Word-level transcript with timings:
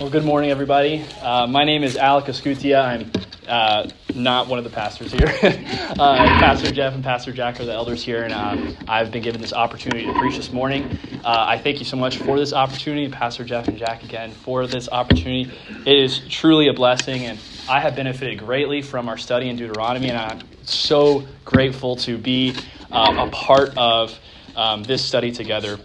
Well, 0.00 0.10
good 0.10 0.24
morning, 0.24 0.50
everybody. 0.50 1.04
Uh, 1.22 1.46
my 1.46 1.62
name 1.62 1.84
is 1.84 1.96
Alec 1.96 2.24
Escutia. 2.24 2.84
I'm 2.84 3.12
uh, 3.46 3.88
not 4.12 4.48
one 4.48 4.58
of 4.58 4.64
the 4.64 4.70
pastors 4.70 5.12
here. 5.12 5.28
uh, 5.44 6.16
Pastor 6.40 6.72
Jeff 6.72 6.94
and 6.94 7.04
Pastor 7.04 7.32
Jack 7.32 7.60
are 7.60 7.64
the 7.64 7.72
elders 7.72 8.02
here, 8.02 8.24
and 8.24 8.32
uh, 8.32 8.72
I've 8.88 9.12
been 9.12 9.22
given 9.22 9.40
this 9.40 9.52
opportunity 9.52 10.04
to 10.04 10.12
preach 10.18 10.36
this 10.36 10.52
morning. 10.52 10.98
Uh, 11.24 11.44
I 11.46 11.58
thank 11.58 11.78
you 11.78 11.84
so 11.84 11.96
much 11.96 12.16
for 12.18 12.36
this 12.36 12.52
opportunity, 12.52 13.08
Pastor 13.08 13.44
Jeff 13.44 13.68
and 13.68 13.78
Jack, 13.78 14.02
again, 14.02 14.32
for 14.32 14.66
this 14.66 14.88
opportunity. 14.88 15.48
It 15.86 15.96
is 15.96 16.26
truly 16.28 16.66
a 16.66 16.72
blessing, 16.72 17.26
and 17.26 17.38
I 17.68 17.78
have 17.78 17.94
benefited 17.94 18.40
greatly 18.40 18.82
from 18.82 19.08
our 19.08 19.16
study 19.16 19.48
in 19.48 19.54
Deuteronomy, 19.54 20.08
and 20.08 20.18
I'm 20.18 20.40
so 20.64 21.24
grateful 21.44 21.94
to 21.96 22.18
be 22.18 22.56
uh, 22.90 23.28
a 23.28 23.30
part 23.30 23.78
of 23.78 24.18
um, 24.56 24.82
this 24.82 25.04
study 25.04 25.30
together. 25.30 25.78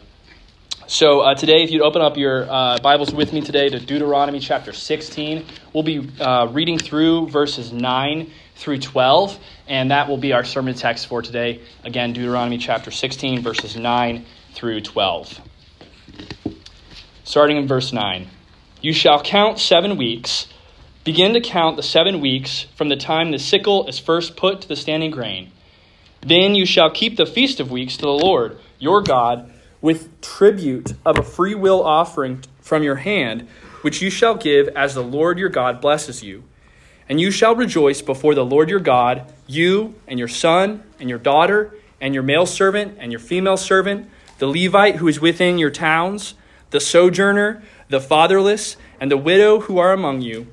So, 0.89 1.19
uh, 1.19 1.35
today, 1.35 1.61
if 1.61 1.69
you'd 1.69 1.83
open 1.83 2.01
up 2.01 2.17
your 2.17 2.49
uh, 2.49 2.79
Bibles 2.79 3.13
with 3.13 3.31
me 3.31 3.41
today 3.41 3.69
to 3.69 3.79
Deuteronomy 3.79 4.39
chapter 4.39 4.73
16, 4.73 5.45
we'll 5.71 5.83
be 5.83 6.09
uh, 6.19 6.47
reading 6.47 6.79
through 6.79 7.27
verses 7.27 7.71
9 7.71 8.31
through 8.55 8.79
12, 8.79 9.37
and 9.67 9.91
that 9.91 10.09
will 10.09 10.17
be 10.17 10.33
our 10.33 10.43
sermon 10.43 10.73
text 10.73 11.05
for 11.05 11.21
today. 11.21 11.61
Again, 11.83 12.13
Deuteronomy 12.13 12.57
chapter 12.57 12.89
16, 12.89 13.43
verses 13.43 13.77
9 13.77 14.25
through 14.55 14.81
12. 14.81 15.39
Starting 17.23 17.57
in 17.57 17.67
verse 17.67 17.93
9 17.93 18.27
You 18.81 18.91
shall 18.91 19.21
count 19.21 19.59
seven 19.59 19.95
weeks. 19.95 20.47
Begin 21.03 21.33
to 21.33 21.39
count 21.39 21.75
the 21.75 21.83
seven 21.83 22.19
weeks 22.19 22.65
from 22.75 22.89
the 22.89 22.97
time 22.97 23.29
the 23.29 23.37
sickle 23.37 23.85
is 23.85 23.99
first 23.99 24.35
put 24.35 24.61
to 24.61 24.67
the 24.67 24.75
standing 24.75 25.11
grain. 25.11 25.51
Then 26.21 26.55
you 26.55 26.65
shall 26.65 26.89
keep 26.89 27.15
the 27.15 27.27
feast 27.27 27.59
of 27.59 27.69
weeks 27.69 27.95
to 27.97 28.01
the 28.01 28.09
Lord 28.09 28.57
your 28.79 29.03
God 29.03 29.53
with 29.81 30.21
tribute 30.21 30.93
of 31.05 31.17
a 31.17 31.23
free 31.23 31.55
will 31.55 31.83
offering 31.83 32.43
from 32.59 32.83
your 32.83 32.97
hand, 32.97 33.47
which 33.81 34.01
you 34.01 34.09
shall 34.09 34.35
give 34.35 34.67
as 34.69 34.93
the 34.93 35.03
Lord 35.03 35.39
your 35.39 35.49
God 35.49 35.79
blesses 35.81 36.23
you. 36.23 36.43
And 37.07 37.19
you 37.19 37.31
shall 37.31 37.55
rejoice 37.55 38.01
before 38.01 38.35
the 38.35 38.45
Lord 38.45 38.69
your 38.69 38.79
God, 38.79 39.33
you 39.47 39.95
and 40.07 40.19
your 40.19 40.27
son 40.27 40.83
and 40.99 41.09
your 41.09 41.17
daughter, 41.17 41.73
and 42.01 42.13
your 42.13 42.23
male 42.23 42.45
servant 42.45 42.97
and 42.99 43.11
your 43.11 43.19
female 43.19 43.57
servant, 43.57 44.09
the 44.37 44.47
Levite 44.47 44.97
who 44.97 45.07
is 45.07 45.19
within 45.19 45.57
your 45.57 45.71
towns, 45.71 46.35
the 46.69 46.79
sojourner, 46.79 47.63
the 47.89 47.99
fatherless, 47.99 48.77
and 48.99 49.11
the 49.11 49.17
widow 49.17 49.61
who 49.61 49.79
are 49.79 49.91
among 49.91 50.21
you, 50.21 50.47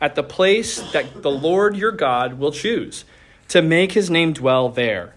at 0.00 0.14
the 0.14 0.22
place 0.22 0.80
that 0.92 1.22
the 1.22 1.30
Lord 1.30 1.76
your 1.76 1.92
God 1.92 2.38
will 2.38 2.52
choose, 2.52 3.04
to 3.48 3.62
make 3.62 3.92
his 3.92 4.10
name 4.10 4.32
dwell 4.32 4.68
there. 4.68 5.14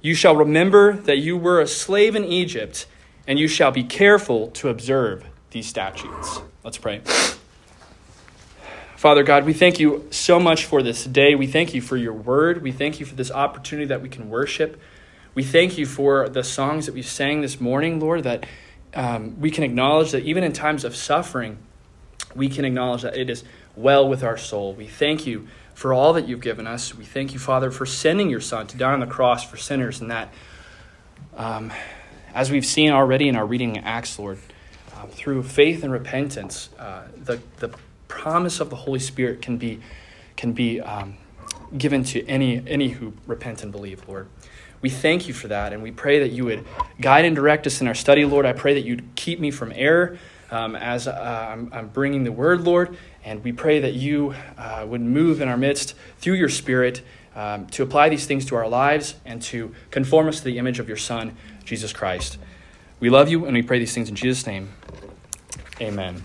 You 0.00 0.14
shall 0.14 0.36
remember 0.36 0.92
that 0.92 1.18
you 1.18 1.36
were 1.36 1.60
a 1.60 1.66
slave 1.66 2.14
in 2.14 2.24
Egypt, 2.24 2.86
and 3.26 3.38
you 3.38 3.48
shall 3.48 3.72
be 3.72 3.82
careful 3.82 4.48
to 4.52 4.68
observe 4.68 5.24
these 5.50 5.66
statutes. 5.66 6.40
Let's 6.62 6.78
pray. 6.78 7.00
Father 8.96 9.22
God, 9.22 9.44
we 9.44 9.52
thank 9.52 9.78
you 9.78 10.06
so 10.10 10.40
much 10.40 10.64
for 10.64 10.82
this 10.82 11.04
day. 11.04 11.34
We 11.34 11.46
thank 11.46 11.74
you 11.74 11.80
for 11.80 11.96
your 11.96 12.12
word. 12.12 12.62
We 12.62 12.72
thank 12.72 13.00
you 13.00 13.06
for 13.06 13.14
this 13.14 13.30
opportunity 13.30 13.86
that 13.86 14.02
we 14.02 14.08
can 14.08 14.28
worship. 14.28 14.80
We 15.34 15.42
thank 15.42 15.78
you 15.78 15.86
for 15.86 16.28
the 16.28 16.42
songs 16.42 16.86
that 16.86 16.94
we 16.94 17.02
sang 17.02 17.40
this 17.40 17.60
morning, 17.60 18.00
Lord, 18.00 18.24
that 18.24 18.46
um, 18.94 19.38
we 19.40 19.50
can 19.50 19.62
acknowledge 19.64 20.12
that 20.12 20.24
even 20.24 20.42
in 20.42 20.52
times 20.52 20.84
of 20.84 20.96
suffering, 20.96 21.58
we 22.34 22.48
can 22.48 22.64
acknowledge 22.64 23.02
that 23.02 23.16
it 23.16 23.30
is 23.30 23.44
well 23.76 24.08
with 24.08 24.24
our 24.24 24.36
soul. 24.36 24.74
We 24.74 24.86
thank 24.86 25.26
you 25.26 25.48
for 25.78 25.92
all 25.92 26.12
that 26.14 26.26
you've 26.26 26.40
given 26.40 26.66
us. 26.66 26.92
We 26.92 27.04
thank 27.04 27.32
you, 27.32 27.38
Father, 27.38 27.70
for 27.70 27.86
sending 27.86 28.28
your 28.28 28.40
Son 28.40 28.66
to 28.66 28.76
die 28.76 28.92
on 28.92 28.98
the 28.98 29.06
cross 29.06 29.48
for 29.48 29.56
sinners, 29.56 30.00
and 30.00 30.10
that, 30.10 30.34
um, 31.36 31.70
as 32.34 32.50
we've 32.50 32.66
seen 32.66 32.90
already 32.90 33.28
in 33.28 33.36
our 33.36 33.46
reading 33.46 33.76
in 33.76 33.84
Acts, 33.84 34.18
Lord, 34.18 34.40
uh, 34.96 35.06
through 35.06 35.44
faith 35.44 35.84
and 35.84 35.92
repentance, 35.92 36.70
uh, 36.80 37.02
the, 37.16 37.40
the 37.58 37.70
promise 38.08 38.58
of 38.58 38.70
the 38.70 38.74
Holy 38.74 38.98
Spirit 38.98 39.40
can 39.40 39.56
be, 39.56 39.78
can 40.36 40.52
be 40.52 40.80
um, 40.80 41.16
given 41.76 42.02
to 42.02 42.26
any, 42.26 42.60
any 42.66 42.88
who 42.88 43.12
repent 43.28 43.62
and 43.62 43.70
believe, 43.70 44.02
Lord. 44.08 44.26
We 44.80 44.90
thank 44.90 45.28
you 45.28 45.34
for 45.34 45.46
that, 45.46 45.72
and 45.72 45.80
we 45.80 45.92
pray 45.92 46.18
that 46.18 46.32
you 46.32 46.44
would 46.46 46.66
guide 47.00 47.24
and 47.24 47.36
direct 47.36 47.68
us 47.68 47.80
in 47.80 47.86
our 47.86 47.94
study, 47.94 48.24
Lord. 48.24 48.46
I 48.46 48.52
pray 48.52 48.74
that 48.74 48.84
you'd 48.84 49.14
keep 49.14 49.38
me 49.38 49.52
from 49.52 49.72
error 49.76 50.18
um, 50.50 50.74
as 50.74 51.06
uh, 51.06 51.48
I'm, 51.52 51.70
I'm, 51.72 51.88
bringing 51.88 52.24
the 52.24 52.32
word, 52.32 52.62
Lord. 52.62 52.96
And 53.28 53.44
we 53.44 53.52
pray 53.52 53.80
that 53.80 53.92
you 53.92 54.34
uh, 54.56 54.86
would 54.88 55.02
move 55.02 55.42
in 55.42 55.48
our 55.48 55.58
midst 55.58 55.94
through 56.16 56.36
your 56.36 56.48
Spirit 56.48 57.02
um, 57.36 57.66
to 57.66 57.82
apply 57.82 58.08
these 58.08 58.24
things 58.24 58.46
to 58.46 58.56
our 58.56 58.66
lives 58.66 59.16
and 59.26 59.42
to 59.42 59.74
conform 59.90 60.28
us 60.28 60.38
to 60.38 60.44
the 60.44 60.56
image 60.56 60.78
of 60.78 60.88
your 60.88 60.96
Son, 60.96 61.36
Jesus 61.62 61.92
Christ. 61.92 62.38
We 63.00 63.10
love 63.10 63.28
you 63.28 63.44
and 63.44 63.52
we 63.52 63.60
pray 63.60 63.80
these 63.80 63.92
things 63.92 64.08
in 64.08 64.14
Jesus' 64.14 64.46
name. 64.46 64.70
Amen. 65.78 66.22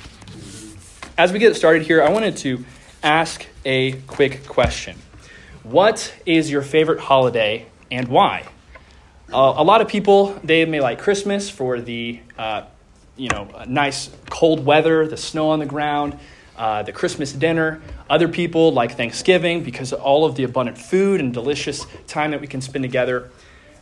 As 1.18 1.34
we 1.34 1.40
get 1.40 1.58
started 1.58 1.82
here, 1.82 2.02
I 2.02 2.10
wanted 2.10 2.38
to 2.38 2.64
ask 3.04 3.46
a 3.66 3.92
quick 4.08 4.48
question 4.48 4.96
What 5.64 6.14
is 6.26 6.50
your 6.50 6.62
favorite 6.62 7.02
holiday 7.02 7.66
and 7.92 8.08
why? 8.08 8.48
Uh, 9.28 9.56
a 9.58 9.64
lot 9.66 9.82
of 9.82 9.90
people, 9.90 10.40
they 10.42 10.64
may 10.64 10.80
like 10.80 11.00
Christmas 11.00 11.50
for 11.50 11.82
the 11.82 12.22
uh, 12.38 12.64
you 13.18 13.28
know, 13.28 13.50
nice 13.68 14.10
cold 14.30 14.66
weather, 14.66 15.06
the 15.06 15.18
snow 15.18 15.50
on 15.50 15.60
the 15.60 15.66
ground, 15.66 16.18
uh, 16.58 16.84
the 16.84 16.92
Christmas 16.92 17.34
dinner. 17.34 17.82
Other 18.10 18.28
people 18.28 18.72
like 18.72 18.96
Thanksgiving 18.96 19.64
because 19.64 19.92
of 19.92 20.02
all 20.02 20.26
of 20.26 20.36
the 20.36 20.44
abundant 20.44 20.78
food 20.78 21.20
and 21.20 21.34
delicious 21.34 21.86
time 22.08 22.32
that 22.32 22.42
we 22.42 22.48
can 22.48 22.62
spend 22.62 22.84
together. 22.84 23.30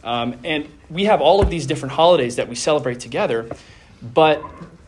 Um, 0.04 0.36
and 0.44 0.68
we 0.90 1.06
have 1.06 1.22
all 1.22 1.42
of 1.42 1.50
these 1.50 1.66
different 1.66 1.94
holidays 1.94 2.38
that 2.38 2.48
we 2.48 2.56
celebrate 2.56 3.00
together. 3.00 3.50
But 4.02 4.42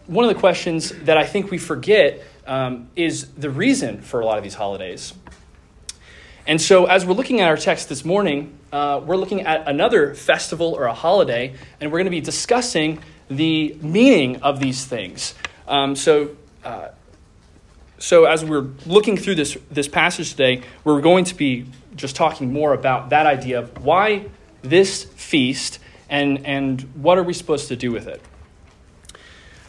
one 0.07 0.25
of 0.25 0.33
the 0.33 0.39
questions 0.39 0.89
that 1.03 1.17
I 1.17 1.25
think 1.25 1.51
we 1.51 1.57
forget 1.57 2.23
um, 2.45 2.89
is 2.95 3.27
the 3.33 3.49
reason 3.49 4.01
for 4.01 4.19
a 4.19 4.25
lot 4.25 4.37
of 4.37 4.43
these 4.43 4.55
holidays. 4.55 5.13
And 6.45 6.61
so, 6.61 6.85
as 6.87 7.05
we're 7.05 7.13
looking 7.13 7.39
at 7.39 7.47
our 7.47 7.55
text 7.55 7.87
this 7.87 8.03
morning, 8.03 8.57
uh, 8.73 8.99
we're 9.05 9.15
looking 9.15 9.41
at 9.41 9.65
another 9.65 10.13
festival 10.13 10.73
or 10.73 10.85
a 10.85 10.93
holiday, 10.93 11.55
and 11.79 11.89
we're 11.89 11.99
going 11.99 12.05
to 12.05 12.11
be 12.11 12.19
discussing 12.19 12.99
the 13.29 13.77
meaning 13.81 14.41
of 14.41 14.59
these 14.59 14.83
things. 14.83 15.35
Um, 15.69 15.95
so, 15.95 16.35
uh, 16.65 16.89
so 18.03 18.25
as 18.25 18.43
we're 18.43 18.67
looking 18.85 19.15
through 19.15 19.35
this 19.35 19.57
this 19.71 19.87
passage 19.87 20.31
today, 20.31 20.61
we're 20.83 20.99
going 20.99 21.23
to 21.23 21.35
be 21.35 21.67
just 21.95 22.17
talking 22.17 22.51
more 22.51 22.73
about 22.73 23.11
that 23.11 23.25
idea 23.25 23.59
of 23.59 23.81
why 23.81 24.25
this 24.61 25.05
feast 25.05 25.79
and 26.09 26.45
and 26.45 26.81
what 26.95 27.17
are 27.17 27.23
we 27.23 27.31
supposed 27.31 27.69
to 27.69 27.77
do 27.77 27.93
with 27.93 28.09
it. 28.09 28.21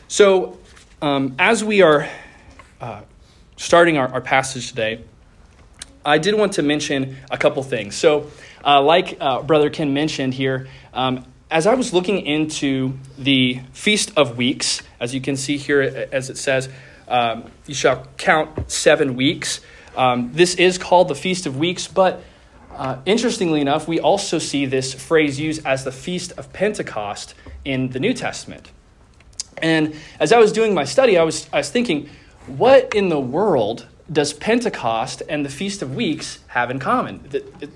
So, 0.09 0.59
um, 1.01 1.37
as 1.39 1.63
we 1.63 1.81
are 1.83 2.09
uh, 2.81 3.03
starting 3.57 3.99
our, 3.99 4.09
our 4.09 4.21
passage 4.21 4.69
today, 4.69 5.05
I 6.05 6.19
did 6.19 6.35
want 6.35 6.55
to 6.55 6.63
mention 6.63 7.19
a 7.31 7.39
couple 7.39 7.63
things. 7.63 7.95
So, 7.95 8.33
uh, 8.65 8.83
like 8.83 9.17
uh, 9.21 9.43
Brother 9.43 9.71
Ken 9.71 9.95
mentioned 9.95 10.35
here, 10.35 10.67
um, 10.93 11.25
as 11.53 11.69
I 11.69 11.75
was 11.75 11.93
looking 11.93 12.27
into 12.27 12.99
the 13.17 13.61
Feast 13.73 14.11
of 14.17 14.37
Weeks, 14.37 14.83
as 14.99 15.15
you 15.15 15.21
can 15.21 15.37
see 15.37 15.57
here, 15.57 16.09
as 16.11 16.31
it 16.31 16.37
says, 16.37 16.69
um, 17.09 17.51
you 17.67 17.75
shall 17.75 18.07
count 18.17 18.71
seven 18.71 19.17
weeks. 19.17 19.61
Um, 19.97 20.33
this 20.33 20.55
is 20.55 20.79
called 20.79 21.09
the 21.09 21.15
Feast 21.15 21.47
of 21.47 21.57
Weeks, 21.57 21.87
but 21.87 22.23
uh, 22.73 22.99
interestingly 23.07 23.61
enough, 23.61 23.87
we 23.87 24.01
also 24.01 24.39
see 24.39 24.67
this 24.67 24.93
phrase 24.93 25.39
used 25.39 25.65
as 25.65 25.85
the 25.85 25.93
Feast 25.93 26.33
of 26.33 26.53
Pentecost 26.53 27.35
in 27.65 27.91
the 27.91 28.01
New 28.01 28.13
Testament. 28.13 28.71
And 29.59 29.95
as 30.19 30.33
I 30.33 30.39
was 30.39 30.53
doing 30.53 30.75
my 30.75 30.85
study, 30.85 31.17
I 31.17 31.23
was, 31.23 31.49
I 31.53 31.59
was 31.59 31.71
thinking, 31.71 32.09
what 32.47 32.95
in 32.95 33.09
the 33.09 33.21
world 33.21 33.87
does 34.11 34.33
Pentecost 34.33 35.23
and 35.29 35.45
the 35.45 35.49
Feast 35.49 35.83
of 35.83 35.95
Weeks 35.95 36.41
have 36.49 36.71
in 36.71 36.79
common? 36.79 37.27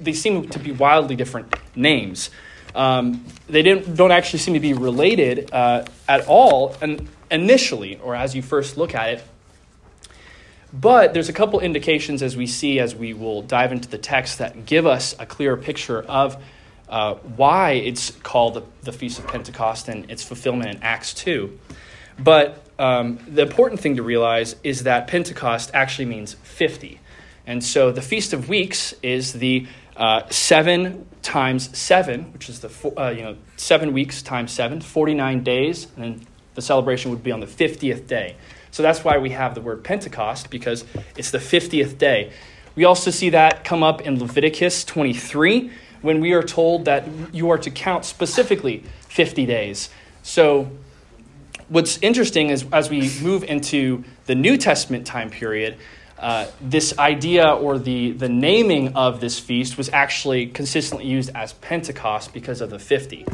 They 0.00 0.12
seem 0.12 0.48
to 0.48 0.58
be 0.58 0.72
wildly 0.72 1.16
different 1.16 1.54
names. 1.76 2.30
Um, 2.74 3.24
they 3.48 3.62
didn't, 3.62 3.96
don't 3.96 4.10
actually 4.10 4.40
seem 4.40 4.54
to 4.54 4.60
be 4.60 4.74
related 4.74 5.50
uh, 5.52 5.84
at 6.08 6.26
all 6.26 6.76
and 6.82 7.08
initially, 7.30 7.98
or 7.98 8.14
as 8.14 8.34
you 8.34 8.42
first 8.42 8.76
look 8.76 8.94
at 8.94 9.10
it. 9.10 9.24
But 10.72 11.14
there's 11.14 11.28
a 11.28 11.32
couple 11.32 11.60
indications 11.60 12.22
as 12.22 12.36
we 12.36 12.46
see 12.46 12.78
as 12.78 12.94
we 12.94 13.14
will 13.14 13.42
dive 13.42 13.72
into 13.72 13.88
the 13.88 13.98
text 13.98 14.38
that 14.38 14.66
give 14.66 14.86
us 14.86 15.14
a 15.18 15.24
clearer 15.24 15.56
picture 15.56 16.02
of 16.02 16.42
uh, 16.88 17.14
why 17.14 17.72
it's 17.72 18.10
called 18.22 18.54
the, 18.54 18.62
the, 18.82 18.92
Feast 18.92 19.18
of 19.18 19.26
Pentecost 19.26 19.88
and 19.88 20.10
its 20.10 20.22
fulfillment 20.22 20.74
in 20.74 20.82
Acts 20.82 21.12
2. 21.14 21.58
But 22.18 22.62
um, 22.78 23.18
the 23.28 23.42
important 23.42 23.80
thing 23.80 23.96
to 23.96 24.02
realize 24.02 24.56
is 24.62 24.84
that 24.84 25.06
Pentecost 25.06 25.70
actually 25.74 26.06
means 26.06 26.34
50. 26.42 26.98
And 27.46 27.62
so 27.62 27.92
the 27.92 28.02
Feast 28.02 28.32
of 28.32 28.48
Weeks 28.48 28.94
is 29.02 29.34
the 29.34 29.66
uh, 29.96 30.22
seven 30.30 31.06
times 31.22 31.76
seven, 31.76 32.32
which 32.32 32.48
is 32.48 32.60
the 32.60 32.70
uh, 32.96 33.08
you 33.10 33.22
know 33.22 33.36
seven 33.56 33.92
weeks 33.92 34.22
times 34.22 34.52
seven, 34.52 34.80
49 34.80 35.42
days, 35.42 35.88
and 35.96 36.04
then 36.04 36.26
the 36.58 36.62
celebration 36.62 37.12
would 37.12 37.22
be 37.22 37.30
on 37.30 37.38
the 37.38 37.46
50th 37.46 38.08
day. 38.08 38.34
So 38.72 38.82
that's 38.82 39.04
why 39.04 39.18
we 39.18 39.30
have 39.30 39.54
the 39.54 39.60
word 39.60 39.84
Pentecost 39.84 40.50
because 40.50 40.84
it's 41.16 41.30
the 41.30 41.38
50th 41.38 41.98
day. 41.98 42.32
We 42.74 42.84
also 42.84 43.12
see 43.12 43.30
that 43.30 43.62
come 43.62 43.84
up 43.84 44.00
in 44.00 44.18
Leviticus 44.18 44.84
23 44.84 45.70
when 46.02 46.20
we 46.20 46.32
are 46.32 46.42
told 46.42 46.86
that 46.86 47.04
you 47.32 47.50
are 47.50 47.58
to 47.58 47.70
count 47.70 48.04
specifically 48.04 48.82
50 49.02 49.46
days. 49.46 49.88
So 50.24 50.68
what's 51.68 51.98
interesting 52.02 52.50
is 52.50 52.66
as 52.72 52.90
we 52.90 53.08
move 53.22 53.44
into 53.44 54.02
the 54.26 54.34
New 54.34 54.56
Testament 54.56 55.06
time 55.06 55.30
period, 55.30 55.76
uh, 56.18 56.48
this 56.60 56.98
idea 56.98 57.52
or 57.52 57.78
the, 57.78 58.10
the 58.10 58.28
naming 58.28 58.96
of 58.96 59.20
this 59.20 59.38
feast 59.38 59.78
was 59.78 59.88
actually 59.90 60.48
consistently 60.48 61.06
used 61.06 61.30
as 61.36 61.52
Pentecost 61.52 62.32
because 62.32 62.60
of 62.60 62.70
the 62.70 62.80
50. 62.80 63.24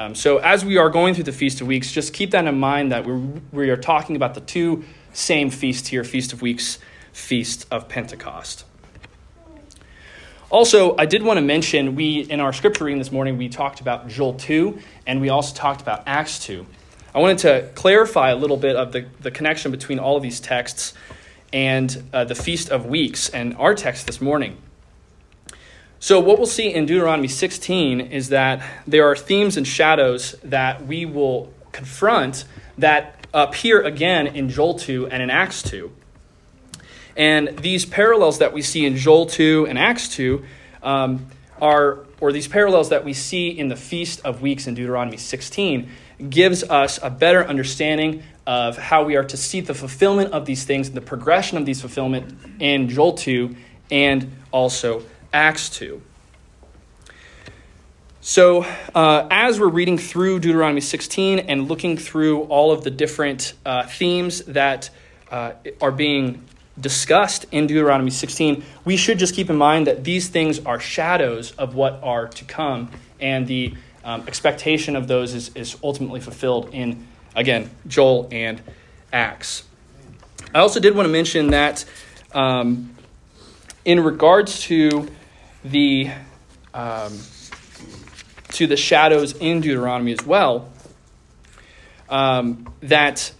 Um, 0.00 0.14
so, 0.14 0.38
as 0.38 0.64
we 0.64 0.78
are 0.78 0.88
going 0.88 1.12
through 1.12 1.24
the 1.24 1.32
Feast 1.32 1.60
of 1.60 1.66
Weeks, 1.66 1.92
just 1.92 2.14
keep 2.14 2.30
that 2.30 2.46
in 2.46 2.58
mind 2.58 2.90
that 2.90 3.04
we're, 3.04 3.20
we 3.52 3.68
are 3.68 3.76
talking 3.76 4.16
about 4.16 4.32
the 4.32 4.40
two 4.40 4.82
same 5.12 5.50
feasts 5.50 5.88
here 5.88 6.04
Feast 6.04 6.32
of 6.32 6.40
Weeks, 6.40 6.78
Feast 7.12 7.66
of 7.70 7.86
Pentecost. 7.86 8.64
Also, 10.48 10.96
I 10.96 11.04
did 11.04 11.22
want 11.22 11.36
to 11.36 11.42
mention 11.42 11.96
we 11.96 12.20
in 12.20 12.40
our 12.40 12.54
scripture 12.54 12.84
reading 12.84 12.98
this 12.98 13.12
morning 13.12 13.36
we 13.36 13.50
talked 13.50 13.82
about 13.82 14.08
Joel 14.08 14.32
2 14.32 14.78
and 15.06 15.20
we 15.20 15.28
also 15.28 15.54
talked 15.54 15.82
about 15.82 16.04
Acts 16.06 16.38
2. 16.46 16.64
I 17.14 17.18
wanted 17.18 17.38
to 17.38 17.70
clarify 17.74 18.30
a 18.30 18.36
little 18.36 18.56
bit 18.56 18.76
of 18.76 18.92
the, 18.92 19.04
the 19.20 19.30
connection 19.30 19.70
between 19.70 19.98
all 19.98 20.16
of 20.16 20.22
these 20.22 20.40
texts 20.40 20.94
and 21.52 22.04
uh, 22.14 22.24
the 22.24 22.34
Feast 22.34 22.70
of 22.70 22.86
Weeks 22.86 23.28
and 23.28 23.54
our 23.58 23.74
text 23.74 24.06
this 24.06 24.22
morning. 24.22 24.56
So, 26.02 26.18
what 26.18 26.38
we'll 26.38 26.46
see 26.46 26.72
in 26.72 26.86
Deuteronomy 26.86 27.28
16 27.28 28.00
is 28.00 28.30
that 28.30 28.66
there 28.86 29.06
are 29.06 29.14
themes 29.14 29.58
and 29.58 29.68
shadows 29.68 30.34
that 30.42 30.86
we 30.86 31.04
will 31.04 31.52
confront 31.72 32.46
that 32.78 33.26
appear 33.34 33.82
again 33.82 34.26
in 34.26 34.48
Joel 34.48 34.78
2 34.78 35.08
and 35.08 35.22
in 35.22 35.28
Acts 35.28 35.62
2. 35.62 35.92
And 37.18 37.58
these 37.58 37.84
parallels 37.84 38.38
that 38.38 38.54
we 38.54 38.62
see 38.62 38.86
in 38.86 38.96
Joel 38.96 39.26
2 39.26 39.66
and 39.68 39.78
Acts 39.78 40.08
2 40.08 40.42
um, 40.82 41.26
are, 41.60 41.98
or 42.18 42.32
these 42.32 42.48
parallels 42.48 42.88
that 42.88 43.04
we 43.04 43.12
see 43.12 43.50
in 43.50 43.68
the 43.68 43.76
Feast 43.76 44.22
of 44.24 44.40
Weeks 44.40 44.66
in 44.66 44.72
Deuteronomy 44.72 45.18
16, 45.18 45.86
gives 46.30 46.62
us 46.64 46.98
a 47.02 47.10
better 47.10 47.46
understanding 47.46 48.22
of 48.46 48.78
how 48.78 49.04
we 49.04 49.16
are 49.16 49.24
to 49.24 49.36
see 49.36 49.60
the 49.60 49.74
fulfillment 49.74 50.32
of 50.32 50.46
these 50.46 50.64
things, 50.64 50.88
and 50.88 50.96
the 50.96 51.02
progression 51.02 51.58
of 51.58 51.66
these 51.66 51.82
fulfillment 51.82 52.38
in 52.58 52.88
Joel 52.88 53.12
2 53.12 53.54
and 53.90 54.32
also 54.50 55.02
Acts 55.32 55.70
2. 55.70 56.02
So, 58.20 58.64
uh, 58.94 59.26
as 59.30 59.58
we're 59.58 59.68
reading 59.68 59.96
through 59.96 60.40
Deuteronomy 60.40 60.80
16 60.80 61.38
and 61.38 61.68
looking 61.68 61.96
through 61.96 62.42
all 62.42 62.70
of 62.70 62.84
the 62.84 62.90
different 62.90 63.54
uh, 63.64 63.86
themes 63.86 64.42
that 64.42 64.90
uh, 65.30 65.52
are 65.80 65.92
being 65.92 66.44
discussed 66.78 67.46
in 67.50 67.66
Deuteronomy 67.66 68.10
16, 68.10 68.62
we 68.84 68.96
should 68.96 69.18
just 69.18 69.34
keep 69.34 69.48
in 69.48 69.56
mind 69.56 69.86
that 69.86 70.04
these 70.04 70.28
things 70.28 70.58
are 70.66 70.78
shadows 70.78 71.52
of 71.52 71.74
what 71.74 72.00
are 72.02 72.28
to 72.28 72.44
come, 72.44 72.90
and 73.20 73.46
the 73.46 73.74
um, 74.04 74.22
expectation 74.26 74.96
of 74.96 75.08
those 75.08 75.32
is, 75.32 75.50
is 75.54 75.76
ultimately 75.82 76.20
fulfilled 76.20 76.68
in, 76.72 77.06
again, 77.34 77.70
Joel 77.86 78.28
and 78.30 78.60
Acts. 79.12 79.64
I 80.54 80.58
also 80.58 80.80
did 80.80 80.94
want 80.94 81.06
to 81.06 81.12
mention 81.12 81.48
that 81.48 81.84
um, 82.32 82.96
in 83.84 84.00
regards 84.00 84.60
to 84.64 85.08
the 85.64 86.10
um, 86.74 87.18
to 88.52 88.66
the 88.66 88.76
shadows 88.76 89.32
in 89.32 89.60
Deuteronomy 89.60 90.12
as 90.12 90.24
well, 90.24 90.70
um, 92.08 92.72
that 92.82 93.32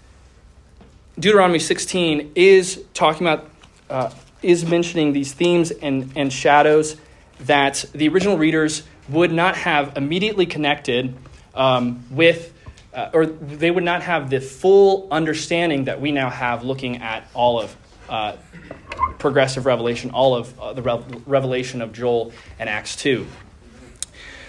Deuteronomy 1.19 1.59
16 1.59 2.33
is 2.35 2.83
talking 2.95 3.27
about, 3.27 3.51
uh, 3.89 4.11
is 4.43 4.65
mentioning 4.65 5.13
these 5.13 5.33
themes 5.33 5.71
and, 5.71 6.13
and 6.17 6.33
shadows 6.33 6.97
that 7.41 7.85
the 7.93 8.09
original 8.09 8.39
readers 8.39 8.83
would 9.09 9.33
not 9.33 9.57
have 9.57 9.97
immediately 9.97 10.47
connected 10.47 11.15
um, 11.55 12.05
with, 12.11 12.53
uh, 12.95 13.11
or 13.13 13.27
they 13.27 13.71
would 13.71 13.85
not 13.85 14.03
have 14.03 14.31
the 14.31 14.41
full 14.41 15.09
understanding 15.11 15.85
that 15.85 16.01
we 16.01 16.13
now 16.13 16.31
have 16.31 16.65
looking 16.65 16.99
at 17.03 17.29
all 17.35 17.61
of 17.61 17.77
uh, 18.11 18.37
progressive 19.19 19.67
revelation, 19.67 20.11
all 20.11 20.35
of 20.35 20.59
uh, 20.61 20.73
the 20.73 20.83
revelation 21.27 21.81
of 21.81 21.93
Joel 21.93 22.33
and 22.59 22.69
Acts 22.69 22.97
2. 22.97 23.27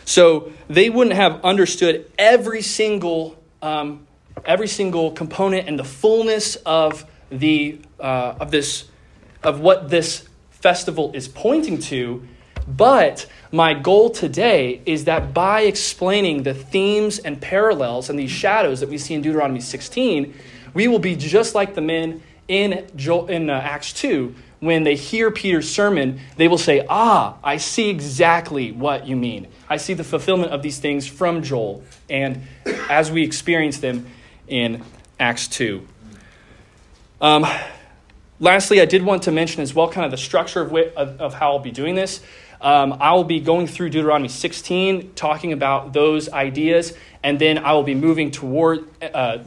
So 0.06 0.52
they 0.68 0.90
wouldn't 0.90 1.16
have 1.16 1.44
understood 1.46 2.12
every 2.18 2.62
single, 2.62 3.42
um, 3.62 4.08
every 4.46 4.68
single 4.68 5.12
component 5.12 5.68
and 5.68 5.78
the 5.78 5.84
fullness 5.84 6.56
of 6.58 7.06
the 7.30 7.80
uh, 8.00 8.36
of 8.40 8.52
this 8.52 8.90
of 9.44 9.60
what 9.60 9.90
this 9.90 10.28
festival 10.50 11.12
is 11.14 11.28
pointing 11.28 11.78
to. 11.80 12.28
But 12.68 13.26
my 13.52 13.74
goal 13.74 14.10
today 14.10 14.82
is 14.86 15.06
that 15.06 15.34
by 15.34 15.62
explaining 15.62 16.44
the 16.44 16.54
themes 16.54 17.20
and 17.20 17.42
parallels 17.42 18.10
and 18.10 18.20
these 18.20 18.32
shadows 18.32 18.80
that 18.82 18.90
we 18.90 18.98
see 18.98 19.16
in 19.16 19.22
Deuteronomy 19.22 19.62
16, 19.62 20.34
we 20.74 20.88
will 20.88 21.00
be 21.00 21.16
just 21.16 21.56
like 21.56 21.74
the 21.74 21.82
men 21.82 22.22
in, 22.52 22.86
Joel, 22.96 23.28
in 23.28 23.50
uh, 23.50 23.54
Acts 23.54 23.94
2 23.94 24.36
when 24.60 24.84
they 24.84 24.96
hear 24.96 25.32
Peter's 25.32 25.68
sermon, 25.68 26.20
they 26.38 26.48
will 26.48 26.58
say, 26.58 26.86
Ah, 26.88 27.38
I 27.44 27.58
see 27.58 27.90
exactly 27.90 28.72
what 28.72 29.08
you 29.08 29.16
mean. 29.16 29.48
I 29.68 29.78
see 29.78 29.96
the 29.96 30.04
fulfillment 30.04 30.52
of 30.52 30.62
these 30.62 30.78
things 30.78 31.08
from 31.08 31.42
Joel, 31.42 31.84
and 32.10 32.44
as 32.90 33.12
we 33.12 33.24
experience 33.24 33.80
them 33.80 34.06
in 34.48 34.84
Acts 35.20 35.48
2. 35.48 35.88
Um, 37.22 37.46
lastly, 38.40 38.82
I 38.82 38.86
did 38.86 39.02
want 39.02 39.24
to 39.24 39.32
mention 39.32 39.62
as 39.62 39.74
well 39.74 39.90
kind 39.90 40.06
of 40.06 40.12
the 40.12 40.18
structure 40.18 40.62
of, 40.62 40.72
of, 40.96 41.22
of 41.22 41.34
how 41.34 41.54
I'll 41.54 41.60
be 41.60 41.72
doing 41.72 41.96
this. 41.96 42.22
Um, 42.62 42.98
I 43.00 43.14
will 43.14 43.24
be 43.24 43.40
going 43.40 43.66
through 43.66 43.90
Deuteronomy 43.90 44.28
16, 44.28 45.14
talking 45.16 45.54
about 45.54 45.94
those 45.94 46.30
ideas, 46.30 46.94
and 47.24 47.40
then 47.40 47.58
I 47.58 47.74
will 47.74 47.84
be 47.84 47.96
moving 47.96 48.30
toward 48.30 48.88
uh, 49.02 49.40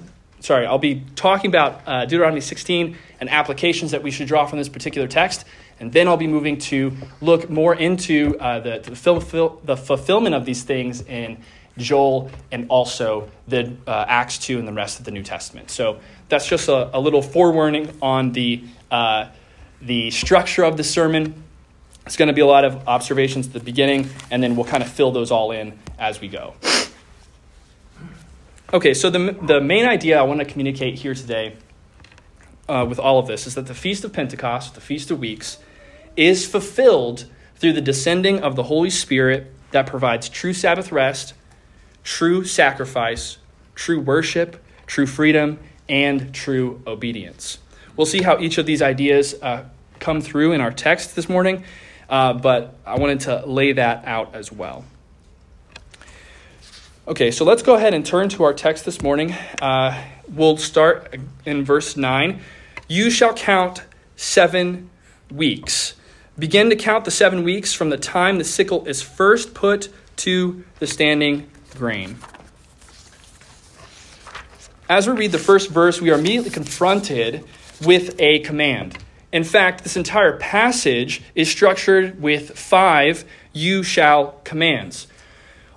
sorry, 0.44 0.66
I'll 0.66 0.78
be 0.78 1.02
talking 1.16 1.50
about 1.50 1.80
uh, 1.86 2.04
Deuteronomy 2.04 2.42
16 2.42 2.96
and 3.18 3.30
applications 3.30 3.92
that 3.92 4.02
we 4.02 4.10
should 4.10 4.28
draw 4.28 4.44
from 4.46 4.58
this 4.58 4.68
particular 4.68 5.08
text. 5.08 5.46
And 5.80 5.90
then 5.92 6.06
I'll 6.06 6.18
be 6.18 6.26
moving 6.26 6.58
to 6.58 6.92
look 7.20 7.48
more 7.48 7.74
into 7.74 8.36
uh, 8.38 8.60
the, 8.60 8.78
the, 8.78 8.94
fulfill, 8.94 9.60
the, 9.64 9.76
fulfillment 9.76 10.34
of 10.34 10.44
these 10.44 10.62
things 10.62 11.00
in 11.02 11.38
Joel 11.78 12.30
and 12.52 12.66
also 12.68 13.28
the 13.48 13.74
uh, 13.86 14.04
Acts 14.06 14.38
2 14.38 14.58
and 14.58 14.68
the 14.68 14.72
rest 14.72 14.98
of 14.98 15.06
the 15.06 15.10
New 15.10 15.22
Testament. 15.22 15.70
So 15.70 15.98
that's 16.28 16.46
just 16.46 16.68
a, 16.68 16.96
a 16.96 17.00
little 17.00 17.22
forewarning 17.22 17.90
on 18.02 18.32
the, 18.32 18.62
uh, 18.90 19.28
the 19.80 20.10
structure 20.10 20.62
of 20.62 20.76
the 20.76 20.84
sermon. 20.84 21.42
It's 22.06 22.16
going 22.16 22.28
to 22.28 22.34
be 22.34 22.42
a 22.42 22.46
lot 22.46 22.64
of 22.64 22.86
observations 22.86 23.46
at 23.46 23.54
the 23.54 23.60
beginning, 23.60 24.10
and 24.30 24.42
then 24.42 24.56
we'll 24.56 24.66
kind 24.66 24.82
of 24.82 24.90
fill 24.90 25.10
those 25.10 25.30
all 25.30 25.52
in 25.52 25.78
as 25.98 26.20
we 26.20 26.28
go. 26.28 26.54
Okay, 28.72 28.94
so 28.94 29.10
the, 29.10 29.36
the 29.42 29.60
main 29.60 29.84
idea 29.84 30.18
I 30.18 30.22
want 30.22 30.40
to 30.40 30.46
communicate 30.46 30.98
here 30.98 31.14
today 31.14 31.54
uh, 32.68 32.86
with 32.88 32.98
all 32.98 33.18
of 33.18 33.26
this 33.26 33.46
is 33.46 33.54
that 33.54 33.66
the 33.66 33.74
Feast 33.74 34.04
of 34.04 34.12
Pentecost, 34.12 34.74
the 34.74 34.80
Feast 34.80 35.10
of 35.10 35.18
Weeks, 35.18 35.58
is 36.16 36.46
fulfilled 36.46 37.26
through 37.56 37.74
the 37.74 37.82
descending 37.82 38.40
of 38.40 38.56
the 38.56 38.64
Holy 38.64 38.90
Spirit 38.90 39.52
that 39.72 39.86
provides 39.86 40.28
true 40.28 40.54
Sabbath 40.54 40.90
rest, 40.90 41.34
true 42.02 42.44
sacrifice, 42.44 43.36
true 43.74 44.00
worship, 44.00 44.64
true 44.86 45.06
freedom, 45.06 45.58
and 45.88 46.34
true 46.34 46.82
obedience. 46.86 47.58
We'll 47.96 48.06
see 48.06 48.22
how 48.22 48.38
each 48.38 48.58
of 48.58 48.66
these 48.66 48.80
ideas 48.80 49.34
uh, 49.42 49.64
come 50.00 50.20
through 50.20 50.52
in 50.52 50.60
our 50.60 50.72
text 50.72 51.14
this 51.14 51.28
morning, 51.28 51.64
uh, 52.08 52.32
but 52.32 52.76
I 52.86 52.98
wanted 52.98 53.20
to 53.20 53.44
lay 53.46 53.72
that 53.74 54.04
out 54.06 54.34
as 54.34 54.50
well. 54.50 54.84
Okay, 57.06 57.30
so 57.30 57.44
let's 57.44 57.62
go 57.62 57.74
ahead 57.74 57.92
and 57.92 58.06
turn 58.06 58.30
to 58.30 58.44
our 58.44 58.54
text 58.54 58.86
this 58.86 59.02
morning. 59.02 59.32
Uh, 59.60 60.02
we'll 60.26 60.56
start 60.56 61.14
in 61.44 61.62
verse 61.62 61.98
9. 61.98 62.40
You 62.88 63.10
shall 63.10 63.34
count 63.34 63.82
seven 64.16 64.88
weeks. 65.30 65.96
Begin 66.38 66.70
to 66.70 66.76
count 66.76 67.04
the 67.04 67.10
seven 67.10 67.44
weeks 67.44 67.74
from 67.74 67.90
the 67.90 67.98
time 67.98 68.38
the 68.38 68.44
sickle 68.44 68.86
is 68.86 69.02
first 69.02 69.52
put 69.52 69.90
to 70.16 70.64
the 70.78 70.86
standing 70.86 71.50
grain. 71.76 72.16
As 74.88 75.06
we 75.06 75.12
read 75.12 75.32
the 75.32 75.38
first 75.38 75.68
verse, 75.68 76.00
we 76.00 76.10
are 76.10 76.18
immediately 76.18 76.48
confronted 76.48 77.44
with 77.84 78.18
a 78.18 78.38
command. 78.38 78.96
In 79.30 79.44
fact, 79.44 79.82
this 79.82 79.98
entire 79.98 80.38
passage 80.38 81.20
is 81.34 81.50
structured 81.50 82.22
with 82.22 82.58
five 82.58 83.26
you 83.52 83.82
shall 83.82 84.40
commands 84.44 85.06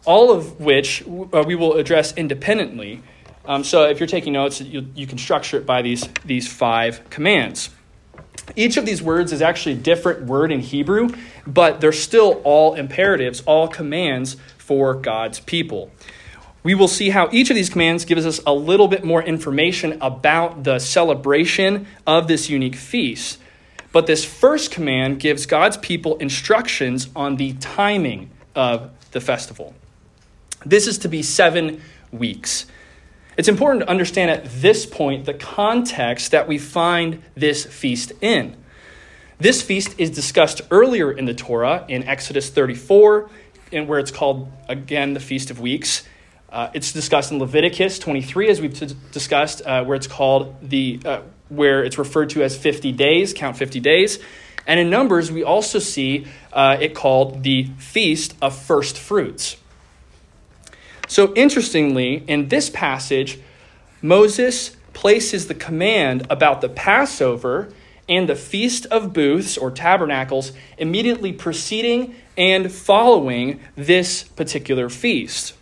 all 0.08 0.32
of 0.32 0.60
which 0.60 1.04
uh, 1.06 1.44
we 1.46 1.54
will 1.54 1.74
address 1.74 2.14
independently. 2.16 3.04
Um, 3.46 3.64
so 3.64 3.84
if 3.84 4.00
you're 4.00 4.08
taking 4.08 4.34
notes, 4.34 4.62
you, 4.62 4.88
you 4.96 5.06
can 5.06 5.18
structure 5.18 5.58
it 5.58 5.66
by 5.66 5.82
these, 5.82 6.08
these 6.26 6.48
five 6.48 7.08
commands. 7.10 7.70
Each 8.56 8.78
of 8.78 8.86
these 8.86 9.02
words 9.02 9.34
is 9.34 9.42
actually 9.42 9.74
a 9.74 9.80
different 9.80 10.24
word 10.24 10.52
in 10.52 10.62
Hebrew, 10.62 11.10
but 11.46 11.82
they're 11.82 11.92
still 11.92 12.42
all 12.46 12.76
imperatives, 12.76 13.42
all 13.42 13.68
commands 13.68 14.38
for 14.58 14.94
God's 14.94 15.42
people. 15.42 15.92
We 16.64 16.74
will 16.74 16.88
see 16.88 17.10
how 17.10 17.30
each 17.32 17.50
of 17.50 17.56
these 17.56 17.70
commands 17.70 18.06
gives 18.06 18.26
us 18.26 18.40
a 18.46 18.54
little 18.54 18.88
bit 18.88 19.04
more 19.04 19.22
information 19.22 19.98
about 20.02 20.64
the 20.64 20.80
celebration 20.80 21.88
of 22.06 22.28
this 22.28 22.50
unique 22.50 22.76
feast. 22.76 23.40
But 23.92 24.08
this 24.08 24.24
first 24.24 24.72
command 24.72 25.20
gives 25.20 25.46
God's 25.46 25.78
people 25.78 26.18
instructions 26.18 27.10
on 27.16 27.36
the 27.36 27.54
timing 27.54 28.30
of 28.56 28.92
the 29.12 29.22
festival. 29.22 29.74
This 30.70 30.86
is 30.86 30.98
to 31.00 31.08
be 31.08 31.24
seven 31.24 31.82
weeks. 32.12 32.66
It's 33.38 33.48
important 33.48 33.84
to 33.84 33.90
understand 33.90 34.32
at 34.32 34.46
this 34.62 34.86
point 34.86 35.26
the 35.26 35.34
context 35.34 36.32
that 36.32 36.46
we 36.48 36.58
find 36.58 37.24
this 37.36 37.66
feast 37.66 38.12
in. 38.20 38.58
This 39.40 39.62
feast 39.62 39.96
is 39.98 40.10
discussed 40.10 40.62
earlier 40.70 41.10
in 41.10 41.24
the 41.24 41.34
Torah 41.34 41.86
in 41.88 42.04
Exodus 42.04 42.50
34, 42.50 43.30
in 43.72 43.88
where 43.88 44.00
it's 44.00 44.12
called, 44.12 44.52
again, 44.68 45.14
the 45.14 45.20
Feast 45.22 45.52
of 45.52 45.62
Weeks. 45.62 46.04
Uh, 46.50 46.70
it's 46.74 46.92
discussed 46.92 47.32
in 47.32 47.40
Leviticus 47.40 47.98
23, 48.00 48.50
as 48.50 48.60
we've 48.60 48.78
t- 48.78 48.96
discussed, 49.12 49.62
uh, 49.66 49.86
where 49.86 49.96
it's 49.96 50.08
called 50.08 50.56
the, 50.62 51.00
uh, 51.06 51.22
where 51.48 51.84
it's 51.84 51.98
referred 51.98 52.32
to 52.32 52.44
as 52.44 52.58
50 52.58 52.92
days, 52.92 53.34
count 53.34 53.56
50 53.56 53.80
days. 53.80 54.20
And 54.66 54.80
in 54.82 54.90
Numbers, 54.90 55.32
we 55.32 55.44
also 55.44 55.80
see 55.80 56.26
uh, 56.52 56.78
it 56.82 56.94
called 56.94 57.44
the 57.44 57.66
Feast 57.78 58.36
of 58.42 58.58
First 58.58 58.98
Fruits. 58.98 59.56
So, 61.08 61.34
interestingly, 61.36 62.24
in 62.28 62.50
this 62.50 62.70
passage, 62.70 63.40
Moses 64.02 64.76
places 64.94 65.48
the 65.48 65.56
command 65.56 66.28
about 66.30 66.62
the 66.62 66.70
Passover 66.70 67.72
and 68.10 68.28
the 68.28 68.36
Feast 68.36 68.86
of 68.88 69.14
Booths 69.14 69.58
or 69.58 69.72
Tabernacles 69.72 70.52
immediately 70.78 71.32
preceding 71.32 72.16
and 72.38 72.72
following 72.72 73.60
this 73.76 74.24
particular 74.24 74.90
feast. 74.90 75.54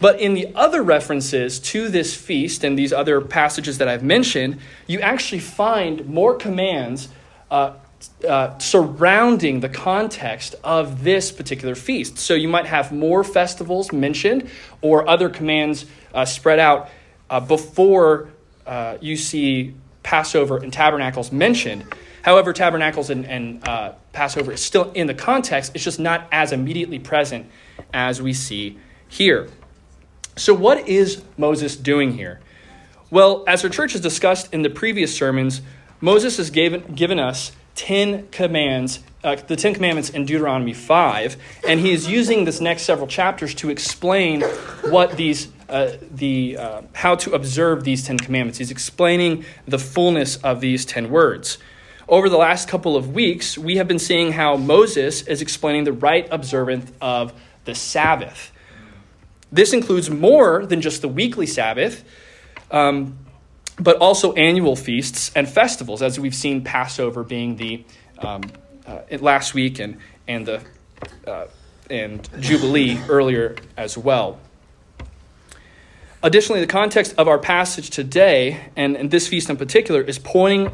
But 0.00 0.18
in 0.18 0.34
the 0.34 0.48
other 0.54 0.82
references 0.82 1.60
to 1.60 1.88
this 1.88 2.16
feast 2.16 2.64
and 2.64 2.78
these 2.78 2.92
other 2.92 3.20
passages 3.20 3.78
that 3.78 3.88
I've 3.88 4.02
mentioned, 4.02 4.58
you 4.86 5.00
actually 5.00 5.40
find 5.40 6.06
more 6.06 6.34
commands 6.34 7.08
uh, 7.50 7.74
uh, 8.26 8.56
surrounding 8.58 9.60
the 9.60 9.68
context 9.68 10.54
of 10.64 11.04
this 11.04 11.30
particular 11.30 11.74
feast. 11.74 12.18
So 12.18 12.34
you 12.34 12.48
might 12.48 12.66
have 12.66 12.92
more 12.92 13.24
festivals 13.24 13.92
mentioned 13.92 14.48
or 14.80 15.08
other 15.08 15.28
commands 15.28 15.86
uh, 16.14 16.24
spread 16.24 16.58
out 16.58 16.90
uh, 17.28 17.40
before 17.40 18.28
uh, 18.66 18.96
you 19.00 19.16
see 19.16 19.74
Passover 20.02 20.56
and 20.58 20.72
tabernacles 20.72 21.30
mentioned. 21.30 21.84
However, 22.22 22.52
tabernacles 22.52 23.10
and, 23.10 23.26
and 23.26 23.66
uh, 23.66 23.92
Passover 24.12 24.52
is 24.52 24.62
still 24.62 24.90
in 24.92 25.06
the 25.06 25.14
context, 25.14 25.72
it's 25.74 25.84
just 25.84 26.00
not 26.00 26.26
as 26.32 26.52
immediately 26.52 26.98
present 26.98 27.46
as 27.92 28.20
we 28.20 28.32
see 28.32 28.78
here. 29.08 29.48
So, 30.36 30.54
what 30.54 30.88
is 30.88 31.22
Moses 31.36 31.76
doing 31.76 32.12
here? 32.14 32.40
Well, 33.10 33.44
as 33.46 33.64
our 33.64 33.70
church 33.70 33.92
has 33.92 34.00
discussed 34.00 34.52
in 34.52 34.62
the 34.62 34.70
previous 34.70 35.14
sermons, 35.14 35.62
Moses 36.00 36.36
has 36.36 36.50
given, 36.50 36.94
given 36.94 37.18
us 37.18 37.52
10 37.74 38.28
commands, 38.28 39.00
uh, 39.22 39.36
the 39.36 39.56
10 39.56 39.74
commandments 39.74 40.10
in 40.10 40.24
Deuteronomy 40.24 40.74
5, 40.74 41.36
and 41.66 41.80
he 41.80 41.92
is 41.92 42.08
using 42.08 42.44
this 42.44 42.60
next 42.60 42.82
several 42.82 43.06
chapters 43.06 43.54
to 43.56 43.70
explain 43.70 44.42
what 44.90 45.16
these 45.16 45.48
uh, 45.68 45.96
the 46.10 46.56
uh, 46.56 46.82
how 46.94 47.14
to 47.14 47.32
observe 47.32 47.84
these 47.84 48.04
10 48.04 48.18
commandments. 48.18 48.58
He's 48.58 48.72
explaining 48.72 49.44
the 49.68 49.78
fullness 49.78 50.36
of 50.38 50.60
these 50.60 50.84
10 50.84 51.10
words. 51.10 51.58
Over 52.08 52.28
the 52.28 52.38
last 52.38 52.66
couple 52.66 52.96
of 52.96 53.14
weeks, 53.14 53.56
we 53.56 53.76
have 53.76 53.86
been 53.86 54.00
seeing 54.00 54.32
how 54.32 54.56
Moses 54.56 55.22
is 55.22 55.40
explaining 55.40 55.84
the 55.84 55.92
right 55.92 56.26
observance 56.32 56.90
of 57.00 57.32
the 57.66 57.74
Sabbath. 57.76 58.50
This 59.52 59.72
includes 59.72 60.10
more 60.10 60.66
than 60.66 60.80
just 60.80 61.02
the 61.02 61.08
weekly 61.08 61.46
Sabbath. 61.46 62.04
Um, 62.72 63.16
but 63.80 63.96
also 63.96 64.34
annual 64.34 64.76
feasts 64.76 65.32
and 65.34 65.48
festivals, 65.48 66.02
as 66.02 66.20
we've 66.20 66.34
seen 66.34 66.62
Passover 66.62 67.24
being 67.24 67.56
the 67.56 67.84
um, 68.18 68.42
uh, 68.86 69.00
last 69.20 69.54
week 69.54 69.78
and 69.78 69.96
and 70.28 70.46
the 70.46 70.62
uh, 71.26 71.46
and 71.88 72.28
Jubilee 72.40 73.00
earlier 73.08 73.56
as 73.76 73.98
well. 73.98 74.38
Additionally, 76.22 76.60
the 76.60 76.66
context 76.66 77.14
of 77.16 77.28
our 77.28 77.38
passage 77.38 77.88
today, 77.88 78.60
and, 78.76 78.94
and 78.94 79.10
this 79.10 79.26
feast 79.26 79.48
in 79.48 79.56
particular, 79.56 80.02
is 80.02 80.18
pointing 80.18 80.70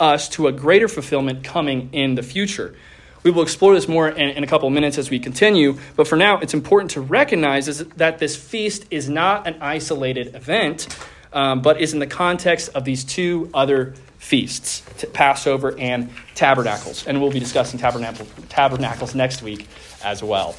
us 0.00 0.28
to 0.30 0.48
a 0.48 0.52
greater 0.52 0.88
fulfillment 0.88 1.44
coming 1.44 1.88
in 1.92 2.16
the 2.16 2.22
future. 2.22 2.74
We 3.22 3.30
will 3.30 3.42
explore 3.42 3.74
this 3.74 3.88
more 3.88 4.08
in, 4.08 4.30
in, 4.30 4.44
a 4.44 4.46
couple 4.46 4.66
of 4.66 4.74
minutes 4.74 4.98
as 4.98 5.08
we 5.08 5.18
continue, 5.20 5.78
but 5.96 6.08
for 6.08 6.16
now, 6.16 6.38
it's 6.38 6.54
important 6.54 6.90
to 6.92 7.00
recognize 7.00 7.68
is 7.68 7.84
that 7.96 8.18
this 8.18 8.36
feast 8.36 8.86
is 8.90 9.08
not 9.08 9.46
an 9.46 9.56
isolated 9.60 10.34
event, 10.34 10.88
um, 11.32 11.62
but 11.62 11.80
is 11.80 11.92
in 11.92 11.98
the 11.98 12.06
context 12.06 12.70
of 12.74 12.84
these 12.84 13.04
two 13.04 13.50
other 13.54 13.94
feasts, 14.18 14.82
Passover 15.12 15.78
and 15.78 16.10
Tabernacles. 16.34 17.06
And 17.06 17.20
we'll 17.20 17.30
be 17.30 17.40
discussing 17.40 17.78
Tabernacles 17.78 19.14
next 19.14 19.42
week 19.42 19.66
as 20.04 20.22
well. 20.22 20.56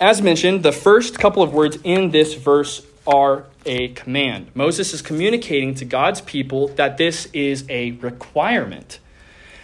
As 0.00 0.20
mentioned, 0.20 0.62
the 0.62 0.72
first 0.72 1.18
couple 1.18 1.42
of 1.42 1.54
words 1.54 1.78
in 1.82 2.10
this 2.10 2.34
verse 2.34 2.84
are 3.06 3.44
a 3.64 3.88
command. 3.88 4.48
Moses 4.54 4.92
is 4.92 5.00
communicating 5.00 5.74
to 5.76 5.84
God's 5.84 6.20
people 6.20 6.68
that 6.68 6.98
this 6.98 7.26
is 7.32 7.64
a 7.68 7.92
requirement. 7.92 8.98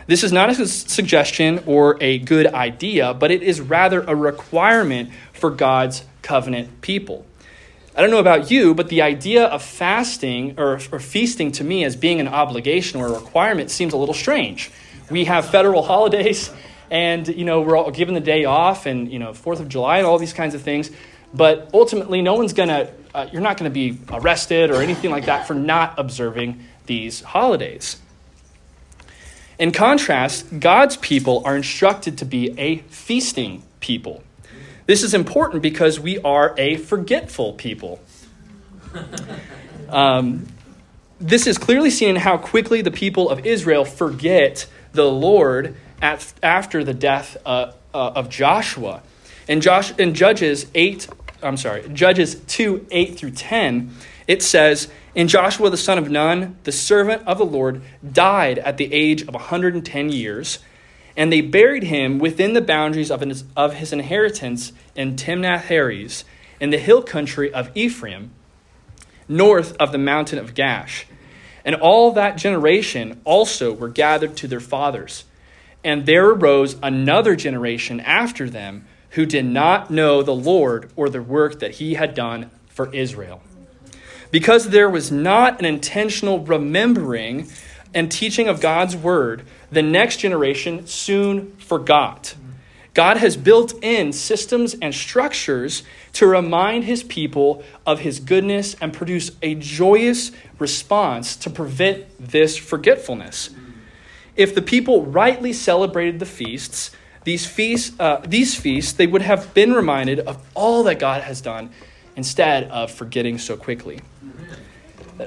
This 0.07 0.25
is 0.25 0.33
not 0.33 0.51
a 0.51 0.67
suggestion 0.67 1.63
or 1.67 1.97
a 2.01 2.19
good 2.19 2.47
idea, 2.47 3.15
but 3.15 3.31
it 3.31 3.43
is 3.43 3.61
rather 3.61 4.03
a 4.03 4.17
requirement 4.17 5.11
for 5.33 5.51
God's 5.51 6.05
covenant 6.23 6.81
people. 6.81 7.27
I 7.95 8.01
don't 8.01 8.11
know 8.11 8.19
about 8.19 8.51
you, 8.51 8.75
but 8.75 8.89
the 8.89 9.03
idea 9.03 9.45
of 9.45 9.63
fasting 9.63 10.59
or, 10.59 10.81
or 10.91 10.99
feasting 10.99 11.53
to 11.53 11.65
me 11.65 11.85
as 11.85 11.95
being 11.95 12.21
an 12.21 12.29
obligation 12.29 13.01
or 13.01 13.09
a 13.09 13.13
requirement 13.13 13.71
seems 13.71 13.93
a 13.93 13.99
little 13.99 14.15
strange. 14.15 14.71
We 15.11 15.27
have 15.27 15.51
federal 15.51 15.83
holidays 15.93 16.51
and 16.93 17.27
you 17.27 17.45
know 17.47 17.63
we're 17.63 17.77
all 17.77 17.91
given 17.91 18.15
the 18.15 18.21
day 18.21 18.45
off 18.45 18.85
and 18.85 19.11
you 19.11 19.19
know 19.19 19.33
Fourth 19.33 19.61
of 19.61 19.69
July 19.69 19.97
and 19.97 20.07
all 20.07 20.19
these 20.19 20.33
kinds 20.35 20.55
of 20.55 20.63
things. 20.63 20.91
But 21.35 21.71
ultimately, 21.73 22.21
no 22.21 22.35
one's 22.35 22.53
gonna 22.53 22.91
uh, 23.15 23.29
you're 23.33 23.43
not 23.43 23.57
gonna 23.57 23.71
be 23.71 23.99
arrested 24.11 24.71
or 24.71 24.83
anything 24.83 25.11
like 25.11 25.25
that 25.25 25.47
for 25.47 25.55
not 25.55 25.99
observing 25.99 26.65
these 26.87 27.23
holidays. 27.23 27.97
In 29.59 29.73
contrast, 29.73 30.61
God's 30.61 30.97
people 30.99 31.43
are 31.45 31.57
instructed 31.57 32.19
to 32.19 32.25
be 32.25 32.59
a 32.59 32.79
feasting 32.89 33.63
people. 33.81 34.23
This 34.87 35.03
is 35.03 35.15
important 35.15 35.63
because 35.63 36.01
we 36.01 36.19
are 36.19 36.55
a 36.59 36.77
forgetful 36.77 37.55
people. 37.55 38.01
Um, 39.89 40.47
this 41.21 41.47
is 41.47 41.59
clearly 41.59 41.91
seen 41.91 42.11
in 42.11 42.17
how 42.17 42.39
quickly 42.39 42.81
the 42.81 42.91
people 42.91 43.29
of 43.29 43.47
Israel 43.47 43.85
forget 43.85 44.67
the 44.93 45.05
Lord 45.05 45.77
at, 46.01 46.33
after 46.43 46.83
the 46.83 46.95
death 46.95 47.37
uh, 47.45 47.73
uh, 47.95 48.13
of 48.17 48.29
Joshua. 48.29 49.03
In, 49.47 49.61
Josh, 49.61 49.97
in 49.99 50.15
Judges 50.15 50.67
8, 50.75 51.09
I'm 51.43 51.57
sorry, 51.57 51.89
Judges 51.91 52.37
2 52.47 52.87
8 52.91 53.19
through 53.19 53.33
10, 53.33 53.95
it 54.27 54.43
says, 54.43 54.89
In 55.15 55.29
Joshua 55.29 55.71
the 55.71 55.77
son 55.77 55.99
of 55.99 56.11
Nun, 56.11 56.57
the 56.65 56.73
servant 56.73 57.23
of 57.27 57.39
the 57.39 57.45
Lord, 57.45 57.83
died 58.13 58.59
at 58.59 58.79
the 58.79 58.93
age 58.93 59.23
of 59.23 59.35
110 59.35 60.11
years 60.11 60.59
and 61.17 61.33
they 61.33 61.41
buried 61.41 61.85
him 61.85 62.19
within 62.19 62.53
the 62.53 62.61
boundaries 62.61 63.11
of 63.11 63.21
his, 63.21 63.45
of 63.57 63.75
his 63.75 63.93
inheritance 63.93 64.73
in 64.95 65.17
Timnath 65.17 65.65
Heres, 65.65 66.25
in 66.61 66.71
the 66.71 66.79
hill 66.79 67.03
country 67.03 67.53
of 67.53 67.71
Ephraim, 67.75 68.31
north 69.29 69.77
of 69.79 69.93
the 69.93 69.99
mountain 69.99 70.39
of 70.39 70.55
Gaash. 70.55 71.05
And 71.65 71.75
all 71.77 72.13
that 72.13 72.37
generation 72.37 73.21
also 73.25 73.73
were 73.73 73.89
gathered 73.89 74.37
to 74.39 74.49
their 74.49 74.61
fathers. 74.61 75.25
And 75.85 76.07
there 76.07 76.29
arose 76.29 76.77
another 76.83 77.37
generation 77.37 78.01
after 78.01 78.49
them 78.49 78.87
who 79.11 79.27
did 79.27 79.45
not 79.45 79.91
know 79.91 80.23
the 80.23 80.35
Lord 80.35 80.91
or 80.97 81.09
the 81.09 81.23
work 81.23 81.61
that 81.61 81.73
he 81.73 81.95
had 81.95 82.15
done 82.15 82.51
for 82.69 82.93
Israel. 82.95 83.43
Because 84.31 84.71
there 84.71 84.89
was 84.89 85.13
not 85.13 85.59
an 85.59 85.67
intentional 85.67 86.41
remembering 86.41 87.49
and 87.95 88.11
teaching 88.11 88.49
of 88.49 88.61
God's 88.61 88.97
word, 88.97 89.45
the 89.73 89.83
next 89.83 90.19
generation 90.19 90.87
soon 90.87 91.57
forgot. 91.57 92.35
God 92.95 93.17
has 93.17 93.39
built 93.39 93.73
in 93.83 94.13
systems 94.13 94.75
and 94.75 94.95
structures 94.95 95.83
to 96.13 96.27
remind 96.27 96.85
his 96.85 97.03
people 97.03 97.65
of 97.87 98.01
his 98.01 98.21
goodness 98.21 98.77
and 98.83 98.93
produce 98.93 99.31
a 99.41 99.55
joyous 99.55 100.31
response 100.59 101.37
to 101.37 101.49
prevent 101.49 102.05
this 102.19 102.57
forgetfulness. 102.59 103.49
If 104.37 104.55
the 104.55 104.61
people 104.61 105.07
rightly 105.07 105.55
celebrated 105.55 106.19
the 106.19 106.27
feasts, 106.27 106.91
these 107.25 107.47
feasts, 107.47 107.99
uh, 107.99 108.21
these 108.27 108.55
feasts, 108.55 108.93
they 108.93 109.07
would 109.07 109.23
have 109.23 109.55
been 109.55 109.73
reminded 109.73 110.21
of 110.21 110.43
all 110.55 110.83
that 110.85 110.99
God 110.99 111.23
has 111.23 111.41
done 111.41 111.71
instead 112.15 112.65
of 112.65 112.91
forgetting 112.91 113.39
so 113.39 113.57
quickly. 113.57 114.01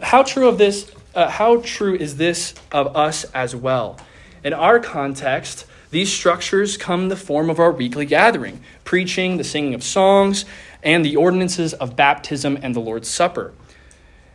How 0.03 0.21
true 0.21 0.47
of 0.47 0.59
this 0.59 0.91
uh, 1.15 1.29
how 1.29 1.61
true 1.61 1.95
is 1.95 2.17
this 2.17 2.53
of 2.71 2.95
us 2.95 3.23
as 3.33 3.55
well? 3.55 3.97
In 4.45 4.53
our 4.53 4.79
context, 4.79 5.65
these 5.89 6.13
structures 6.13 6.77
come 6.77 7.01
in 7.01 7.07
the 7.07 7.15
form 7.15 7.49
of 7.49 7.59
our 7.59 7.71
weekly 7.71 8.05
gathering, 8.05 8.61
preaching, 8.83 9.37
the 9.37 9.43
singing 9.43 9.73
of 9.73 9.83
songs, 9.83 10.45
and 10.83 11.03
the 11.03 11.15
ordinances 11.15 11.73
of 11.73 11.95
baptism 11.95 12.55
and 12.61 12.75
the 12.75 12.79
Lord's 12.79 13.07
Supper. 13.07 13.53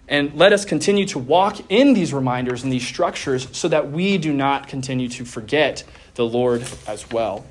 And 0.09 0.35
let 0.35 0.53
us 0.53 0.65
continue 0.65 1.07
to 1.07 1.21
walk 1.21 1.59
in 1.71 1.95
these 1.95 2.13
reminders 2.13 2.65
and 2.65 2.73
these 2.73 2.85
structures 2.85 3.47
so 3.53 3.69
that 3.69 3.93
we 3.93 4.19
do 4.19 4.33
not 4.33 4.67
continue 4.67 5.09
to 5.11 5.25
forget 5.25 5.85
the 6.17 6.27
Lord 6.27 6.65
as 6.89 7.09
well. 7.13 7.47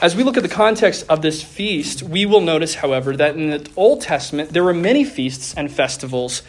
As 0.00 0.16
we 0.16 0.24
look 0.24 0.36
at 0.36 0.42
the 0.42 0.48
context 0.48 1.06
of 1.08 1.22
this 1.22 1.44
feast, 1.44 2.02
we 2.02 2.26
will 2.26 2.40
notice, 2.40 2.74
however, 2.74 3.16
that 3.16 3.36
in 3.36 3.50
the 3.50 3.70
Old 3.76 4.00
Testament 4.00 4.50
there 4.50 4.64
were 4.64 4.74
many 4.74 5.04
feasts 5.04 5.54
and 5.54 5.70
festivals 5.70 6.42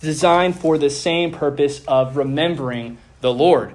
designed 0.00 0.58
for 0.58 0.76
the 0.76 0.90
same 0.90 1.30
purpose 1.30 1.84
of 1.86 2.16
remembering 2.16 2.98
the 3.20 3.32
Lord. 3.32 3.74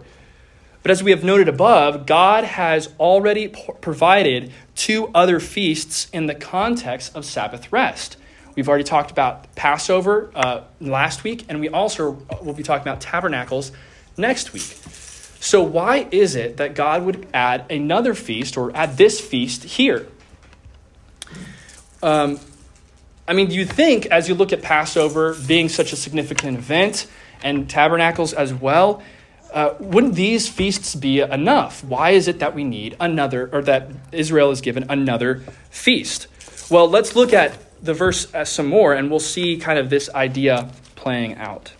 But 0.81 0.91
as 0.91 1.01
we 1.01 1.11
have 1.11 1.23
noted 1.23 1.47
above, 1.47 2.05
God 2.05 2.43
has 2.43 2.89
already 2.99 3.47
provided 3.47 4.51
two 4.75 5.09
other 5.15 5.39
feasts 5.39 6.09
in 6.11 6.25
the 6.25 6.35
context 6.35 7.15
of 7.15 7.23
Sabbath 7.23 7.71
rest. 7.71 8.17
We've 8.55 8.67
already 8.67 8.83
talked 8.83 9.09
about 9.09 9.55
Passover 9.55 10.29
uh, 10.35 10.61
last 10.79 11.23
week, 11.23 11.45
and 11.47 11.59
we 11.59 11.69
also 11.69 12.23
will 12.41 12.53
be 12.53 12.63
talking 12.63 12.83
about 12.83 13.01
tabernacles 13.01 13.71
next 14.17 14.53
week. 14.53 14.77
So, 15.39 15.63
why 15.63 16.07
is 16.11 16.35
it 16.35 16.57
that 16.57 16.75
God 16.75 17.03
would 17.03 17.27
add 17.33 17.69
another 17.71 18.13
feast 18.13 18.57
or 18.57 18.75
add 18.75 18.97
this 18.97 19.19
feast 19.19 19.63
here? 19.63 20.07
Um, 22.01 22.39
I 23.27 23.33
mean, 23.33 23.47
do 23.47 23.55
you 23.55 23.65
think, 23.65 24.05
as 24.07 24.27
you 24.27 24.35
look 24.35 24.53
at 24.53 24.61
Passover 24.61 25.35
being 25.47 25.69
such 25.69 25.93
a 25.93 25.95
significant 25.95 26.57
event 26.57 27.07
and 27.41 27.69
tabernacles 27.69 28.33
as 28.33 28.53
well, 28.53 29.01
uh, 29.53 29.75
wouldn't 29.79 30.15
these 30.15 30.49
feasts 30.49 30.95
be 30.95 31.19
enough? 31.19 31.83
Why 31.83 32.11
is 32.11 32.27
it 32.27 32.39
that 32.39 32.55
we 32.55 32.63
need 32.63 32.95
another, 32.99 33.49
or 33.53 33.61
that 33.61 33.89
Israel 34.11 34.51
is 34.51 34.61
given 34.61 34.85
another 34.89 35.43
feast? 35.69 36.27
Well, 36.69 36.89
let's 36.89 37.15
look 37.15 37.33
at 37.33 37.57
the 37.83 37.93
verse 37.93 38.33
uh, 38.33 38.45
some 38.45 38.67
more, 38.67 38.93
and 38.93 39.09
we'll 39.09 39.19
see 39.19 39.57
kind 39.57 39.77
of 39.77 39.89
this 39.89 40.09
idea 40.09 40.69
playing 40.95 41.35
out. 41.35 41.73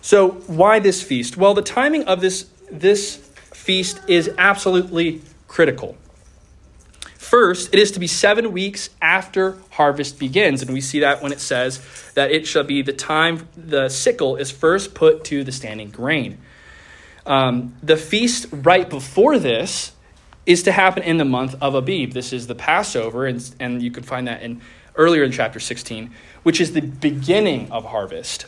So, 0.00 0.30
why 0.46 0.78
this 0.78 1.02
feast? 1.02 1.36
Well, 1.36 1.52
the 1.52 1.62
timing 1.62 2.04
of 2.04 2.20
this, 2.20 2.48
this 2.70 3.16
feast 3.52 4.00
is 4.08 4.30
absolutely 4.38 5.20
critical. 5.48 5.96
First, 7.26 7.74
it 7.74 7.80
is 7.80 7.90
to 7.90 7.98
be 7.98 8.06
seven 8.06 8.52
weeks 8.52 8.88
after 9.02 9.58
harvest 9.70 10.20
begins. 10.20 10.62
And 10.62 10.70
we 10.72 10.80
see 10.80 11.00
that 11.00 11.24
when 11.24 11.32
it 11.32 11.40
says 11.40 11.84
that 12.14 12.30
it 12.30 12.46
shall 12.46 12.62
be 12.62 12.82
the 12.82 12.92
time 12.92 13.48
the 13.56 13.88
sickle 13.88 14.36
is 14.36 14.52
first 14.52 14.94
put 14.94 15.24
to 15.24 15.42
the 15.42 15.50
standing 15.50 15.90
grain. 15.90 16.38
Um, 17.26 17.74
the 17.82 17.96
feast 17.96 18.46
right 18.52 18.88
before 18.88 19.40
this 19.40 19.90
is 20.46 20.62
to 20.62 20.72
happen 20.72 21.02
in 21.02 21.16
the 21.16 21.24
month 21.24 21.56
of 21.60 21.74
Abib. 21.74 22.12
This 22.12 22.32
is 22.32 22.46
the 22.46 22.54
Passover, 22.54 23.26
and, 23.26 23.56
and 23.58 23.82
you 23.82 23.90
can 23.90 24.04
find 24.04 24.28
that 24.28 24.42
in 24.42 24.60
earlier 24.94 25.24
in 25.24 25.32
chapter 25.32 25.58
16, 25.58 26.12
which 26.44 26.60
is 26.60 26.74
the 26.74 26.80
beginning 26.80 27.72
of 27.72 27.86
harvest. 27.86 28.46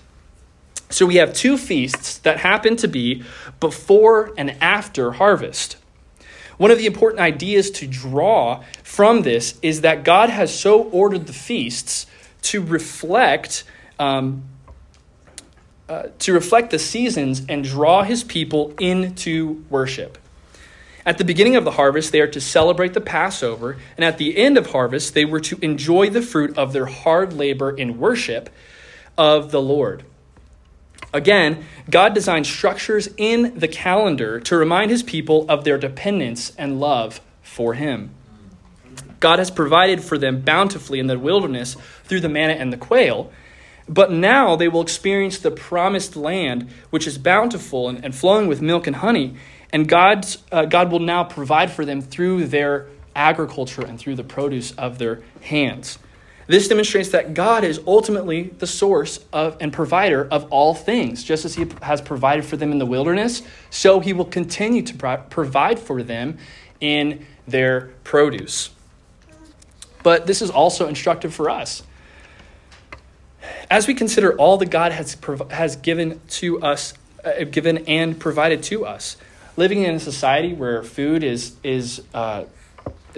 So 0.89 1.05
we 1.05 1.17
have 1.17 1.33
two 1.33 1.59
feasts 1.59 2.19
that 2.19 2.39
happen 2.39 2.77
to 2.77 2.87
be 2.87 3.25
before 3.59 4.33
and 4.39 4.53
after 4.63 5.11
harvest. 5.11 5.79
One 6.59 6.71
of 6.71 6.79
the 6.79 6.87
important 6.87 7.21
ideas 7.21 7.71
to 7.73 7.87
draw 7.87 8.63
from 8.83 9.23
this 9.23 9.59
is 9.63 9.81
that 9.81 10.05
God 10.05 10.29
has 10.29 10.57
so 10.57 10.83
ordered 10.83 11.27
the 11.27 11.33
feasts 11.33 12.07
to 12.43 12.63
reflect 12.63 13.65
um, 13.99 14.43
uh, 15.89 16.09
to 16.19 16.35
reflect 16.35 16.71
the 16.71 16.79
seasons 16.79 17.43
and 17.49 17.65
draw 17.65 18.03
his 18.03 18.23
people 18.23 18.75
into 18.79 19.65
worship. 19.71 20.19
At 21.07 21.17
the 21.17 21.25
beginning 21.25 21.57
of 21.57 21.65
the 21.65 21.71
harvest, 21.71 22.13
they 22.13 22.21
are 22.21 22.29
to 22.29 22.43
celebrate 22.43 22.93
the 22.93 23.01
Passover, 23.01 23.79
and 23.97 24.05
at 24.05 24.19
the 24.19 24.37
end 24.37 24.59
of 24.59 24.73
harvest, 24.73 25.15
they 25.15 25.25
were 25.25 25.41
to 25.41 25.59
enjoy 25.63 26.11
the 26.11 26.21
fruit 26.21 26.59
of 26.59 26.75
their 26.75 26.85
hard 26.85 27.33
labor 27.33 27.71
in 27.71 27.99
worship 27.99 28.51
of 29.17 29.51
the 29.51 29.63
Lord. 29.63 30.05
Again, 31.13 31.65
God 31.89 32.15
designed 32.15 32.47
structures 32.47 33.09
in 33.17 33.59
the 33.59 33.69
calendar 33.69 34.41
to 34.41 34.57
remind 34.57 34.91
his 34.91 35.03
people 35.03 35.47
of 35.49 35.65
their 35.65 35.79
dependence 35.79 36.53
and 36.59 36.81
love 36.81 37.21
for 37.43 37.75
him. 37.75 38.11
God 39.21 39.39
has 39.39 39.51
provided 39.51 40.03
for 40.03 40.19
them 40.19 40.43
bountifully 40.43 40.99
in 40.99 41.07
the 41.07 41.19
wilderness 41.19 41.77
through 42.05 42.21
the 42.21 42.29
manna 42.29 42.55
and 42.55 42.73
the 42.73 42.77
quail, 42.77 43.33
but 43.89 44.13
now 44.13 44.55
they 44.55 44.69
will 44.69 44.83
experience 44.83 45.39
the 45.39 45.51
promised 45.51 46.15
land, 46.15 46.69
which 46.91 47.07
is 47.07 47.19
bountiful 47.19 47.89
and, 47.89 48.05
and 48.05 48.15
flowing 48.15 48.47
with 48.47 48.61
milk 48.61 48.87
and 48.87 48.97
honey, 48.97 49.35
and 49.73 49.89
God's, 49.89 50.39
uh, 50.53 50.67
God 50.67 50.93
will 50.93 51.01
now 51.01 51.25
provide 51.25 51.71
for 51.71 51.85
them 51.85 52.01
through 52.01 52.47
their 52.47 52.87
agriculture 53.17 53.83
and 53.83 53.99
through 53.99 54.15
the 54.15 54.25
produce 54.25 54.73
of 54.73 54.99
their 54.99 55.23
hands. 55.41 55.99
This 56.49 56.67
demonstrates 56.67 57.11
that 57.11 57.35
God 57.35 57.63
is 57.63 57.79
ultimately 57.87 58.45
the 58.45 58.67
source 58.67 59.21
of 59.35 59.59
and 59.61 59.71
provider 59.71 60.27
of 60.31 60.51
all 60.51 60.75
things. 60.75 61.23
Just 61.23 61.45
as 61.45 61.55
He 61.55 61.67
has 61.83 62.01
provided 62.01 62.45
for 62.45 62.57
them 62.57 62.73
in 62.73 62.79
the 62.79 62.87
wilderness, 62.87 63.43
so 63.69 64.01
He 64.01 64.15
will 64.15 64.25
continue 64.25 64.81
to 64.83 65.19
provide 65.29 65.79
for 65.79 66.03
them 66.03 66.39
in 66.81 67.27
their 67.47 67.91
produce. 68.03 68.71
But 70.03 70.27
this 70.27 70.41
is 70.41 70.49
also 70.49 70.89
instructive 70.89 71.35
for 71.35 71.51
us. 71.51 71.83
As 73.71 73.87
we 73.87 73.93
consider 73.93 74.35
all 74.37 74.57
that 74.57 74.71
God 74.71 74.93
has, 74.93 75.19
has 75.51 75.77
given 75.77 76.19
to 76.29 76.63
us, 76.63 76.95
uh, 77.25 77.45
given 77.45 77.79
and 77.87 78.19
provided 78.19 78.63
to 78.65 78.87
us, 78.87 79.19
living 79.59 79.83
in 79.83 79.97
a 79.97 80.01
society 80.01 80.55
where 80.55 80.83
food 80.83 81.23
is, 81.23 81.57
is 81.63 82.01
uh, 82.15 82.45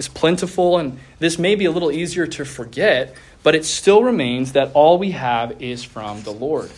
is 0.00 0.08
plentiful, 0.08 0.78
and 0.78 0.98
this 1.18 1.38
may 1.38 1.54
be 1.54 1.66
a 1.66 1.70
little 1.70 1.92
easier 1.92 2.26
to 2.26 2.44
forget, 2.46 3.14
but 3.42 3.54
it 3.54 3.66
still 3.66 4.02
remains 4.02 4.52
that 4.52 4.72
all 4.72 4.96
we 4.96 5.10
have 5.10 5.60
is 5.60 5.84
from 5.84 6.22
the 6.22 6.30
Lord. 6.30 6.70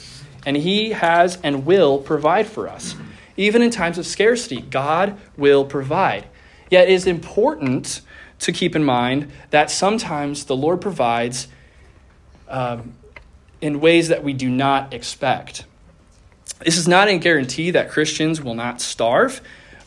And 0.44 0.56
He 0.56 0.90
has 0.90 1.38
and 1.44 1.64
will 1.64 1.98
provide 1.98 2.48
for 2.48 2.68
us. 2.68 2.96
Even 3.36 3.62
in 3.62 3.70
times 3.70 3.96
of 3.96 4.06
scarcity, 4.06 4.60
God 4.60 5.16
will 5.36 5.64
provide. 5.64 6.26
Yet 6.68 6.88
it 6.88 6.92
is 6.92 7.06
important 7.06 8.00
to 8.40 8.50
keep 8.50 8.74
in 8.74 8.82
mind 8.82 9.30
that 9.50 9.70
sometimes 9.70 10.46
the 10.46 10.56
Lord 10.56 10.80
provides 10.80 11.46
um, 12.48 12.94
in 13.60 13.78
ways 13.78 14.08
that 14.08 14.24
we 14.24 14.32
do 14.32 14.50
not 14.50 14.92
expect. 14.92 15.64
This 16.64 16.76
is 16.76 16.88
not 16.88 17.06
a 17.06 17.18
guarantee 17.18 17.70
that 17.70 17.88
Christians 17.88 18.42
will 18.42 18.56
not 18.56 18.80
starve, 18.80 19.40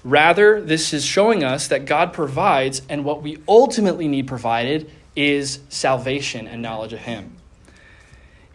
Rather, 0.06 0.62
this 0.62 0.94
is 0.94 1.04
showing 1.04 1.44
us 1.44 1.68
that 1.70 1.86
God 1.86 2.14
provides, 2.14 2.84
and 2.88 3.04
what 3.04 3.24
we 3.24 3.40
ultimately 3.48 4.08
need 4.08 4.28
provided 4.28 4.92
is 5.16 5.60
salvation 5.70 6.48
and 6.48 6.62
knowledge 6.62 6.94
of 6.94 7.00
Him. 7.00 7.36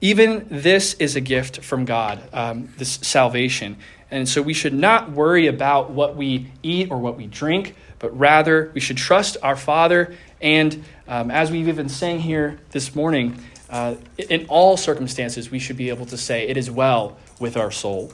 Even 0.00 0.46
this 0.48 0.94
is 0.94 1.16
a 1.16 1.20
gift 1.20 1.64
from 1.64 1.84
God, 1.84 2.22
um, 2.32 2.68
this 2.78 3.00
salvation. 3.02 3.76
And 4.12 4.28
so 4.28 4.42
we 4.42 4.54
should 4.54 4.72
not 4.72 5.10
worry 5.10 5.48
about 5.48 5.90
what 5.90 6.14
we 6.14 6.52
eat 6.62 6.88
or 6.88 6.98
what 6.98 7.16
we 7.16 7.26
drink, 7.26 7.74
but 7.98 8.16
rather 8.16 8.70
we 8.72 8.80
should 8.80 8.96
trust 8.96 9.36
our 9.42 9.56
Father. 9.56 10.14
And 10.40 10.84
um, 11.08 11.32
as 11.32 11.50
we've 11.50 11.66
even 11.66 11.88
sang 11.88 12.20
here 12.20 12.60
this 12.70 12.94
morning, 12.94 13.42
uh, 13.68 13.96
in 14.16 14.46
all 14.46 14.76
circumstances, 14.76 15.50
we 15.50 15.58
should 15.58 15.76
be 15.76 15.88
able 15.88 16.06
to 16.06 16.16
say, 16.16 16.46
It 16.46 16.56
is 16.56 16.70
well 16.70 17.16
with 17.40 17.56
our 17.56 17.72
soul. 17.72 18.12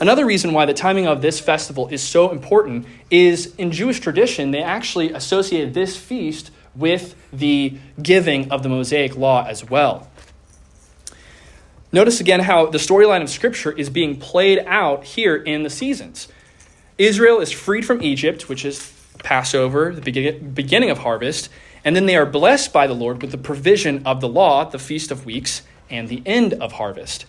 Another 0.00 0.24
reason 0.24 0.54
why 0.54 0.64
the 0.64 0.72
timing 0.72 1.06
of 1.06 1.20
this 1.20 1.38
festival 1.38 1.86
is 1.88 2.02
so 2.02 2.30
important 2.30 2.86
is 3.10 3.54
in 3.56 3.70
Jewish 3.70 4.00
tradition, 4.00 4.50
they 4.50 4.62
actually 4.62 5.12
associated 5.12 5.74
this 5.74 5.94
feast 5.96 6.50
with 6.74 7.14
the 7.32 7.76
giving 8.00 8.50
of 8.50 8.62
the 8.62 8.70
Mosaic 8.70 9.14
law 9.16 9.44
as 9.46 9.68
well. 9.68 10.08
Notice 11.92 12.20
again 12.20 12.40
how 12.40 12.66
the 12.66 12.78
storyline 12.78 13.20
of 13.20 13.28
Scripture 13.28 13.72
is 13.72 13.90
being 13.90 14.16
played 14.16 14.60
out 14.60 15.04
here 15.04 15.36
in 15.36 15.64
the 15.64 15.70
seasons. 15.70 16.28
Israel 16.96 17.40
is 17.40 17.50
freed 17.50 17.84
from 17.84 18.02
Egypt, 18.02 18.48
which 18.48 18.64
is 18.64 18.92
Passover, 19.18 19.92
the 19.92 20.00
beginning 20.00 20.88
of 20.88 20.98
harvest, 20.98 21.50
and 21.84 21.94
then 21.94 22.06
they 22.06 22.16
are 22.16 22.26
blessed 22.26 22.72
by 22.72 22.86
the 22.86 22.94
Lord 22.94 23.20
with 23.20 23.32
the 23.32 23.38
provision 23.38 24.06
of 24.06 24.20
the 24.20 24.28
law, 24.28 24.64
the 24.64 24.78
Feast 24.78 25.10
of 25.10 25.26
Weeks, 25.26 25.62
and 25.90 26.08
the 26.08 26.22
end 26.24 26.54
of 26.54 26.72
harvest. 26.72 27.26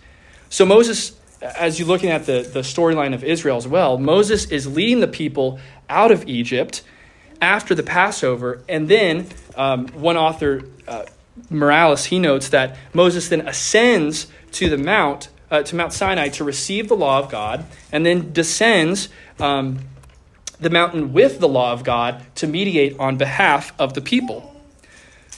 So 0.48 0.64
Moses 0.64 1.18
as 1.42 1.78
you're 1.78 1.88
looking 1.88 2.10
at 2.10 2.26
the, 2.26 2.42
the 2.42 2.60
storyline 2.60 3.14
of 3.14 3.24
Israel 3.24 3.56
as 3.56 3.66
well, 3.66 3.98
Moses 3.98 4.46
is 4.46 4.66
leading 4.66 5.00
the 5.00 5.08
people 5.08 5.58
out 5.88 6.10
of 6.10 6.28
Egypt 6.28 6.82
after 7.40 7.74
the 7.74 7.82
Passover. 7.82 8.62
And 8.68 8.88
then 8.88 9.26
um, 9.56 9.88
one 9.88 10.16
author, 10.16 10.62
uh, 10.86 11.04
Morales, 11.50 12.06
he 12.06 12.18
notes 12.18 12.50
that 12.50 12.76
Moses 12.94 13.28
then 13.28 13.46
ascends 13.46 14.28
to 14.52 14.68
the 14.68 14.78
mount, 14.78 15.28
uh, 15.50 15.62
to 15.62 15.76
Mount 15.76 15.92
Sinai 15.92 16.28
to 16.28 16.44
receive 16.44 16.88
the 16.88 16.96
law 16.96 17.18
of 17.18 17.28
God, 17.28 17.64
and 17.90 18.06
then 18.06 18.32
descends 18.32 19.08
um, 19.40 19.80
the 20.60 20.70
mountain 20.70 21.12
with 21.12 21.40
the 21.40 21.48
law 21.48 21.72
of 21.72 21.82
God 21.82 22.24
to 22.36 22.46
mediate 22.46 22.98
on 22.98 23.16
behalf 23.16 23.72
of 23.80 23.94
the 23.94 24.00
people. 24.00 24.51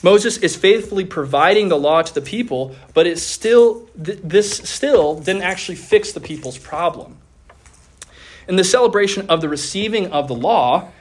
Moses 0.04 0.36
is 0.36 0.54
faithfully 0.54 1.06
providing 1.06 1.70
the 1.70 1.78
law 1.78 2.02
to 2.02 2.12
the 2.12 2.20
people, 2.20 2.76
but 2.92 3.06
it's 3.06 3.22
still 3.22 3.88
this 3.94 4.58
still 4.58 5.18
didn't 5.18 5.40
actually 5.40 5.76
fix 5.76 6.12
the 6.12 6.20
people's 6.20 6.58
problem. 6.58 7.16
In 8.46 8.56
the 8.56 8.64
celebration 8.64 9.30
of 9.30 9.40
the 9.40 9.48
receiving 9.48 10.12
of 10.12 10.28
the 10.28 10.34
law 10.34 10.92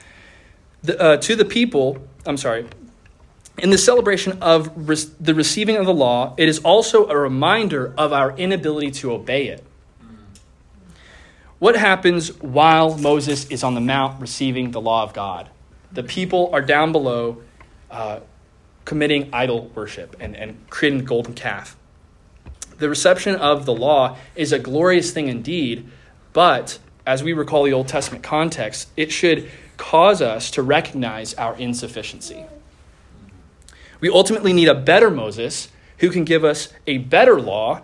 the, 0.83 0.97
uh, 0.97 1.17
to 1.17 1.35
the 1.35 1.43
people, 1.43 1.97
I'm 2.25 2.37
sorry, 2.37 2.65
in 3.57 3.71
the 3.71 3.77
celebration 3.77 4.41
of 4.41 4.71
re- 4.89 4.95
the 5.19 5.35
receiving 5.35 5.75
of 5.75 5.85
the 5.85 5.93
law, 5.93 6.33
it 6.37 6.47
is 6.47 6.59
also 6.59 7.09
a 7.09 7.17
reminder 7.17 7.93
of 7.97 8.13
our 8.13 8.31
inability 8.37 8.91
to 9.01 9.11
obey 9.11 9.47
it. 9.47 9.65
what 11.59 11.75
happens 11.75 12.29
while 12.41 12.97
Moses 12.97 13.47
is 13.49 13.65
on 13.65 13.75
the 13.75 13.81
mount 13.81 14.21
receiving 14.21 14.71
the 14.71 14.79
law 14.79 15.03
of 15.03 15.13
God? 15.13 15.49
The 15.91 16.03
people 16.03 16.49
are 16.53 16.61
down 16.61 16.93
below 16.93 17.41
uh, 17.91 18.21
committing 18.85 19.29
idol 19.33 19.67
worship 19.75 20.15
and, 20.19 20.35
and 20.35 20.69
creating 20.69 20.99
the 20.99 21.05
golden 21.05 21.33
calf. 21.33 21.75
The 22.77 22.89
reception 22.89 23.35
of 23.35 23.65
the 23.65 23.73
law 23.73 24.17
is 24.35 24.51
a 24.51 24.59
glorious 24.59 25.11
thing 25.11 25.27
indeed, 25.27 25.89
but 26.33 26.79
as 27.05 27.23
we 27.23 27.33
recall 27.33 27.63
the 27.63 27.73
Old 27.73 27.87
Testament 27.87 28.23
context, 28.23 28.89
it 28.97 29.11
should 29.11 29.49
cause 29.77 30.21
us 30.21 30.51
to 30.51 30.61
recognize 30.61 31.33
our 31.35 31.55
insufficiency. 31.57 32.45
We 33.99 34.09
ultimately 34.09 34.53
need 34.53 34.67
a 34.67 34.75
better 34.75 35.09
Moses 35.09 35.69
who 35.99 36.09
can 36.09 36.23
give 36.23 36.43
us 36.43 36.73
a 36.87 36.97
better 36.97 37.39
law 37.39 37.81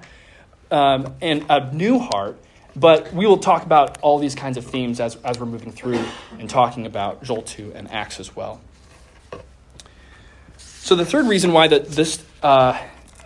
um, 0.72 1.16
and 1.22 1.46
a 1.50 1.74
new 1.74 2.00
heart 2.00 2.38
but 2.76 3.14
we 3.14 3.26
will 3.26 3.38
talk 3.38 3.64
about 3.64 3.98
all 4.02 4.20
these 4.20 4.36
kinds 4.36 4.58
of 4.58 4.66
themes 4.66 5.00
as, 5.00 5.16
as 5.18 5.40
we're 5.40 5.46
moving 5.46 5.72
through 5.72 6.04
and 6.38 6.50
talking 6.50 6.86
about 6.86 7.24
Joel 7.24 7.42
2 7.42 7.74
and 7.76 7.92
Acts 7.92 8.20
as 8.20 8.36
well. 8.36 8.62
So, 10.90 10.96
the 10.96 11.06
third 11.06 11.28
reason 11.28 11.54
why 11.54 11.68
that 11.68 11.90
this, 11.90 12.20
uh, 12.42 12.76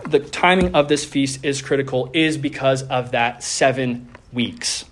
the 0.06 0.20
timing 0.20 0.76
of 0.76 0.90
this 0.90 1.06
feast 1.06 1.46
is 1.46 1.62
critical 1.62 2.10
is 2.14 2.36
because 2.38 2.84
of 2.84 3.12
that 3.12 3.42
seven 3.42 4.10
weeks. 4.34 4.84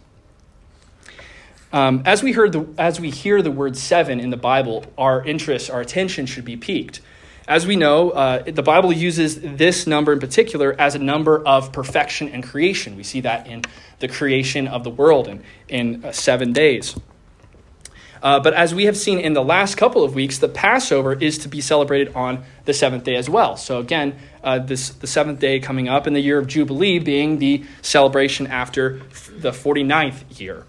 Um, 1.73 2.03
as 2.05 2.23
we 2.23 2.31
heard 2.31 2.53
the, 2.53 2.65
as 2.77 2.97
we 2.97 3.09
hear 3.09 3.41
the 3.41 3.51
word 3.51 3.75
seven 3.75 4.21
in 4.21 4.29
the 4.29 4.37
Bible, 4.37 4.85
our 4.97 5.21
interest, 5.21 5.69
our 5.69 5.81
attention 5.81 6.25
should 6.27 6.45
be 6.45 6.55
piqued. 6.55 7.01
As 7.45 7.67
we 7.67 7.75
know, 7.75 8.11
uh, 8.11 8.43
the 8.43 8.63
Bible 8.63 8.93
uses 8.93 9.41
this 9.41 9.85
number 9.85 10.13
in 10.13 10.21
particular 10.21 10.73
as 10.79 10.95
a 10.95 10.99
number 10.99 11.45
of 11.45 11.73
perfection 11.73 12.29
and 12.29 12.41
creation. 12.41 12.95
We 12.95 13.03
see 13.03 13.19
that 13.19 13.47
in 13.47 13.63
the 13.99 14.07
creation 14.07 14.69
of 14.69 14.85
the 14.85 14.91
world 14.91 15.27
in, 15.27 15.43
in 15.67 16.05
uh, 16.05 16.13
seven 16.13 16.53
days. 16.53 16.95
Uh, 18.21 18.39
but 18.39 18.53
as 18.53 18.73
we 18.75 18.85
have 18.85 18.95
seen 18.95 19.19
in 19.19 19.33
the 19.33 19.43
last 19.43 19.75
couple 19.75 20.03
of 20.03 20.13
weeks, 20.13 20.37
the 20.37 20.47
Passover 20.47 21.13
is 21.13 21.39
to 21.39 21.49
be 21.49 21.59
celebrated 21.59 22.13
on 22.15 22.43
the 22.65 22.73
seventh 22.73 23.03
day 23.03 23.15
as 23.15 23.29
well. 23.29 23.57
So 23.57 23.79
again, 23.79 24.15
uh, 24.43 24.59
this 24.59 24.89
the 24.89 25.07
seventh 25.07 25.39
day 25.39 25.59
coming 25.59 25.89
up 25.89 26.05
in 26.05 26.13
the 26.13 26.19
year 26.19 26.37
of 26.37 26.47
Jubilee 26.47 26.99
being 26.99 27.39
the 27.39 27.63
celebration 27.81 28.47
after 28.47 29.01
the 29.29 29.51
49th 29.51 30.39
year. 30.39 30.65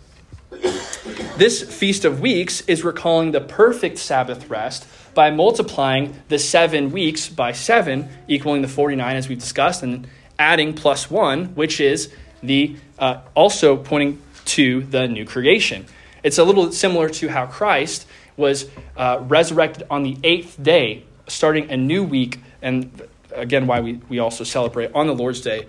This 1.36 1.62
Feast 1.62 2.04
of 2.04 2.20
Weeks 2.20 2.60
is 2.62 2.84
recalling 2.84 3.32
the 3.32 3.40
perfect 3.40 3.98
Sabbath 3.98 4.48
rest 4.48 4.86
by 5.14 5.30
multiplying 5.30 6.14
the 6.28 6.38
seven 6.38 6.90
weeks 6.90 7.28
by 7.28 7.52
seven, 7.52 8.08
equaling 8.28 8.62
the 8.62 8.68
49 8.68 9.16
as 9.16 9.28
we've 9.28 9.38
discussed, 9.38 9.82
and 9.82 10.06
adding 10.38 10.72
plus 10.72 11.10
one, 11.10 11.46
which 11.54 11.80
is 11.80 12.12
the 12.42 12.76
uh, 12.98 13.20
also 13.34 13.76
pointing 13.76 14.20
to 14.44 14.82
the 14.84 15.06
new 15.08 15.24
creation. 15.24 15.86
It's 16.22 16.38
a 16.38 16.44
little 16.44 16.72
similar 16.72 17.08
to 17.08 17.28
how 17.28 17.46
Christ 17.46 18.06
was 18.36 18.68
uh, 18.96 19.18
resurrected 19.22 19.86
on 19.90 20.02
the 20.02 20.16
eighth 20.22 20.62
day, 20.62 21.04
starting 21.26 21.70
a 21.70 21.76
new 21.76 22.04
week, 22.04 22.40
and 22.60 23.02
again, 23.34 23.66
why 23.66 23.80
we, 23.80 23.94
we 24.08 24.18
also 24.18 24.44
celebrate 24.44 24.90
on 24.94 25.06
the 25.06 25.14
Lord's 25.14 25.40
Day, 25.40 25.66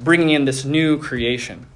bringing 0.00 0.30
in 0.30 0.44
this 0.44 0.64
new 0.64 0.98
creation. 0.98 1.66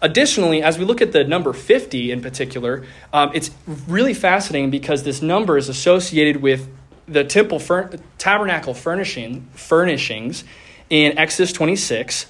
Additionally, 0.00 0.62
as 0.62 0.78
we 0.78 0.84
look 0.84 1.00
at 1.00 1.12
the 1.12 1.22
number 1.22 1.52
50 1.52 2.10
in 2.10 2.20
particular, 2.20 2.84
um, 3.12 3.30
it's 3.34 3.52
really 3.86 4.14
fascinating 4.14 4.70
because 4.70 5.04
this 5.04 5.22
number 5.22 5.56
is 5.56 5.68
associated 5.68 6.42
with 6.42 6.68
the 7.06 7.22
temple 7.22 7.60
fur- 7.60 7.90
tabernacle 8.18 8.74
furnishing, 8.74 9.48
furnishings 9.54 10.42
in 10.90 11.16
Exodus 11.16 11.52
26, 11.52 12.26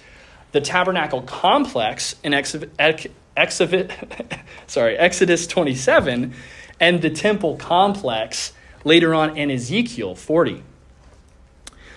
the 0.53 0.61
tabernacle 0.61 1.23
complex 1.23 2.15
in 2.23 2.35
Exodus, 3.37 3.93
sorry, 4.67 4.97
Exodus 4.97 5.47
27, 5.47 6.35
and 6.81 7.03
the 7.03 7.11
temple 7.11 7.57
complex 7.57 8.53
later 8.85 9.15
on 9.15 9.37
in 9.37 9.51
Ezekiel 9.51 10.15
40. 10.15 10.63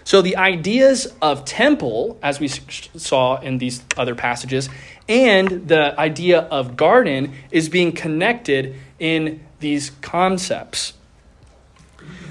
So 0.03 0.21
the 0.21 0.37
ideas 0.37 1.11
of 1.19 1.45
temple, 1.45 2.19
as 2.21 2.39
we 2.39 2.47
saw 2.47 3.41
in 3.41 3.57
these 3.57 3.81
other 3.97 4.13
passages, 4.13 4.69
and 5.09 5.67
the 5.67 5.99
idea 5.99 6.41
of 6.41 6.77
garden 6.77 7.33
is 7.49 7.69
being 7.69 7.91
connected 7.91 8.75
in 8.99 9.43
these 9.59 9.89
concepts. 10.01 10.93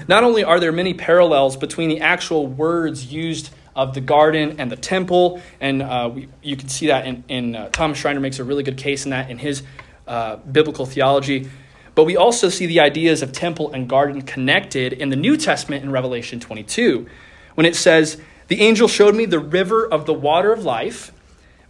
Not 0.07 0.23
only 0.23 0.43
are 0.43 0.59
there 0.59 0.71
many 0.71 0.93
parallels 0.93 1.57
between 1.57 1.89
the 1.89 1.99
actual 1.99 2.47
words 2.47 3.11
used 3.11 3.49
of 3.75 3.93
the 3.93 4.01
garden 4.01 4.55
and 4.59 4.71
the 4.71 4.77
temple, 4.77 5.41
and 5.59 5.81
uh, 5.81 6.09
we, 6.13 6.27
you 6.41 6.55
can 6.55 6.69
see 6.69 6.87
that 6.87 7.05
in, 7.05 7.23
in 7.27 7.55
uh, 7.55 7.69
Thomas 7.69 7.97
Schreiner 7.97 8.19
makes 8.19 8.39
a 8.39 8.43
really 8.43 8.63
good 8.63 8.77
case 8.77 9.05
in 9.05 9.11
that 9.11 9.29
in 9.29 9.37
his 9.37 9.63
uh, 10.07 10.37
biblical 10.37 10.85
theology. 10.85 11.49
But 11.93 12.03
we 12.03 12.17
also 12.17 12.49
see 12.49 12.65
the 12.65 12.81
ideas 12.81 13.21
of 13.21 13.31
temple 13.31 13.71
and 13.71 13.87
garden 13.87 14.21
connected 14.21 14.93
in 14.93 15.09
the 15.09 15.15
New 15.15 15.37
Testament 15.37 15.83
in 15.83 15.91
Revelation 15.91 16.39
22 16.39 17.07
when 17.55 17.65
it 17.65 17.75
says, 17.75 18.21
The 18.47 18.61
angel 18.61 18.87
showed 18.87 19.15
me 19.15 19.25
the 19.25 19.39
river 19.39 19.85
of 19.85 20.05
the 20.05 20.13
water 20.13 20.51
of 20.51 20.63
life, 20.63 21.11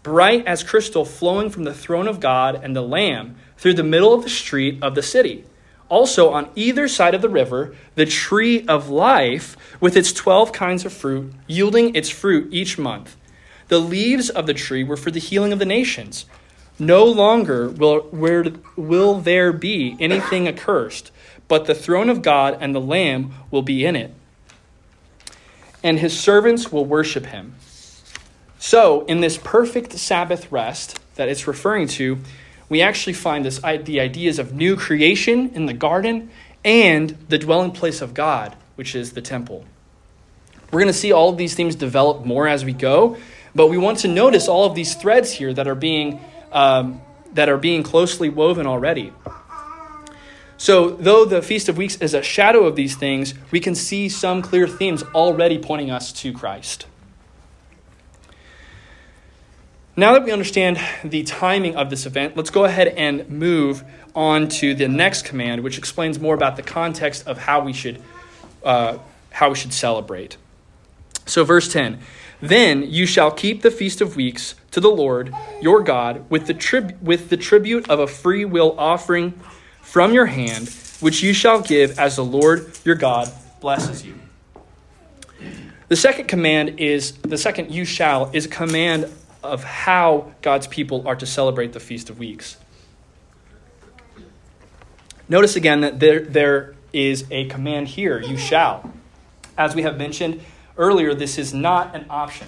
bright 0.03 0.45
as 0.45 0.63
crystal, 0.63 1.05
flowing 1.05 1.49
from 1.49 1.63
the 1.63 1.73
throne 1.73 2.07
of 2.07 2.19
God 2.19 2.59
and 2.63 2.75
the 2.75 2.81
Lamb 2.81 3.35
through 3.57 3.75
the 3.75 3.83
middle 3.83 4.13
of 4.13 4.23
the 4.23 4.29
street 4.29 4.79
of 4.81 4.95
the 4.95 5.03
city. 5.03 5.45
Also, 5.87 6.29
on 6.31 6.49
either 6.55 6.87
side 6.87 7.13
of 7.13 7.21
the 7.21 7.29
river, 7.29 7.75
the 7.95 8.05
tree 8.05 8.65
of 8.67 8.89
life 8.89 9.55
with 9.79 9.95
its 9.95 10.11
12 10.11 10.51
kinds 10.51 10.85
of 10.85 10.93
fruit, 10.93 11.31
yielding 11.47 11.95
its 11.95 12.09
fruit 12.09 12.47
each 12.51 12.77
month. 12.77 13.15
The 13.67 13.79
leaves 13.79 14.29
of 14.29 14.47
the 14.47 14.53
tree 14.53 14.83
were 14.83 14.97
for 14.97 15.11
the 15.11 15.19
healing 15.19 15.53
of 15.53 15.59
the 15.59 15.65
nations. 15.65 16.25
No 16.79 17.05
longer 17.05 17.69
will, 17.69 18.01
where, 18.11 18.45
will 18.75 19.19
there 19.19 19.53
be 19.53 19.95
anything 19.99 20.47
accursed, 20.47 21.11
but 21.47 21.65
the 21.65 21.75
throne 21.75 22.09
of 22.09 22.21
God 22.21 22.57
and 22.59 22.73
the 22.73 22.81
Lamb 22.81 23.33
will 23.51 23.61
be 23.61 23.85
in 23.85 23.95
it 23.95 24.13
and 25.85 25.99
his 25.99 26.19
servants 26.19 26.71
will 26.71 26.83
worship 26.83 27.27
him. 27.27 27.53
So, 28.57 29.05
in 29.05 29.19
this 29.19 29.37
perfect 29.37 29.93
Sabbath 29.93 30.51
rest 30.51 30.99
that 31.13 31.29
it's 31.29 31.45
referring 31.45 31.87
to, 31.89 32.17
we 32.69 32.81
actually 32.81 33.13
find 33.13 33.45
this, 33.45 33.59
the 33.59 33.99
ideas 33.99 34.39
of 34.39 34.53
new 34.53 34.75
creation 34.75 35.49
in 35.53 35.65
the 35.65 35.73
garden 35.73 36.29
and 36.63 37.09
the 37.29 37.37
dwelling 37.37 37.71
place 37.71 38.01
of 38.01 38.13
God, 38.13 38.55
which 38.75 38.95
is 38.95 39.13
the 39.13 39.21
temple. 39.21 39.65
We're 40.71 40.79
going 40.79 40.87
to 40.91 40.97
see 40.97 41.11
all 41.11 41.29
of 41.29 41.37
these 41.37 41.53
themes 41.55 41.75
develop 41.75 42.25
more 42.25 42.47
as 42.47 42.65
we 42.65 42.73
go, 42.73 43.17
but 43.53 43.67
we 43.67 43.77
want 43.77 43.99
to 43.99 44.07
notice 44.07 44.47
all 44.47 44.65
of 44.65 44.75
these 44.75 44.95
threads 44.95 45.31
here 45.31 45.53
that 45.53 45.67
are 45.67 45.75
being 45.75 46.19
um, 46.51 47.01
that 47.33 47.49
are 47.49 47.57
being 47.57 47.83
closely 47.83 48.29
woven 48.29 48.65
already. 48.65 49.11
So, 50.57 50.91
though 50.91 51.25
the 51.25 51.41
Feast 51.41 51.67
of 51.67 51.77
Weeks 51.77 51.97
is 51.97 52.13
a 52.13 52.23
shadow 52.23 52.63
of 52.63 52.77
these 52.77 52.95
things, 52.95 53.33
we 53.51 53.59
can 53.59 53.75
see 53.75 54.07
some 54.07 54.41
clear 54.41 54.67
themes 54.67 55.03
already 55.13 55.57
pointing 55.57 55.91
us 55.91 56.13
to 56.13 56.31
Christ. 56.31 56.87
Now 59.97 60.11
that 60.13 60.25
we 60.25 60.31
understand 60.31 60.77
the 61.05 61.23
timing 61.23 61.77
of 61.77 61.89
this 61.89 62.05
event, 62.05 62.35
let's 62.35 62.49
go 62.49 62.65
ahead 62.65 62.89
and 62.89 63.29
move 63.29 63.85
on 64.13 64.49
to 64.49 64.75
the 64.75 64.89
next 64.89 65.23
command, 65.23 65.63
which 65.63 65.77
explains 65.77 66.19
more 66.19 66.35
about 66.35 66.57
the 66.57 66.63
context 66.63 67.25
of 67.25 67.37
how 67.37 67.61
we 67.61 67.71
should, 67.71 68.01
uh, 68.65 68.97
how 69.31 69.49
we 69.49 69.55
should 69.55 69.71
celebrate. 69.71 70.35
So, 71.25 71.45
verse 71.45 71.71
10 71.71 71.99
Then 72.41 72.83
you 72.83 73.05
shall 73.05 73.31
keep 73.31 73.61
the 73.61 73.71
Feast 73.71 74.01
of 74.01 74.17
Weeks 74.17 74.55
to 74.71 74.81
the 74.81 74.89
Lord 74.89 75.33
your 75.61 75.81
God 75.81 76.29
with 76.29 76.47
the, 76.47 76.53
trib- 76.53 77.01
with 77.01 77.29
the 77.29 77.37
tribute 77.37 77.89
of 77.89 77.99
a 78.01 78.07
free 78.07 78.43
will 78.43 78.77
offering 78.77 79.31
from 79.81 80.13
your 80.13 80.25
hand, 80.25 80.67
which 80.99 81.23
you 81.23 81.33
shall 81.33 81.61
give 81.61 81.97
as 81.97 82.17
the 82.17 82.25
Lord 82.25 82.77
your 82.83 82.95
God 82.95 83.31
blesses 83.61 84.05
you. 84.05 84.19
The 85.87 85.95
second 85.95 86.27
command 86.27 86.81
is 86.81 87.13
the 87.13 87.37
second 87.37 87.71
you 87.71 87.85
shall 87.85 88.29
is 88.33 88.47
a 88.47 88.49
command 88.49 89.09
of 89.45 89.63
how 89.63 90.31
God's 90.41 90.67
people 90.67 91.07
are 91.07 91.15
to 91.15 91.25
celebrate 91.25 91.73
the 91.73 91.79
Feast 91.79 92.09
of 92.09 92.19
Weeks. 92.19 92.57
Notice 95.27 95.55
again 95.55 95.81
that 95.81 95.99
there, 95.99 96.19
there 96.19 96.75
is 96.93 97.25
a 97.31 97.45
command 97.45 97.87
here, 97.89 98.21
you 98.21 98.37
shall. 98.37 98.91
As 99.57 99.73
we 99.75 99.81
have 99.81 99.97
mentioned 99.97 100.41
earlier, 100.77 101.13
this 101.13 101.37
is 101.37 101.53
not 101.53 101.95
an 101.95 102.05
option. 102.09 102.47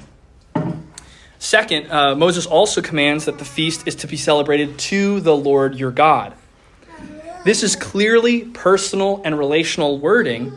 Second, 1.39 1.91
uh, 1.91 2.15
Moses 2.15 2.45
also 2.45 2.81
commands 2.81 3.25
that 3.25 3.37
the 3.39 3.45
feast 3.45 3.87
is 3.87 3.95
to 3.95 4.07
be 4.07 4.17
celebrated 4.17 4.77
to 4.79 5.19
the 5.21 5.35
Lord 5.35 5.75
your 5.75 5.91
God. 5.91 6.33
This 7.45 7.63
is 7.63 7.75
clearly 7.75 8.43
personal 8.43 9.21
and 9.23 9.37
relational 9.37 9.99
wording. 9.99 10.51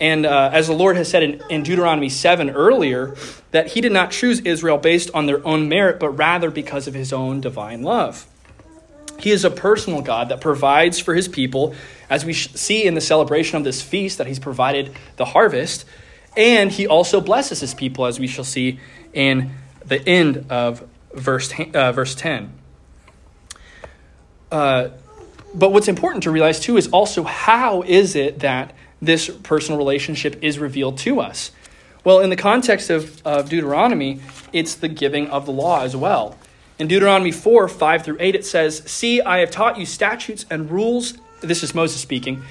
And 0.00 0.26
uh, 0.26 0.50
as 0.52 0.66
the 0.66 0.74
Lord 0.74 0.96
has 0.96 1.08
said 1.08 1.22
in, 1.22 1.42
in 1.48 1.62
Deuteronomy 1.62 2.08
7 2.08 2.50
earlier, 2.50 3.14
that 3.52 3.68
he 3.68 3.80
did 3.80 3.92
not 3.92 4.10
choose 4.10 4.40
Israel 4.40 4.76
based 4.76 5.10
on 5.14 5.26
their 5.26 5.46
own 5.46 5.68
merit, 5.68 6.00
but 6.00 6.10
rather 6.10 6.50
because 6.50 6.88
of 6.88 6.94
his 6.94 7.12
own 7.12 7.40
divine 7.40 7.82
love. 7.82 8.26
He 9.20 9.30
is 9.30 9.44
a 9.44 9.50
personal 9.50 10.02
God 10.02 10.30
that 10.30 10.40
provides 10.40 10.98
for 10.98 11.14
his 11.14 11.28
people, 11.28 11.74
as 12.10 12.24
we 12.24 12.32
see 12.32 12.84
in 12.84 12.94
the 12.94 13.00
celebration 13.00 13.56
of 13.56 13.64
this 13.64 13.80
feast, 13.80 14.18
that 14.18 14.26
he's 14.26 14.40
provided 14.40 14.92
the 15.16 15.24
harvest. 15.24 15.84
And 16.36 16.72
he 16.72 16.86
also 16.86 17.20
blesses 17.20 17.60
his 17.60 17.74
people, 17.74 18.06
as 18.06 18.18
we 18.18 18.26
shall 18.26 18.44
see 18.44 18.80
in 19.12 19.52
the 19.86 20.06
end 20.06 20.46
of 20.50 20.84
verse, 21.12 21.52
uh, 21.72 21.92
verse 21.92 22.14
10. 22.16 22.52
uh, 24.50 24.88
but 25.54 25.72
what's 25.72 25.88
important 25.88 26.24
to 26.24 26.30
realize 26.30 26.58
too 26.58 26.76
is 26.76 26.88
also 26.88 27.22
how 27.22 27.82
is 27.82 28.16
it 28.16 28.40
that 28.40 28.74
this 29.04 29.28
personal 29.42 29.78
relationship 29.78 30.42
is 30.42 30.58
revealed 30.58 30.98
to 30.98 31.20
us? 31.20 31.50
Well, 32.04 32.20
in 32.20 32.30
the 32.30 32.36
context 32.36 32.90
of, 32.90 33.26
of 33.26 33.48
Deuteronomy, 33.48 34.20
it's 34.52 34.74
the 34.74 34.88
giving 34.88 35.28
of 35.28 35.46
the 35.46 35.52
law 35.52 35.82
as 35.82 35.96
well. 35.96 36.38
In 36.78 36.88
Deuteronomy 36.88 37.30
4 37.30 37.68
5 37.68 38.04
through 38.04 38.16
8, 38.20 38.34
it 38.34 38.44
says, 38.44 38.82
See, 38.86 39.22
I 39.22 39.38
have 39.38 39.50
taught 39.50 39.78
you 39.78 39.86
statutes 39.86 40.44
and 40.50 40.70
rules. 40.70 41.14
This 41.40 41.62
is 41.62 41.74
Moses 41.74 42.00
speaking. 42.00 42.42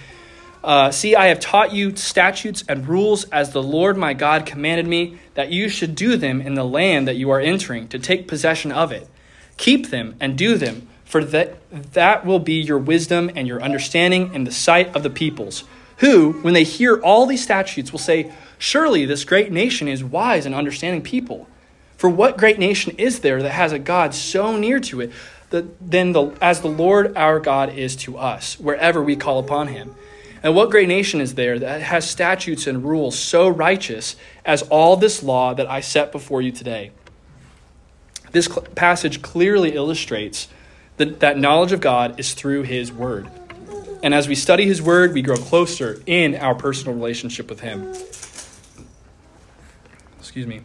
Uh, 0.63 0.91
See, 0.91 1.15
I 1.15 1.27
have 1.27 1.41
taught 1.41 1.73
you 1.73 1.95
statutes 1.95 2.63
and 2.69 2.87
rules 2.87 3.25
as 3.25 3.51
the 3.51 3.61
Lord 3.61 3.97
my 3.97 4.13
God 4.13 4.45
commanded 4.45 4.87
me, 4.87 5.19
that 5.33 5.51
you 5.51 5.67
should 5.67 5.93
do 5.93 6.15
them 6.15 6.41
in 6.41 6.53
the 6.55 6.63
land 6.63 7.07
that 7.07 7.17
you 7.17 7.29
are 7.31 7.39
entering, 7.39 7.89
to 7.89 7.99
take 7.99 8.27
possession 8.27 8.71
of 8.71 8.91
it. 8.91 9.07
Keep 9.57 9.89
them 9.89 10.15
and 10.21 10.37
do 10.37 10.55
them, 10.55 10.87
for 11.03 11.23
that, 11.25 11.57
that 11.93 12.25
will 12.25 12.39
be 12.39 12.61
your 12.61 12.79
wisdom 12.79 13.29
and 13.35 13.45
your 13.45 13.61
understanding 13.61 14.33
in 14.33 14.45
the 14.45 14.51
sight 14.51 14.95
of 14.95 15.03
the 15.03 15.09
peoples, 15.09 15.65
who, 16.03 16.33
when 16.41 16.53
they 16.53 16.65
hear 16.65 16.97
all 16.97 17.25
these 17.25 17.41
statutes, 17.41 17.93
will 17.93 17.99
say, 17.99 18.29
Surely 18.57 19.05
this 19.05 19.23
great 19.23 19.53
nation 19.53 19.87
is 19.87 20.03
wise 20.03 20.45
and 20.45 20.53
understanding 20.53 21.01
people. 21.01 21.47
For 21.95 22.09
what 22.09 22.37
great 22.37 22.59
nation 22.59 22.93
is 22.97 23.21
there 23.21 23.41
that 23.41 23.51
has 23.51 23.71
a 23.71 23.79
God 23.79 24.13
so 24.13 24.57
near 24.57 24.81
to 24.81 24.99
it 24.99 25.13
that, 25.51 25.89
than 25.91 26.11
the, 26.11 26.31
as 26.41 26.59
the 26.59 26.67
Lord 26.67 27.15
our 27.15 27.39
God 27.39 27.77
is 27.77 27.95
to 27.97 28.17
us, 28.17 28.59
wherever 28.59 29.01
we 29.01 29.15
call 29.15 29.39
upon 29.39 29.69
him? 29.69 29.95
And 30.43 30.53
what 30.53 30.71
great 30.71 30.89
nation 30.89 31.21
is 31.21 31.35
there 31.35 31.57
that 31.57 31.81
has 31.81 32.09
statutes 32.09 32.67
and 32.67 32.83
rules 32.83 33.17
so 33.17 33.47
righteous 33.47 34.17
as 34.43 34.61
all 34.63 34.97
this 34.97 35.23
law 35.23 35.53
that 35.53 35.69
I 35.69 35.79
set 35.79 36.11
before 36.11 36.41
you 36.41 36.51
today? 36.51 36.91
This 38.33 38.47
cl- 38.47 38.63
passage 38.75 39.21
clearly 39.21 39.73
illustrates 39.73 40.49
that, 40.97 41.21
that 41.21 41.37
knowledge 41.37 41.71
of 41.71 41.79
God 41.79 42.19
is 42.19 42.33
through 42.33 42.63
his 42.63 42.91
word. 42.91 43.29
And 44.03 44.13
as 44.13 44.27
we 44.27 44.35
study 44.35 44.65
his 44.65 44.81
word, 44.81 45.13
we 45.13 45.21
grow 45.21 45.37
closer 45.37 46.03
in 46.05 46.35
our 46.35 46.53
personal 46.53 46.93
relationship 46.93 47.49
with 47.49 47.61
him. 47.61 47.93
Excuse 50.19 50.45
me. 50.45 50.61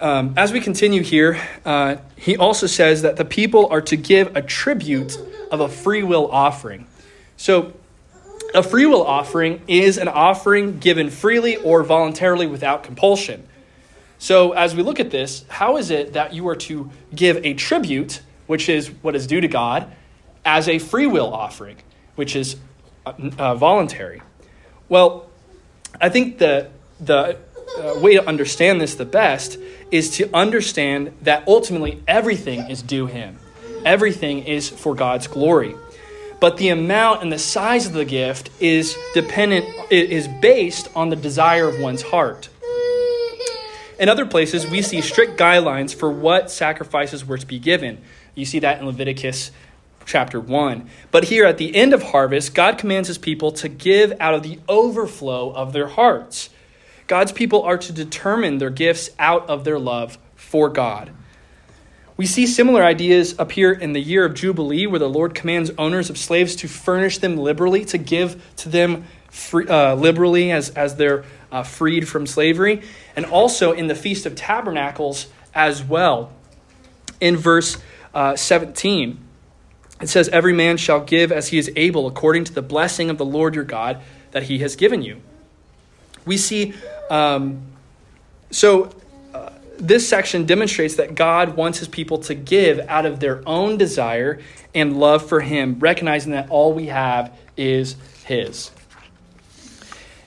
Um, 0.00 0.34
as 0.36 0.52
we 0.52 0.60
continue 0.60 1.04
here, 1.04 1.40
uh, 1.64 1.96
he 2.16 2.36
also 2.36 2.66
says 2.66 3.02
that 3.02 3.16
the 3.16 3.24
people 3.24 3.68
are 3.68 3.80
to 3.82 3.96
give 3.96 4.36
a 4.36 4.42
tribute 4.42 5.16
of 5.52 5.60
a 5.60 5.68
free 5.68 6.02
will 6.02 6.28
offering. 6.30 6.88
So, 7.36 7.72
a 8.54 8.62
free 8.62 8.86
will 8.86 9.04
offering 9.04 9.62
is 9.68 9.96
an 9.96 10.08
offering 10.08 10.78
given 10.78 11.10
freely 11.10 11.56
or 11.56 11.84
voluntarily 11.84 12.46
without 12.46 12.82
compulsion. 12.82 13.46
So, 14.18 14.52
as 14.52 14.74
we 14.74 14.82
look 14.82 14.98
at 14.98 15.10
this, 15.10 15.44
how 15.48 15.76
is 15.76 15.90
it 15.90 16.14
that 16.14 16.34
you 16.34 16.48
are 16.48 16.56
to 16.56 16.90
give 17.14 17.44
a 17.44 17.54
tribute, 17.54 18.22
which 18.48 18.68
is 18.68 18.88
what 19.02 19.14
is 19.14 19.26
due 19.26 19.40
to 19.40 19.48
God, 19.48 19.92
as 20.44 20.68
a 20.68 20.78
free 20.78 21.06
will 21.06 21.32
offering, 21.32 21.76
which 22.18 22.34
is 22.34 22.56
uh, 23.06 23.12
uh 23.38 23.54
voluntary? 23.54 24.20
Well, 24.88 25.26
I 26.00 26.08
think 26.08 26.38
the, 26.38 26.70
the 27.00 27.38
uh, 27.78 28.00
way 28.00 28.14
to 28.14 28.26
understand 28.26 28.80
this 28.80 28.94
the 28.96 29.04
best 29.04 29.58
is 29.90 30.10
to 30.16 30.28
understand 30.34 31.12
that 31.22 31.46
ultimately 31.46 32.02
everything 32.08 32.68
is 32.70 32.82
due 32.82 33.06
Him. 33.06 33.38
Everything 33.84 34.44
is 34.44 34.68
for 34.68 34.94
God's 34.94 35.28
glory. 35.28 35.74
But 36.40 36.56
the 36.56 36.68
amount 36.68 37.22
and 37.22 37.32
the 37.32 37.38
size 37.38 37.86
of 37.86 37.92
the 37.92 38.04
gift 38.04 38.50
is 38.60 38.96
dependent, 39.14 39.66
is 39.90 40.28
based 40.28 40.88
on 40.94 41.08
the 41.08 41.16
desire 41.16 41.68
of 41.68 41.80
one's 41.80 42.02
heart. 42.02 42.48
In 43.98 44.08
other 44.08 44.26
places, 44.26 44.66
we 44.66 44.82
see 44.82 45.00
strict 45.00 45.38
guidelines 45.38 45.92
for 45.92 46.10
what 46.10 46.50
sacrifices 46.50 47.24
were 47.24 47.38
to 47.38 47.46
be 47.46 47.58
given. 47.58 47.98
You 48.36 48.44
see 48.44 48.60
that 48.60 48.78
in 48.78 48.86
Leviticus 48.86 49.50
chapter 50.08 50.40
1. 50.40 50.88
But 51.12 51.24
here 51.24 51.44
at 51.44 51.58
the 51.58 51.76
end 51.76 51.92
of 51.92 52.02
harvest, 52.02 52.54
God 52.54 52.78
commands 52.78 53.06
his 53.06 53.18
people 53.18 53.52
to 53.52 53.68
give 53.68 54.12
out 54.18 54.34
of 54.34 54.42
the 54.42 54.58
overflow 54.68 55.52
of 55.52 55.72
their 55.72 55.86
hearts. 55.86 56.50
God's 57.06 57.30
people 57.30 57.62
are 57.62 57.78
to 57.78 57.92
determine 57.92 58.58
their 58.58 58.70
gifts 58.70 59.10
out 59.18 59.48
of 59.48 59.64
their 59.64 59.78
love 59.78 60.18
for 60.34 60.68
God. 60.68 61.12
We 62.16 62.26
see 62.26 62.46
similar 62.46 62.82
ideas 62.82 63.36
appear 63.38 63.70
in 63.70 63.92
the 63.92 64.00
year 64.00 64.24
of 64.24 64.34
Jubilee, 64.34 64.86
where 64.88 64.98
the 64.98 65.08
Lord 65.08 65.34
commands 65.34 65.70
owners 65.78 66.10
of 66.10 66.18
slaves 66.18 66.56
to 66.56 66.68
furnish 66.68 67.18
them 67.18 67.36
liberally, 67.36 67.84
to 67.86 67.98
give 67.98 68.42
to 68.56 68.68
them 68.68 69.04
free, 69.30 69.68
uh, 69.68 69.94
liberally 69.94 70.50
as, 70.50 70.70
as 70.70 70.96
they're 70.96 71.24
uh, 71.52 71.62
freed 71.62 72.08
from 72.08 72.26
slavery, 72.26 72.82
and 73.14 73.24
also 73.24 73.72
in 73.72 73.86
the 73.86 73.94
Feast 73.94 74.26
of 74.26 74.34
Tabernacles 74.34 75.28
as 75.54 75.84
well. 75.84 76.32
In 77.20 77.36
verse 77.36 77.78
uh, 78.14 78.34
17, 78.34 79.27
it 80.00 80.08
says, 80.08 80.28
Every 80.28 80.52
man 80.52 80.76
shall 80.76 81.00
give 81.00 81.32
as 81.32 81.48
he 81.48 81.58
is 81.58 81.70
able, 81.76 82.06
according 82.06 82.44
to 82.44 82.52
the 82.52 82.62
blessing 82.62 83.10
of 83.10 83.18
the 83.18 83.24
Lord 83.24 83.54
your 83.54 83.64
God 83.64 84.00
that 84.30 84.44
he 84.44 84.58
has 84.58 84.76
given 84.76 85.02
you. 85.02 85.20
We 86.24 86.36
see 86.36 86.74
um, 87.10 87.62
so, 88.50 88.90
uh, 89.34 89.50
this 89.78 90.08
section 90.08 90.46
demonstrates 90.46 90.96
that 90.96 91.14
God 91.14 91.56
wants 91.56 91.78
his 91.78 91.88
people 91.88 92.18
to 92.18 92.34
give 92.34 92.80
out 92.88 93.04
of 93.04 93.20
their 93.20 93.46
own 93.46 93.76
desire 93.76 94.40
and 94.74 94.98
love 94.98 95.26
for 95.28 95.40
him, 95.40 95.78
recognizing 95.78 96.32
that 96.32 96.48
all 96.50 96.72
we 96.72 96.86
have 96.86 97.36
is 97.56 97.96
his. 98.24 98.70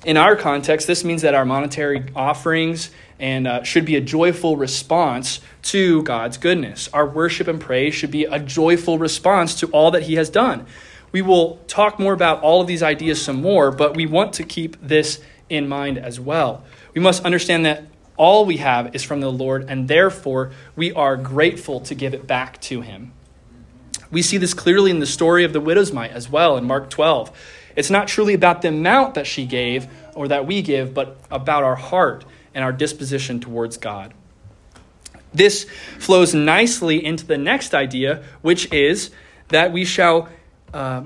In 0.06 0.18
our 0.18 0.36
context, 0.36 0.88
this 0.88 1.04
means 1.04 1.22
that 1.22 1.36
our 1.36 1.46
monetary 1.46 2.06
offerings 2.16 2.92
and 3.22 3.48
uh, 3.48 3.64
should 3.64 3.86
be 3.86 3.96
a 3.96 4.02
joyful 4.02 4.58
response 4.58 5.40
to 5.62 6.02
God's 6.04 6.38
goodness. 6.38 6.90
Our 6.92 7.08
worship 7.08 7.48
and 7.48 7.62
praise 7.62 7.94
should 7.94 8.12
be 8.12 8.26
a 8.26 8.40
joyful 8.40 8.98
response 8.98 9.56
to 9.60 9.68
all 9.68 9.92
that 9.92 10.04
He 10.04 10.16
has 10.16 10.30
done. 10.30 10.66
We 11.12 11.22
will 11.22 11.58
talk 11.68 12.00
more 12.00 12.14
about 12.14 12.42
all 12.42 12.62
of 12.62 12.68
these 12.68 12.82
ideas 12.82 13.22
some 13.22 13.42
more, 13.42 13.72
but 13.72 13.96
we 13.96 14.08
want 14.08 14.34
to 14.34 14.44
keep 14.44 14.76
this 14.82 15.22
in 15.50 15.70
mind 15.70 16.00
as 16.00 16.20
well. 16.20 16.64
We 16.96 17.02
must 17.02 17.24
understand 17.24 17.66
that 17.66 17.84
all 18.18 18.46
we 18.46 18.58
have 18.58 18.96
is 18.96 19.04
from 19.04 19.22
the 19.22 19.32
Lord, 19.32 19.66
and 19.70 19.88
therefore 19.88 20.52
we 20.76 20.92
are 20.92 21.16
grateful 21.16 21.80
to 21.82 21.94
give 21.94 22.14
it 22.14 22.26
back 22.26 22.60
to 22.62 22.82
Him. 22.82 23.14
We 24.10 24.24
see 24.24 24.38
this 24.38 24.54
clearly 24.54 24.90
in 24.90 25.00
the 25.00 25.06
story 25.06 25.44
of 25.44 25.54
the 25.54 25.62
widow's 25.62 25.94
mite 25.94 26.12
as 26.12 26.28
well 26.28 26.58
in 26.58 26.66
Mark 26.66 26.90
12. 26.90 27.32
It's 27.76 27.90
not 27.90 28.08
truly 28.08 28.34
about 28.34 28.62
the 28.62 28.70
amount 28.70 29.14
that 29.14 29.28
she 29.28 29.46
gave 29.46 29.88
or 30.16 30.28
that 30.28 30.46
we 30.46 30.62
give, 30.62 30.94
but 30.94 31.18
about 31.30 31.64
our 31.64 31.76
heart 31.76 32.26
and 32.54 32.64
our 32.64 32.72
disposition 32.72 33.40
towards 33.40 33.78
God. 33.78 34.14
This 35.34 35.66
flows 35.98 36.34
nicely 36.34 37.04
into 37.04 37.26
the 37.26 37.38
next 37.38 37.74
idea, 37.74 38.24
which 38.42 38.72
is 38.74 39.12
that 39.48 39.72
we 39.72 39.86
shall, 39.86 40.28
uh, 40.74 41.04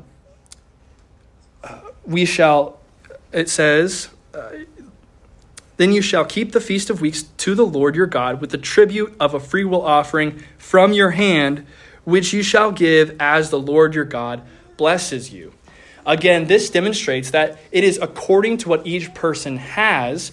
we 2.05 2.25
shall, 2.25 2.79
it 3.31 3.49
says, 3.49 4.09
uh, 4.33 4.49
then 5.77 5.91
you 5.91 6.01
shall 6.01 6.25
keep 6.25 6.53
the 6.53 6.61
feast 6.61 6.89
of 6.89 7.01
weeks 7.01 7.23
to 7.37 7.53
the 7.53 7.65
Lord 7.65 7.95
your 7.95 8.07
God 8.07 8.39
with 8.39 8.51
the 8.51 8.57
tribute 8.57 9.15
of 9.19 9.33
a 9.33 9.39
freewill 9.39 9.81
offering 9.81 10.41
from 10.57 10.93
your 10.93 11.11
hand, 11.11 11.65
which 12.03 12.33
you 12.33 12.41
shall 12.41 12.71
give 12.71 13.15
as 13.19 13.49
the 13.49 13.59
Lord 13.59 13.93
your 13.93 14.05
God 14.05 14.41
blesses 14.77 15.33
you. 15.33 15.53
Again, 16.05 16.47
this 16.47 16.69
demonstrates 16.69 17.31
that 17.31 17.59
it 17.71 17.83
is 17.83 17.99
according 18.01 18.57
to 18.57 18.69
what 18.69 18.85
each 18.85 19.13
person 19.13 19.57
has, 19.57 20.31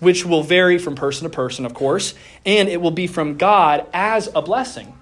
which 0.00 0.24
will 0.24 0.42
vary 0.42 0.78
from 0.78 0.94
person 0.94 1.28
to 1.28 1.34
person, 1.34 1.64
of 1.64 1.74
course, 1.74 2.14
and 2.44 2.68
it 2.68 2.80
will 2.80 2.90
be 2.90 3.06
from 3.06 3.36
God 3.36 3.86
as 3.92 4.28
a 4.34 4.42
blessing. 4.42 4.94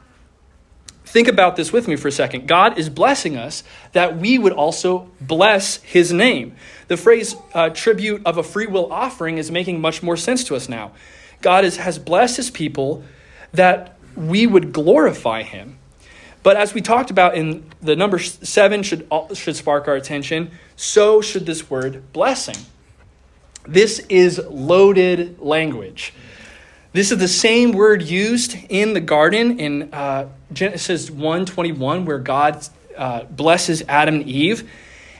Think 1.04 1.28
about 1.28 1.56
this 1.56 1.72
with 1.72 1.88
me 1.88 1.96
for 1.96 2.08
a 2.08 2.12
second. 2.12 2.48
God 2.48 2.78
is 2.78 2.88
blessing 2.88 3.36
us 3.36 3.64
that 3.92 4.16
we 4.16 4.38
would 4.38 4.52
also 4.52 5.10
bless 5.20 5.76
his 5.82 6.10
name. 6.10 6.56
The 6.88 6.96
phrase 6.96 7.34
uh, 7.52 7.68
tribute 7.68 8.22
of 8.24 8.38
a 8.38 8.42
free 8.42 8.66
will 8.66 8.90
offering 8.90 9.36
is 9.36 9.50
making 9.50 9.80
much 9.80 10.02
more 10.02 10.16
sense 10.16 10.42
to 10.44 10.56
us 10.56 10.70
now. 10.70 10.92
God 11.42 11.64
is, 11.64 11.76
has 11.76 11.98
blessed 11.98 12.38
his 12.38 12.50
people 12.50 13.04
that 13.52 13.98
we 14.16 14.46
would 14.46 14.72
glorify 14.72 15.42
him. 15.42 15.78
But 16.42 16.56
as 16.56 16.74
we 16.74 16.80
talked 16.80 17.10
about 17.10 17.36
in 17.36 17.70
the 17.80 17.94
number 17.94 18.18
seven 18.18 18.82
should, 18.82 19.06
should 19.34 19.56
spark 19.56 19.88
our 19.88 19.94
attention, 19.94 20.50
so 20.76 21.20
should 21.20 21.46
this 21.46 21.68
word 21.68 22.12
blessing. 22.12 22.56
This 23.66 24.00
is 24.08 24.40
loaded 24.50 25.40
language. 25.40 26.12
This 26.92 27.12
is 27.12 27.18
the 27.18 27.28
same 27.28 27.72
word 27.72 28.02
used 28.02 28.56
in 28.68 28.92
the 28.92 29.00
garden 29.00 29.58
in 29.58 29.94
uh, 29.94 30.28
Genesis 30.52 31.08
1:21 31.10 32.04
where 32.04 32.18
God 32.18 32.66
uh, 32.96 33.24
blesses 33.24 33.82
Adam 33.88 34.16
and 34.16 34.28
Eve, 34.28 34.68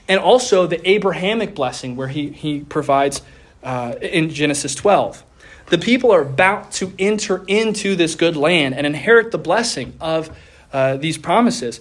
and 0.07 0.19
also 0.19 0.67
the 0.67 0.87
Abrahamic 0.87 1.55
blessing 1.55 1.95
where 1.95 2.09
he, 2.09 2.29
he 2.29 2.59
provides 2.59 3.21
uh, 3.63 3.95
in 4.01 4.29
Genesis 4.29 4.75
12. 4.75 5.23
The 5.67 5.77
people 5.77 6.11
are 6.11 6.21
about 6.21 6.71
to 6.73 6.93
enter 6.99 7.43
into 7.47 7.95
this 7.95 8.15
good 8.15 8.35
land 8.35 8.75
and 8.75 8.85
inherit 8.85 9.31
the 9.31 9.37
blessing 9.37 9.93
of 10.01 10.35
uh, 10.71 10.97
these 10.97 11.17
promises. 11.17 11.79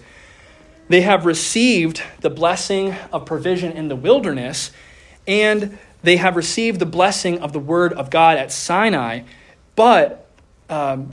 They 0.89 1.01
have 1.01 1.27
received 1.27 2.03
the 2.21 2.31
blessing 2.31 2.95
of 3.13 3.27
provision 3.27 3.73
in 3.73 3.89
the 3.89 3.97
wilderness, 3.97 4.71
and 5.27 5.79
they 6.03 6.17
have 6.17 6.37
received 6.37 6.79
the 6.79 6.87
blessing 6.87 7.41
of 7.41 7.53
the 7.53 7.61
word 7.61 7.93
of 7.93 8.11
God 8.11 8.39
at 8.39 8.53
Sinai 8.53 9.23
but, 9.75 10.27
um, 10.69 11.13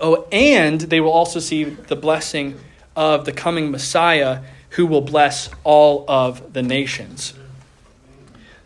oh, 0.00 0.26
and 0.32 0.80
they 0.80 1.00
will 1.00 1.12
also 1.12 1.40
see 1.40 1.64
the 1.64 1.96
blessing 1.96 2.58
of 2.96 3.24
the 3.24 3.32
coming 3.32 3.70
Messiah 3.70 4.42
who 4.70 4.86
will 4.86 5.00
bless 5.00 5.50
all 5.62 6.04
of 6.08 6.52
the 6.52 6.62
nations. 6.62 7.34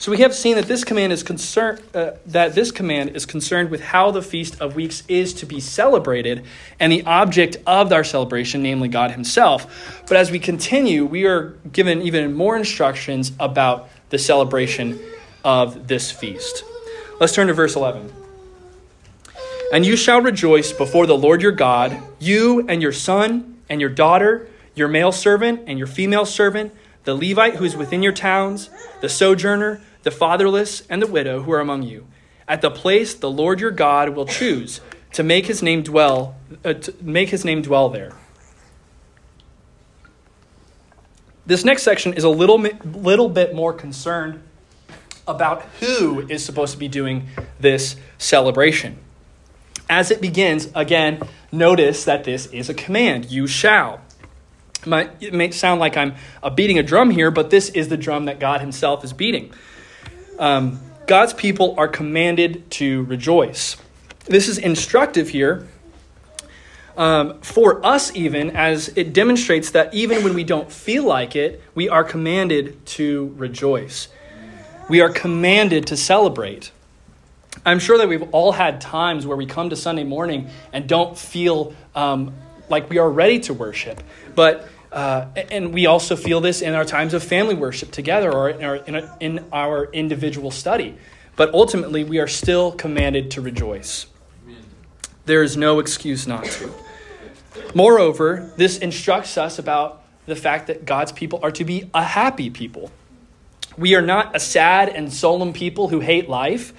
So 0.01 0.13
we 0.13 0.19
have 0.19 0.33
seen 0.33 0.55
that 0.55 0.67
this 0.67 0.85
command 0.85 1.13
is 1.13 1.25
concerned 1.25 1.83
uh, 1.93 2.13
that 2.27 2.55
this 2.55 2.71
command 2.71 3.17
is 3.17 3.27
concerned 3.27 3.69
with 3.69 3.81
how 3.81 4.13
the 4.13 4.23
feast 4.23 4.61
of 4.61 4.77
weeks 4.77 5.03
is 5.09 5.35
to 5.35 5.47
be 5.47 5.59
celebrated 5.59 6.45
and 6.79 6.93
the 6.93 7.03
object 7.03 7.57
of 7.67 7.93
our 7.93 8.05
celebration, 8.05 8.63
namely 8.63 8.87
God 8.87 9.11
Himself. 9.11 10.05
But 10.07 10.17
as 10.17 10.31
we 10.31 10.39
continue, 10.39 11.05
we 11.05 11.27
are 11.27 11.57
given 11.73 12.01
even 12.03 12.33
more 12.33 12.57
instructions 12.57 13.33
about 13.41 13.89
the 14.11 14.19
celebration 14.19 15.01
of 15.44 15.88
this 15.88 16.11
feast. 16.11 16.64
Let's 17.20 17.35
turn 17.35 17.48
to 17.48 17.55
verse 17.55 17.77
11. 17.77 18.12
And 19.72 19.85
you 19.85 19.96
shall 19.96 20.20
rejoice 20.20 20.72
before 20.72 21.07
the 21.07 21.18
Lord 21.18 21.42
your 21.42 21.53
God, 21.53 22.01
you 22.18 22.66
and 22.68 22.81
your 22.81 22.92
son 22.92 23.59
and 23.68 23.81
your 23.81 23.90
daughter, 23.90 24.48
your 24.74 24.88
male 24.88 25.12
servant 25.12 25.62
and 25.66 25.79
your 25.79 25.87
female 25.87 26.24
servant, 26.24 26.74
the 27.05 27.14
Levite 27.14 27.57
who 27.57 27.64
is 27.64 27.77
within 27.77 28.03
your 28.03 28.12
towns, 28.12 28.70
the 29.01 29.09
sojourner 29.09 29.81
the 30.03 30.11
fatherless, 30.11 30.87
and 30.88 31.03
the 31.03 31.07
widow 31.07 31.42
who 31.42 31.53
are 31.53 31.61
among 31.61 31.83
you, 31.83 32.07
at 32.46 32.62
the 32.62 32.70
place 32.70 33.14
the 33.14 33.31
Lord 33.31 33.61
your 33.61 33.70
God 33.70 34.11
will 34.11 34.27
choose 34.27 34.81
to 35.12 35.22
make 35.22 35.46
his 35.46 35.62
name 35.62 35.83
dwell, 35.83 36.37
uh, 36.64 36.74
to 36.74 36.94
make 37.03 37.31
his 37.31 37.44
name 37.44 37.62
dwell 37.62 37.88
there. 37.88 38.12
This 41.46 41.64
next 41.64 41.83
section 41.83 42.12
is 42.12 42.24
a 42.24 42.29
little, 42.29 42.59
little 42.59 43.29
bit 43.29 43.55
more 43.55 43.72
concerned 43.72 44.42
about 45.29 45.62
who 45.81 46.27
is 46.29 46.45
supposed 46.45 46.73
to 46.73 46.79
be 46.79 46.88
doing 46.88 47.29
this 47.61 47.97
celebration. 48.19 48.99
As 49.88 50.11
it 50.11 50.21
begins, 50.21 50.69
again, 50.75 51.23
notice 51.53 52.05
that 52.05 52.25
this 52.25 52.47
is 52.47 52.69
a 52.69 52.75
command 52.75 53.31
you 53.31 53.47
shall. 53.47 54.01
It 54.87 55.33
may 55.33 55.51
sound 55.51 55.81
like 55.81 55.97
I'm 55.97 56.14
beating 56.55 56.79
a 56.79 56.83
drum 56.83 57.11
here, 57.11 57.31
but 57.31 57.51
this 57.51 57.69
is 57.71 57.88
the 57.88 57.97
drum 57.97 58.25
that 58.25 58.41
God 58.41 58.61
Himself 58.61 59.05
is 59.05 59.12
beating 59.12 59.53
um, 60.38 60.81
God's 61.07 61.33
people 61.33 61.75
are 61.79 61.88
commanded 61.88 62.71
to 62.73 63.03
rejoice. 63.05 63.77
This 64.27 64.49
is 64.49 64.59
instructive 64.59 65.31
here 65.31 65.67
um, 66.97 67.41
for 67.41 67.85
us, 67.85 68.14
even 68.14 68.51
as 68.57 68.88
it 68.97 69.12
demonstrates 69.12 69.71
that 69.73 69.93
even 69.95 70.23
when 70.23 70.35
we 70.35 70.45
don't 70.45 70.71
feel 70.71 71.05
like 71.05 71.35
it, 71.37 71.62
we 71.75 71.88
are 71.88 72.05
commanded 72.05 72.85
to 72.87 73.35
rejoice. 73.37 74.09
We 74.88 75.01
are 75.03 75.11
commanded 75.11 75.88
to 75.88 75.96
celebrate. 75.96 76.72
I'm 77.64 77.79
sure 77.79 77.98
that 77.98 78.09
we've 78.09 78.29
all 78.33 78.53
had 78.53 78.81
times 78.81 79.27
where 79.27 79.37
we 79.37 79.46
come 79.46 79.70
to 79.70 79.77
Sunday 79.77 80.05
morning 80.05 80.48
and 80.72 80.88
don't 80.88 81.16
feel 81.16 81.74
um, 81.94 82.35
like 82.68 82.88
we 82.88 82.98
are 82.98 83.11
ready 83.11 83.38
to 83.40 83.55
worship. 83.55 84.03
But 84.35 84.68
uh, 84.90 85.27
and 85.51 85.74
we 85.74 85.87
also 85.87 86.16
feel 86.16 86.40
this 86.40 86.62
in 86.62 86.74
our 86.74 86.85
times 86.85 87.12
of 87.12 87.22
family 87.22 87.55
worship 87.55 87.90
together 87.90 88.33
or 88.33 88.48
in 88.48 88.64
our, 88.64 88.77
in, 88.77 88.94
a, 88.94 89.16
in 89.20 89.44
our 89.53 89.85
individual 89.92 90.51
study. 90.51 90.96
But 91.37 91.53
ultimately, 91.53 92.05
we 92.05 92.18
are 92.18 92.27
still 92.27 92.72
commanded 92.72 93.31
to 93.33 93.42
rejoice. 93.42 94.07
There 95.27 95.42
is 95.42 95.57
no 95.57 95.79
excuse 95.79 96.27
not 96.27 96.44
to. 96.44 96.72
Moreover, 97.74 98.51
this 98.57 98.79
instructs 98.79 99.37
us 99.37 99.59
about 99.59 100.03
the 100.24 100.35
fact 100.35 100.68
that 100.68 100.87
God's 100.87 101.12
people 101.12 101.40
are 101.42 101.53
to 101.53 101.64
be 101.64 101.90
a 101.92 102.03
happy 102.03 102.48
people. 102.48 102.90
We 103.79 103.95
are 103.95 104.03
not 104.03 104.35
a 104.35 104.41
sad 104.41 104.88
and 104.88 105.12
solemn 105.12 105.53
people 105.53 105.88
who 105.88 106.01
hate 106.01 106.29
life. 106.29 106.73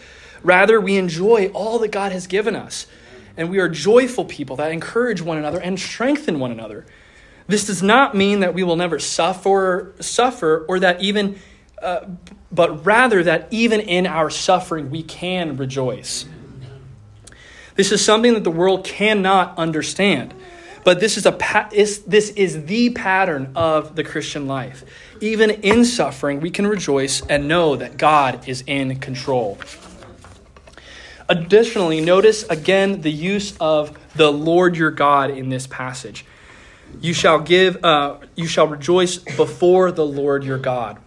Rather, 0.43 0.79
we 0.79 0.97
enjoy 0.97 1.47
all 1.53 1.79
that 1.79 1.91
God 1.91 2.11
has 2.11 2.27
given 2.27 2.55
us. 2.55 2.87
And 3.37 3.49
we 3.49 3.59
are 3.59 3.69
joyful 3.69 4.25
people 4.25 4.57
that 4.57 4.71
encourage 4.71 5.21
one 5.21 5.37
another 5.37 5.59
and 5.59 5.79
strengthen 5.79 6.39
one 6.39 6.51
another. 6.51 6.85
This 7.47 7.65
does 7.65 7.81
not 7.81 8.15
mean 8.15 8.41
that 8.41 8.53
we 8.53 8.63
will 8.63 8.75
never 8.75 8.99
suffer, 8.99 9.93
suffer, 9.99 10.65
or 10.67 10.79
that 10.81 11.01
even, 11.01 11.39
uh, 11.81 12.05
but 12.51 12.85
rather 12.85 13.23
that 13.23 13.47
even 13.49 13.79
in 13.79 14.05
our 14.05 14.29
suffering 14.29 14.91
we 14.91 15.01
can 15.01 15.57
rejoice. 15.57 16.25
This 17.75 17.93
is 17.93 18.03
something 18.03 18.33
that 18.33 18.43
the 18.43 18.51
world 18.51 18.83
cannot 18.83 19.57
understand. 19.57 20.33
But 20.83 20.99
this 20.99 21.17
is, 21.17 21.25
a, 21.25 21.37
this 22.07 22.29
is 22.29 22.65
the 22.65 22.91
pattern 22.91 23.51
of 23.55 23.95
the 23.95 24.03
Christian 24.03 24.47
life. 24.47 24.83
Even 25.21 25.49
in 25.49 25.85
suffering, 25.85 26.39
we 26.39 26.49
can 26.49 26.65
rejoice 26.65 27.21
and 27.27 27.47
know 27.47 27.75
that 27.75 27.97
God 27.97 28.47
is 28.47 28.63
in 28.65 28.99
control. 28.99 29.57
Additionally, 31.27 32.01
notice 32.01 32.43
again 32.43 33.01
the 33.01 33.11
use 33.11 33.55
of 33.59 33.97
the 34.15 34.31
Lord 34.31 34.75
your 34.75 34.91
God 34.91 35.29
in 35.29 35.49
this 35.49 35.67
passage. 35.67 36.25
You 37.01 37.13
shall 37.13 37.39
give, 37.39 37.83
uh, 37.83 38.17
you 38.35 38.47
shall 38.47 38.67
rejoice 38.67 39.17
before 39.17 39.91
the 39.91 40.05
Lord 40.05 40.43
your 40.43 40.57
God. 40.57 40.97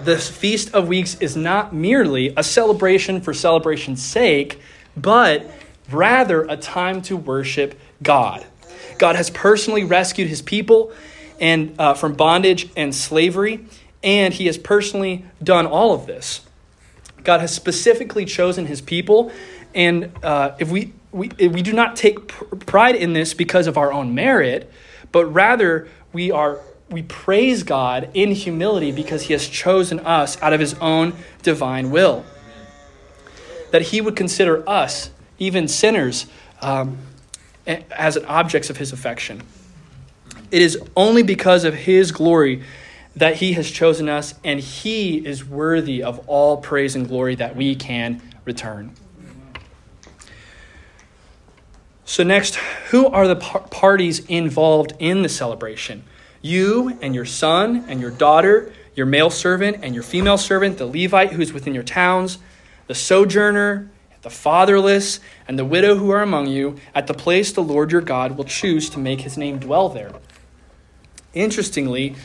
This 0.00 0.28
Feast 0.28 0.74
of 0.74 0.88
Weeks 0.88 1.16
is 1.20 1.36
not 1.36 1.72
merely 1.72 2.34
a 2.36 2.42
celebration 2.42 3.22
for 3.22 3.32
celebration's 3.32 4.02
sake, 4.02 4.60
but 4.94 5.50
rather 5.90 6.42
a 6.42 6.56
time 6.58 7.00
to 7.02 7.16
worship 7.16 7.80
God. 8.02 8.44
God 8.98 9.16
has 9.16 9.30
personally 9.30 9.84
rescued 9.84 10.28
his 10.28 10.42
people 10.42 10.92
and 11.40 11.74
uh, 11.78 11.94
from 11.94 12.14
bondage 12.14 12.70
and 12.76 12.94
slavery, 12.94 13.66
and 14.02 14.32
he 14.32 14.46
has 14.46 14.58
personally 14.58 15.24
done 15.42 15.66
all 15.66 15.92
of 15.92 16.06
this. 16.06 16.40
God 17.22 17.40
has 17.40 17.52
specifically 17.52 18.24
chosen 18.24 18.66
his 18.66 18.80
people, 18.80 19.32
and 19.74 20.12
uh, 20.22 20.52
if 20.58 20.70
we 20.70 20.92
we, 21.10 21.28
we 21.38 21.62
do 21.62 21.72
not 21.72 21.94
take 21.94 22.26
pride 22.66 22.96
in 22.96 23.12
this 23.12 23.34
because 23.34 23.68
of 23.68 23.78
our 23.78 23.92
own 23.92 24.14
merit, 24.14 24.70
but 25.12 25.26
rather 25.26 25.88
we 26.12 26.30
are 26.32 26.58
we 26.90 27.02
praise 27.02 27.62
God 27.62 28.10
in 28.14 28.32
humility 28.32 28.92
because 28.92 29.22
he 29.22 29.32
has 29.32 29.48
chosen 29.48 30.00
us 30.00 30.40
out 30.42 30.52
of 30.52 30.60
his 30.60 30.74
own 30.74 31.14
divine 31.42 31.90
will. 31.90 32.24
That 33.70 33.82
he 33.82 34.00
would 34.00 34.16
consider 34.16 34.68
us, 34.68 35.10
even 35.38 35.66
sinners, 35.66 36.26
um, 36.60 36.98
as 37.66 38.16
objects 38.18 38.70
of 38.70 38.76
his 38.76 38.92
affection. 38.92 39.42
It 40.50 40.62
is 40.62 40.78
only 40.96 41.22
because 41.22 41.64
of 41.64 41.74
his 41.74 42.12
glory 42.12 42.62
that 43.16 43.36
he 43.36 43.52
has 43.52 43.70
chosen 43.70 44.08
us, 44.08 44.34
and 44.42 44.60
he 44.60 45.24
is 45.24 45.44
worthy 45.44 46.02
of 46.02 46.28
all 46.28 46.56
praise 46.56 46.96
and 46.96 47.06
glory 47.06 47.36
that 47.36 47.54
we 47.54 47.74
can 47.74 48.20
return. 48.44 48.92
So, 52.04 52.22
next, 52.22 52.56
who 52.90 53.06
are 53.06 53.26
the 53.26 53.36
par- 53.36 53.62
parties 53.62 54.24
involved 54.26 54.92
in 54.98 55.22
the 55.22 55.28
celebration? 55.28 56.04
You 56.42 56.98
and 57.00 57.14
your 57.14 57.24
son 57.24 57.84
and 57.88 58.00
your 58.00 58.10
daughter, 58.10 58.72
your 58.94 59.06
male 59.06 59.30
servant 59.30 59.78
and 59.82 59.94
your 59.94 60.02
female 60.02 60.36
servant, 60.36 60.76
the 60.76 60.86
Levite 60.86 61.32
who 61.32 61.40
is 61.40 61.52
within 61.52 61.74
your 61.74 61.82
towns, 61.82 62.38
the 62.88 62.94
sojourner, 62.94 63.90
the 64.24 64.30
fatherless, 64.30 65.20
and 65.46 65.56
the 65.56 65.64
widow 65.64 65.94
who 65.96 66.10
are 66.10 66.22
among 66.22 66.48
you, 66.48 66.76
at 66.94 67.06
the 67.06 67.14
place 67.14 67.52
the 67.52 67.62
Lord 67.62 67.92
your 67.92 68.00
God 68.00 68.36
will 68.36 68.44
choose 68.44 68.90
to 68.90 68.98
make 68.98 69.20
his 69.20 69.38
name 69.38 69.58
dwell 69.58 69.88
there. 69.88 70.12
Interestingly, 71.34 72.16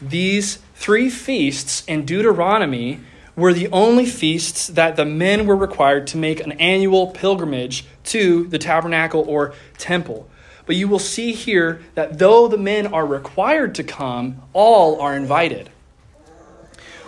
these 0.00 0.56
three 0.74 1.08
feasts 1.08 1.84
in 1.86 2.04
Deuteronomy 2.04 3.00
were 3.36 3.52
the 3.52 3.68
only 3.68 4.04
feasts 4.04 4.66
that 4.66 4.96
the 4.96 5.04
men 5.04 5.46
were 5.46 5.56
required 5.56 6.08
to 6.08 6.16
make 6.16 6.40
an 6.40 6.52
annual 6.52 7.06
pilgrimage 7.06 7.84
to 8.02 8.48
the 8.48 8.58
tabernacle 8.58 9.24
or 9.28 9.54
temple. 9.78 10.28
But 10.66 10.74
you 10.74 10.88
will 10.88 10.98
see 10.98 11.32
here 11.32 11.80
that 11.94 12.18
though 12.18 12.48
the 12.48 12.58
men 12.58 12.88
are 12.88 13.06
required 13.06 13.76
to 13.76 13.84
come, 13.84 14.42
all 14.52 15.00
are 15.00 15.14
invited. 15.14 15.70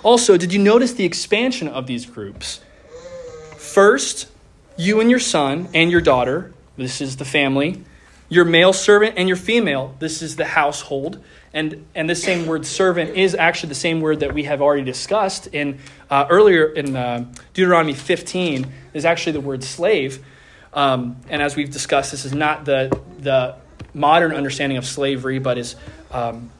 Also, 0.05 0.37
did 0.37 0.53
you 0.53 0.61
notice 0.61 0.93
the 0.93 1.05
expansion 1.05 1.67
of 1.67 1.87
these 1.87 2.07
groups? 2.07 2.61
First, 3.71 4.29
you 4.77 5.01
and 5.01 5.09
your 5.09 5.21
son 5.21 5.69
and 5.73 5.93
your 5.93 6.01
daughter, 6.01 6.53
this 6.77 7.01
is 7.01 7.19
the 7.19 7.25
family, 7.25 7.85
your 8.29 8.45
male 8.45 8.73
servant 8.73 9.15
and 9.17 9.29
your 9.29 9.37
female, 9.37 9.95
this 10.01 10.23
is 10.23 10.35
the 10.35 10.45
household. 10.45 11.23
And, 11.55 11.87
and 11.95 12.11
this 12.11 12.21
same 12.21 12.47
word 12.47 12.67
servant 12.67 13.17
is 13.17 13.37
actually 13.37 13.69
the 13.69 13.77
same 13.77 14.01
word 14.01 14.21
that 14.21 14.35
we 14.35 14.43
have 14.43 14.61
already 14.61 14.83
discussed 14.83 15.47
in 15.49 15.79
uh, 16.11 16.27
earlier 16.29 16.65
in 16.65 16.97
uh, 16.97 17.33
Deuteronomy 17.55 17.95
15 17.95 18.67
is 18.93 19.05
actually 19.05 19.33
the 19.33 19.41
word 19.41 19.63
slave. 19.63 20.25
Um, 20.75 21.17
and 21.29 21.41
as 21.41 21.55
we've 21.55 21.71
discussed, 21.71 22.11
this 22.11 22.25
is 22.25 22.35
not 22.35 22.65
the, 22.65 22.99
the 23.21 23.55
modern 23.95 24.33
understanding 24.33 24.79
of 24.79 24.85
slavery, 24.85 25.39
but 25.39 25.59
is, 25.59 25.77
um, 26.11 26.51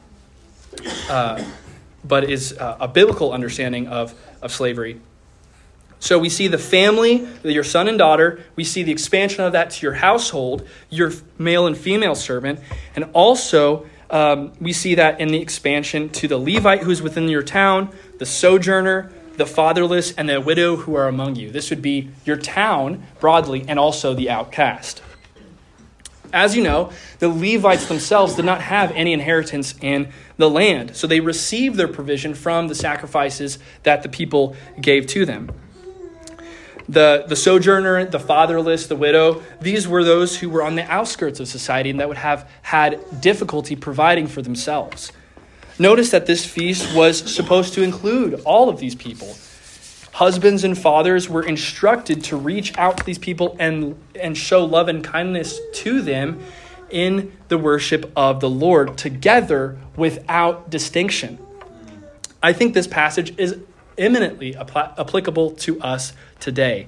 uh, 1.09 1.43
but 2.05 2.29
is 2.29 2.57
uh, 2.57 2.77
a 2.79 2.87
biblical 2.87 3.33
understanding 3.33 3.89
of, 3.89 4.13
of 4.41 4.53
slavery. 4.53 5.01
So 6.01 6.17
we 6.17 6.29
see 6.29 6.47
the 6.47 6.57
family, 6.57 7.27
your 7.43 7.63
son 7.63 7.87
and 7.87 7.95
daughter. 7.95 8.43
We 8.55 8.63
see 8.63 8.81
the 8.81 8.91
expansion 8.91 9.43
of 9.43 9.53
that 9.53 9.69
to 9.69 9.85
your 9.85 9.93
household, 9.93 10.67
your 10.89 11.13
male 11.37 11.67
and 11.67 11.77
female 11.77 12.15
servant. 12.15 12.59
And 12.95 13.05
also, 13.13 13.85
um, 14.09 14.51
we 14.59 14.73
see 14.73 14.95
that 14.95 15.21
in 15.21 15.27
the 15.27 15.39
expansion 15.39 16.09
to 16.09 16.27
the 16.27 16.39
Levite 16.39 16.81
who's 16.81 17.03
within 17.03 17.29
your 17.29 17.43
town, 17.43 17.91
the 18.17 18.25
sojourner, 18.25 19.13
the 19.37 19.45
fatherless, 19.45 20.11
and 20.13 20.27
the 20.27 20.41
widow 20.41 20.75
who 20.75 20.95
are 20.95 21.07
among 21.07 21.35
you. 21.35 21.51
This 21.51 21.69
would 21.69 21.83
be 21.83 22.09
your 22.25 22.35
town 22.35 23.03
broadly 23.19 23.63
and 23.67 23.77
also 23.77 24.15
the 24.15 24.31
outcast. 24.31 25.03
As 26.33 26.55
you 26.55 26.63
know, 26.63 26.91
the 27.19 27.29
Levites 27.29 27.85
themselves 27.85 28.35
did 28.35 28.45
not 28.45 28.61
have 28.61 28.91
any 28.93 29.13
inheritance 29.13 29.75
in 29.81 30.11
the 30.37 30.49
land, 30.49 30.95
so 30.95 31.05
they 31.05 31.19
received 31.19 31.75
their 31.75 31.87
provision 31.87 32.33
from 32.33 32.69
the 32.69 32.75
sacrifices 32.75 33.59
that 33.83 34.01
the 34.01 34.09
people 34.09 34.55
gave 34.79 35.05
to 35.07 35.25
them. 35.25 35.51
The, 36.91 37.23
the 37.25 37.37
sojourner, 37.37 38.03
the 38.03 38.19
fatherless, 38.19 38.87
the 38.87 38.97
widow, 38.97 39.41
these 39.61 39.87
were 39.87 40.03
those 40.03 40.37
who 40.37 40.49
were 40.49 40.61
on 40.61 40.75
the 40.75 40.83
outskirts 40.91 41.39
of 41.39 41.47
society 41.47 41.89
and 41.89 42.01
that 42.01 42.09
would 42.09 42.17
have 42.17 42.49
had 42.63 42.99
difficulty 43.21 43.77
providing 43.77 44.27
for 44.27 44.41
themselves. 44.41 45.13
Notice 45.79 46.09
that 46.09 46.25
this 46.25 46.45
feast 46.45 46.93
was 46.93 47.17
supposed 47.33 47.73
to 47.75 47.81
include 47.81 48.41
all 48.41 48.67
of 48.67 48.79
these 48.79 48.93
people. 48.93 49.33
Husbands 50.11 50.65
and 50.65 50.77
fathers 50.77 51.29
were 51.29 51.43
instructed 51.43 52.25
to 52.25 52.35
reach 52.35 52.77
out 52.77 52.97
to 52.97 53.03
these 53.05 53.17
people 53.17 53.55
and, 53.57 53.97
and 54.19 54.37
show 54.37 54.65
love 54.65 54.89
and 54.89 55.01
kindness 55.01 55.61
to 55.75 56.01
them 56.01 56.43
in 56.89 57.31
the 57.47 57.57
worship 57.57 58.11
of 58.17 58.41
the 58.41 58.49
Lord 58.49 58.97
together 58.97 59.77
without 59.95 60.69
distinction. 60.69 61.39
I 62.43 62.51
think 62.51 62.73
this 62.73 62.87
passage 62.87 63.33
is 63.39 63.57
eminently 64.01 64.55
applicable 64.55 65.51
to 65.51 65.79
us 65.81 66.13
today. 66.39 66.87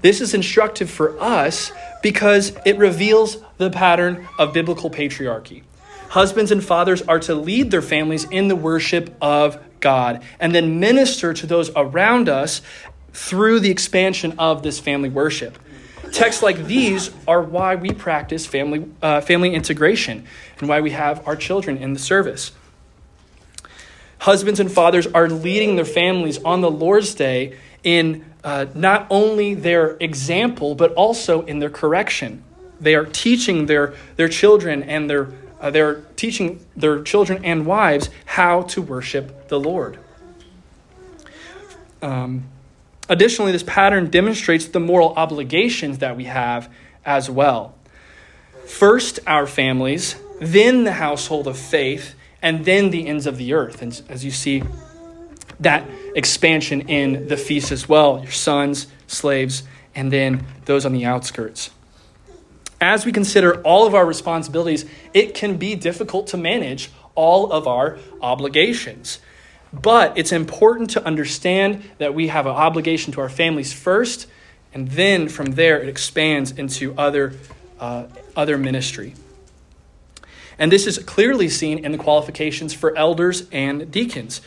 This 0.00 0.20
is 0.20 0.34
instructive 0.34 0.90
for 0.90 1.20
us 1.20 1.72
because 2.02 2.56
it 2.64 2.78
reveals 2.78 3.38
the 3.58 3.70
pattern 3.70 4.26
of 4.38 4.52
biblical 4.52 4.90
patriarchy. 4.90 5.62
Husbands 6.10 6.50
and 6.50 6.64
fathers 6.64 7.02
are 7.02 7.18
to 7.20 7.34
lead 7.34 7.70
their 7.70 7.82
families 7.82 8.24
in 8.24 8.48
the 8.48 8.56
worship 8.56 9.14
of 9.20 9.58
God 9.80 10.22
and 10.40 10.54
then 10.54 10.80
minister 10.80 11.34
to 11.34 11.46
those 11.46 11.70
around 11.76 12.28
us 12.28 12.62
through 13.12 13.60
the 13.60 13.70
expansion 13.70 14.34
of 14.38 14.62
this 14.62 14.78
family 14.78 15.08
worship. 15.08 15.58
Texts 16.12 16.42
like 16.42 16.64
these 16.66 17.10
are 17.26 17.42
why 17.42 17.74
we 17.74 17.90
practice 17.90 18.46
family, 18.46 18.88
uh, 19.02 19.20
family 19.20 19.54
integration 19.54 20.26
and 20.58 20.68
why 20.68 20.80
we 20.80 20.90
have 20.92 21.26
our 21.26 21.36
children 21.36 21.76
in 21.76 21.92
the 21.92 21.98
service. 21.98 22.52
Husbands 24.18 24.60
and 24.60 24.70
fathers 24.70 25.06
are 25.06 25.28
leading 25.28 25.76
their 25.76 25.84
families 25.84 26.42
on 26.44 26.60
the 26.60 26.70
Lord's 26.70 27.14
Day 27.14 27.56
in 27.84 28.24
uh, 28.44 28.66
not 28.74 29.06
only 29.10 29.54
their 29.54 29.96
example, 30.00 30.74
but 30.74 30.92
also 30.94 31.42
in 31.42 31.58
their 31.58 31.70
correction. 31.70 32.42
They 32.80 32.94
are 32.94 33.04
teaching 33.04 33.66
their, 33.66 33.94
their 34.16 34.28
children 34.28 34.82
and 34.82 35.08
their 35.08 35.32
uh, 35.60 35.70
they're 35.70 36.02
teaching 36.16 36.64
their 36.76 37.02
children 37.02 37.44
and 37.44 37.66
wives 37.66 38.10
how 38.24 38.62
to 38.62 38.82
worship 38.82 39.48
the 39.48 39.58
Lord. 39.58 39.98
Um, 42.00 42.44
additionally, 43.08 43.52
this 43.52 43.64
pattern 43.64 44.10
demonstrates 44.10 44.66
the 44.66 44.80
moral 44.80 45.14
obligations 45.14 45.98
that 45.98 46.16
we 46.16 46.24
have 46.24 46.72
as 47.04 47.28
well. 47.28 47.74
First, 48.66 49.18
our 49.26 49.46
families, 49.46 50.16
then 50.40 50.84
the 50.84 50.92
household 50.92 51.48
of 51.48 51.58
faith, 51.58 52.14
and 52.42 52.64
then 52.64 52.90
the 52.90 53.06
ends 53.06 53.26
of 53.26 53.36
the 53.36 53.52
earth. 53.52 53.82
And 53.82 54.00
as 54.08 54.24
you 54.24 54.30
see, 54.30 54.62
that 55.60 55.88
expansion 56.14 56.82
in 56.82 57.28
the 57.28 57.36
feast 57.36 57.72
as 57.72 57.88
well 57.88 58.20
your 58.22 58.32
sons, 58.32 58.86
slaves, 59.06 59.62
and 59.94 60.12
then 60.12 60.44
those 60.66 60.86
on 60.86 60.92
the 60.92 61.04
outskirts 61.04 61.70
as 62.80 63.04
we 63.04 63.12
consider 63.12 63.60
all 63.62 63.86
of 63.86 63.94
our 63.94 64.06
responsibilities, 64.06 64.84
it 65.12 65.34
can 65.34 65.56
be 65.56 65.74
difficult 65.74 66.28
to 66.28 66.36
manage 66.36 66.90
all 67.14 67.50
of 67.50 67.66
our 67.66 67.98
obligations. 68.22 69.18
But 69.72 70.16
it's 70.16 70.32
important 70.32 70.90
to 70.90 71.04
understand 71.04 71.82
that 71.98 72.14
we 72.14 72.28
have 72.28 72.46
an 72.46 72.52
obligation 72.52 73.12
to 73.14 73.20
our 73.20 73.28
families 73.28 73.72
first, 73.72 74.26
and 74.72 74.88
then 74.88 75.28
from 75.28 75.52
there 75.52 75.80
it 75.80 75.88
expands 75.88 76.52
into 76.52 76.94
other, 76.96 77.34
uh, 77.80 78.04
other 78.36 78.56
ministry. 78.56 79.14
And 80.58 80.72
this 80.72 80.86
is 80.86 80.98
clearly 80.98 81.48
seen 81.48 81.84
in 81.84 81.92
the 81.92 81.98
qualifications 81.98 82.74
for 82.74 82.96
elders 82.96 83.48
and 83.52 83.90
deacons. 83.90 84.40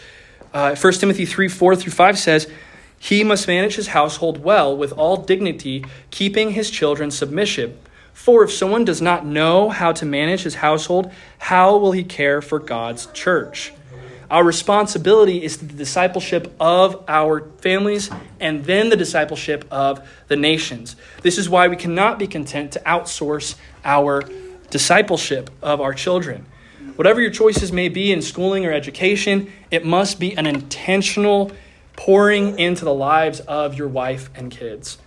Uh, 0.53 0.75
1 0.75 0.93
Timothy 0.93 1.25
3 1.25 1.47
4 1.47 1.75
through 1.75 1.91
5 1.91 2.19
says, 2.19 2.49
He 2.99 3.23
must 3.23 3.47
manage 3.47 3.75
his 3.75 3.87
household 3.87 4.43
well 4.43 4.75
with 4.75 4.91
all 4.93 5.17
dignity, 5.17 5.85
keeping 6.09 6.51
his 6.51 6.69
children 6.69 7.11
submissive. 7.11 7.77
For 8.13 8.43
if 8.43 8.51
someone 8.51 8.83
does 8.83 9.01
not 9.01 9.25
know 9.25 9.69
how 9.69 9.93
to 9.93 10.05
manage 10.05 10.43
his 10.43 10.55
household, 10.55 11.11
how 11.39 11.77
will 11.77 11.93
he 11.93 12.03
care 12.03 12.41
for 12.41 12.59
God's 12.59 13.05
church? 13.07 13.73
Our 14.29 14.45
responsibility 14.45 15.43
is 15.43 15.57
the 15.57 15.65
discipleship 15.65 16.53
of 16.57 17.03
our 17.09 17.41
families 17.57 18.09
and 18.39 18.63
then 18.63 18.89
the 18.89 18.95
discipleship 18.95 19.65
of 19.69 20.07
the 20.29 20.37
nations. 20.37 20.95
This 21.21 21.37
is 21.37 21.49
why 21.49 21.67
we 21.67 21.75
cannot 21.75 22.17
be 22.17 22.27
content 22.27 22.71
to 22.73 22.79
outsource 22.81 23.55
our 23.83 24.23
discipleship 24.71 25.51
of 25.61 25.79
our 25.79 25.93
children. 25.93 26.47
Whatever 26.95 27.21
your 27.21 27.31
choices 27.31 27.71
may 27.71 27.89
be 27.89 28.11
in 28.11 28.21
schooling 28.21 28.65
or 28.65 28.73
education, 28.73 29.51
it 29.69 29.85
must 29.85 30.19
be 30.19 30.35
an 30.35 30.47
intentional 30.47 31.51
pouring 31.95 32.57
into 32.57 32.83
the 32.83 32.93
lives 32.93 33.39
of 33.41 33.75
your 33.75 33.87
wife 33.87 34.29
and 34.33 34.49
kids. 34.49 34.97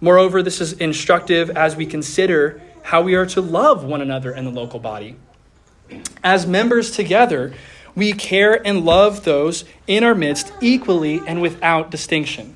Moreover, 0.00 0.42
this 0.42 0.60
is 0.60 0.72
instructive 0.74 1.50
as 1.50 1.76
we 1.76 1.84
consider 1.84 2.62
how 2.82 3.02
we 3.02 3.14
are 3.14 3.26
to 3.26 3.40
love 3.40 3.84
one 3.84 4.00
another 4.00 4.32
in 4.32 4.44
the 4.44 4.50
local 4.50 4.78
body. 4.80 5.16
As 6.22 6.46
members 6.46 6.90
together, 6.90 7.52
we 7.94 8.12
care 8.12 8.66
and 8.66 8.84
love 8.84 9.24
those 9.24 9.64
in 9.86 10.04
our 10.04 10.14
midst 10.14 10.52
equally 10.60 11.20
and 11.26 11.42
without 11.42 11.90
distinction. 11.90 12.54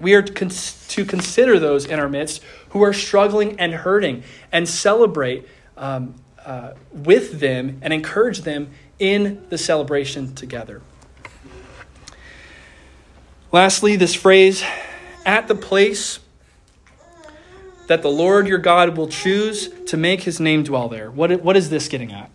We 0.00 0.14
are 0.14 0.22
to 0.22 1.04
consider 1.04 1.58
those 1.58 1.84
in 1.84 1.98
our 1.98 2.08
midst 2.08 2.42
who 2.70 2.82
are 2.82 2.92
struggling 2.92 3.58
and 3.58 3.72
hurting 3.72 4.22
and 4.52 4.68
celebrate 4.68 5.46
um, 5.76 6.14
uh, 6.44 6.72
with 6.92 7.40
them 7.40 7.78
and 7.82 7.92
encourage 7.92 8.42
them 8.42 8.70
in 8.98 9.44
the 9.48 9.58
celebration 9.58 10.34
together. 10.34 10.82
Lastly, 13.52 13.96
this 13.96 14.14
phrase, 14.14 14.62
at 15.24 15.48
the 15.48 15.54
place 15.54 16.20
that 17.86 18.02
the 18.02 18.10
Lord 18.10 18.46
your 18.46 18.58
God 18.58 18.96
will 18.96 19.08
choose 19.08 19.68
to 19.86 19.96
make 19.96 20.22
his 20.22 20.38
name 20.38 20.62
dwell 20.62 20.88
there. 20.88 21.10
What, 21.10 21.42
what 21.42 21.56
is 21.56 21.70
this 21.70 21.88
getting 21.88 22.12
at? 22.12 22.30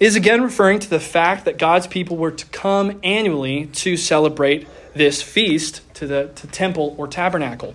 Is 0.00 0.16
again 0.16 0.42
referring 0.42 0.80
to 0.80 0.90
the 0.90 0.98
fact 0.98 1.44
that 1.44 1.58
God's 1.58 1.86
people 1.86 2.16
were 2.16 2.30
to 2.30 2.46
come 2.46 2.98
annually 3.02 3.66
to 3.66 3.96
celebrate 3.96 4.66
this 4.94 5.22
feast 5.22 5.82
to 5.94 6.06
the 6.06 6.30
to 6.36 6.46
temple 6.46 6.94
or 6.98 7.06
tabernacle 7.06 7.74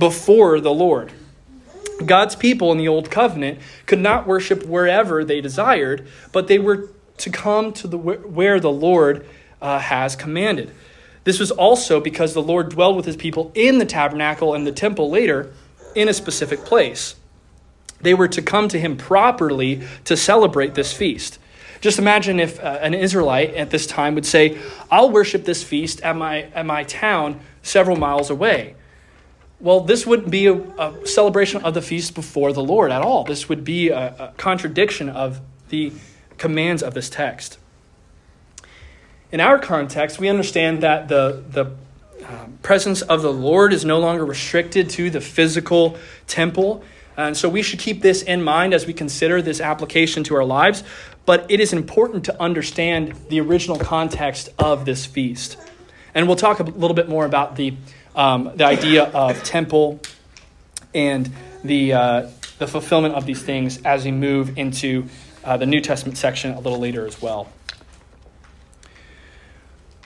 before 0.00 0.60
the 0.60 0.72
Lord. 0.72 1.12
God's 2.04 2.34
people 2.34 2.72
in 2.72 2.78
the 2.78 2.88
old 2.88 3.10
covenant 3.10 3.60
could 3.86 4.00
not 4.00 4.26
worship 4.26 4.64
wherever 4.64 5.22
they 5.24 5.40
desired, 5.40 6.08
but 6.32 6.48
they 6.48 6.58
were 6.58 6.88
to 7.18 7.30
come 7.30 7.72
to 7.74 7.86
the 7.86 7.98
where 7.98 8.58
the 8.58 8.72
Lord 8.72 9.26
uh, 9.60 9.78
has 9.78 10.16
commanded. 10.16 10.72
This 11.24 11.38
was 11.38 11.50
also 11.50 12.00
because 12.00 12.32
the 12.32 12.42
Lord 12.42 12.70
dwelled 12.70 12.96
with 12.96 13.04
his 13.04 13.16
people 13.16 13.52
in 13.54 13.78
the 13.78 13.84
tabernacle 13.84 14.54
and 14.54 14.66
the 14.66 14.72
temple 14.72 15.10
later, 15.10 15.52
in 15.94 16.08
a 16.08 16.14
specific 16.14 16.64
place. 16.64 17.16
They 18.00 18.14
were 18.14 18.28
to 18.28 18.40
come 18.40 18.68
to 18.68 18.80
him 18.80 18.96
properly 18.96 19.82
to 20.04 20.16
celebrate 20.16 20.74
this 20.74 20.92
feast. 20.94 21.38
Just 21.82 21.98
imagine 21.98 22.40
if 22.40 22.58
uh, 22.60 22.78
an 22.80 22.94
Israelite 22.94 23.54
at 23.54 23.70
this 23.70 23.86
time 23.86 24.14
would 24.14 24.24
say, 24.24 24.58
I'll 24.90 25.10
worship 25.10 25.44
this 25.44 25.62
feast 25.62 26.00
at 26.00 26.16
my, 26.16 26.42
at 26.54 26.64
my 26.64 26.84
town 26.84 27.40
several 27.62 27.96
miles 27.96 28.30
away. 28.30 28.76
Well, 29.60 29.80
this 29.80 30.06
wouldn't 30.06 30.30
be 30.30 30.46
a, 30.46 30.54
a 30.54 31.06
celebration 31.06 31.62
of 31.62 31.74
the 31.74 31.82
feast 31.82 32.14
before 32.14 32.52
the 32.54 32.62
Lord 32.62 32.90
at 32.90 33.02
all. 33.02 33.24
This 33.24 33.48
would 33.50 33.62
be 33.62 33.90
a, 33.90 34.08
a 34.18 34.32
contradiction 34.38 35.10
of 35.10 35.40
the 35.68 35.92
commands 36.38 36.82
of 36.82 36.94
this 36.94 37.10
text. 37.10 37.58
In 39.30 39.38
our 39.38 39.58
context, 39.58 40.18
we 40.18 40.28
understand 40.28 40.82
that 40.82 41.08
the, 41.08 41.44
the 41.50 41.66
um, 42.26 42.58
presence 42.62 43.02
of 43.02 43.20
the 43.20 43.32
Lord 43.32 43.74
is 43.74 43.84
no 43.84 44.00
longer 44.00 44.24
restricted 44.24 44.88
to 44.90 45.10
the 45.10 45.20
physical 45.20 45.98
temple. 46.26 46.82
And 47.18 47.36
so 47.36 47.48
we 47.48 47.60
should 47.60 47.78
keep 47.78 48.00
this 48.00 48.22
in 48.22 48.42
mind 48.42 48.72
as 48.72 48.86
we 48.86 48.94
consider 48.94 49.42
this 49.42 49.60
application 49.60 50.24
to 50.24 50.36
our 50.36 50.44
lives. 50.44 50.82
But 51.26 51.50
it 51.50 51.60
is 51.60 51.74
important 51.74 52.24
to 52.24 52.42
understand 52.42 53.14
the 53.28 53.40
original 53.40 53.78
context 53.78 54.48
of 54.58 54.86
this 54.86 55.04
feast. 55.04 55.58
And 56.14 56.26
we'll 56.26 56.36
talk 56.36 56.60
a 56.60 56.64
little 56.64 56.94
bit 56.94 57.08
more 57.08 57.26
about 57.26 57.56
the, 57.56 57.74
um, 58.14 58.52
the 58.54 58.64
idea 58.64 59.04
of 59.04 59.42
temple 59.42 60.00
and 60.94 61.30
the, 61.64 61.92
uh, 61.92 62.28
the 62.58 62.66
fulfillment 62.66 63.14
of 63.14 63.26
these 63.26 63.42
things 63.42 63.80
as 63.82 64.04
we 64.04 64.10
move 64.10 64.58
into 64.58 65.06
uh, 65.44 65.56
the 65.56 65.66
New 65.66 65.80
Testament 65.80 66.18
section 66.18 66.52
a 66.52 66.60
little 66.60 66.78
later 66.78 67.06
as 67.06 67.20
well. 67.20 67.48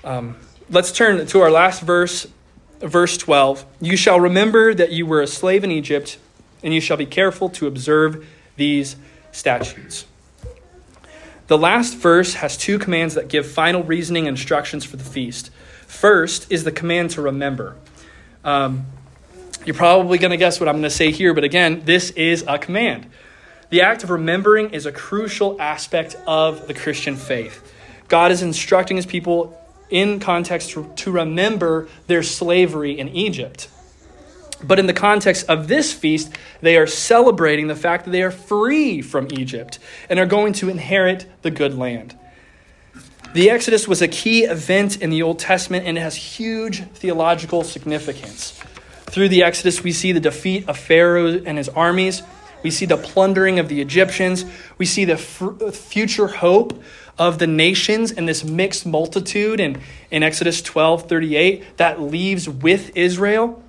Um, 0.05 0.37
let's 0.69 0.93
turn 0.93 1.27
to 1.27 1.41
our 1.41 1.51
last 1.51 1.83
verse, 1.83 2.27
verse 2.81 3.17
12. 3.17 3.65
You 3.81 3.97
shall 3.97 4.21
remember 4.21 4.75
that 4.75 4.93
you 4.93 5.07
were 5.07 5.23
a 5.23 5.27
slave 5.27 5.65
in 5.65 5.71
Egypt, 5.71 6.19
and 6.63 6.75
you 6.75 6.81
shall 6.81 6.97
be 6.97 7.07
careful 7.07 7.49
to 7.51 7.67
observe 7.67 8.27
these 8.57 8.97
statutes. 9.33 10.07
The 11.47 11.59
last 11.59 11.97
verse 11.97 12.35
has 12.35 12.57
two 12.57 12.79
commands 12.79 13.15
that 13.15 13.29
give 13.29 13.47
final 13.47 13.83
reasoning 13.83 14.27
instructions 14.27 14.85
for 14.85 14.97
the 14.97 15.05
feast. 15.05 15.51
First 15.87 16.51
is 16.51 16.65
the 16.65 16.73
command 16.73 17.11
to 17.11 17.23
remember. 17.23 17.77
Um, 18.45 18.87
You're 19.65 19.75
probably 19.75 20.19
going 20.19 20.31
to 20.31 20.37
guess 20.37 20.61
what 20.61 20.69
I'm 20.69 20.75
going 20.75 20.85
to 20.85 20.91
say 20.91 21.11
here, 21.11 21.33
but 21.33 21.45
again, 21.45 21.83
this 21.85 22.11
is 22.11 22.45
a 22.47 22.59
command. 22.59 23.07
The 23.71 23.81
act 23.81 24.05
of 24.05 24.11
remembering 24.11 24.71
is 24.71 24.87
a 24.87 24.93
crucial 24.93 25.61
aspect 25.61 26.17
of 26.27 26.69
the 26.69 26.75
Christian 26.75 27.17
faith. 27.17 27.73
God 28.09 28.31
is 28.31 28.43
instructing 28.43 28.97
his 28.97 29.07
people 29.07 29.59
in 29.91 30.21
context 30.21 30.71
to, 30.71 30.93
to 30.97 31.11
remember 31.11 31.89
their 32.07 32.23
slavery 32.23 32.99
in 32.99 33.09
Egypt. 33.09 33.69
But 34.63 34.79
in 34.79 34.87
the 34.87 34.93
context 34.93 35.49
of 35.49 35.69
this 35.69 35.93
feast, 35.93 36.33
they 36.61 36.77
are 36.77 36.87
celebrating 36.87 37.67
the 37.67 37.75
fact 37.75 38.05
that 38.05 38.11
they 38.11 38.23
are 38.23 38.31
free 38.31 39.03
from 39.03 39.29
Egypt 39.33 39.79
and 40.09 40.19
are 40.19 40.27
going 40.27 40.53
to 40.55 40.69
inherit 40.69 41.27
the 41.43 41.51
good 41.51 41.77
land. 41.77 42.17
The 43.35 43.51
Exodus 43.51 43.89
was 43.89 44.01
a 44.01 44.07
key 44.07 44.45
event 44.45 45.03
in 45.03 45.11
the 45.11 45.23
Old 45.23 45.41
Testament 45.41 45.89
and 45.89 45.99
it 45.99 46.01
has 46.01 46.15
huge 46.15 46.85
theological 46.93 47.65
significance. 47.65 48.53
Through 49.07 49.29
the 49.29 49.43
Exodus, 49.43 49.83
we 49.83 49.91
see 49.91 50.13
the 50.13 50.21
defeat 50.21 50.69
of 50.69 50.79
Pharaoh 50.79 51.43
and 51.45 51.59
his 51.59 51.69
armies. 51.69 52.23
We 52.63 52.71
see 52.71 52.87
the 52.87 52.97
plundering 52.97 53.59
of 53.59 53.69
the 53.69 53.81
Egyptians. 53.81 54.45
We 54.79 54.87
see 54.87 55.05
the 55.05 55.15
f- 55.15 55.75
future 55.75 56.29
hope 56.29 56.81
of 57.19 57.41
the 57.41 57.49
nations 57.49 58.13
and 58.13 58.29
this 58.29 58.45
mixed 58.45 58.87
multitude 58.87 59.59
in, 59.59 59.81
in 60.13 60.23
Exodus 60.23 60.63
12 60.63 61.09
38 61.09 61.77
that 61.79 62.01
leaves 62.01 62.49
with 62.49 62.97
Israel. 62.97 63.61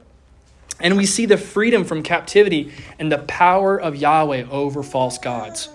And 0.80 0.95
we 0.95 1.07
see 1.07 1.26
the 1.26 1.38
freedom 1.38 1.86
from 1.86 2.03
captivity 2.03 2.72
and 2.99 3.11
the 3.11 3.18
power 3.18 3.82
of 3.82 3.95
Yahweh 3.95 4.45
over 4.47 4.84
false 4.84 5.18
gods. 5.18 5.70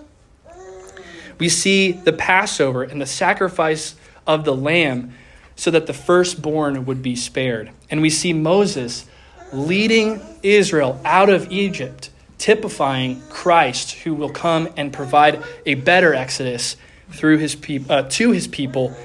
We 1.41 1.49
see 1.49 1.93
the 1.93 2.13
Passover 2.13 2.85
and 2.85 3.01
the 3.01 3.07
sacrifice 3.07 3.97
of 4.27 4.45
the 4.45 4.55
lamb 4.55 5.15
so 5.57 5.71
that 5.73 5.87
the 5.87 5.93
firstborn 5.93 6.85
would 6.87 7.03
be 7.03 7.17
spared. 7.17 7.71
And 7.91 8.01
we 8.01 8.11
see 8.11 8.33
Moses 8.33 9.07
leading 9.53 10.21
Israel 10.43 11.01
out 11.05 11.29
of 11.29 11.51
Egypt, 11.51 12.11
typifying 12.39 13.21
Christ 13.31 13.93
who 14.01 14.15
will 14.15 14.31
come 14.31 14.69
and 14.77 14.93
provide 14.93 15.43
a 15.67 15.75
better 15.75 16.15
exodus 16.15 16.77
through 17.11 17.39
his 17.39 17.57
peop- 17.57 17.91
uh, 17.91 18.03
to 18.03 18.31
his 18.31 18.47
people 18.47 18.97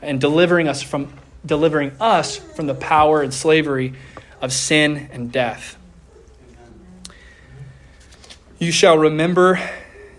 and 0.00 0.20
delivering 0.20 0.68
us 0.68 0.82
from 0.82 1.12
delivering 1.44 1.92
us 2.00 2.36
from 2.36 2.66
the 2.66 2.74
power 2.74 3.22
and 3.22 3.32
slavery 3.32 3.94
of 4.40 4.52
sin 4.52 5.08
and 5.12 5.32
death. 5.32 5.76
You 8.58 8.72
shall 8.72 8.98
remember 8.98 9.60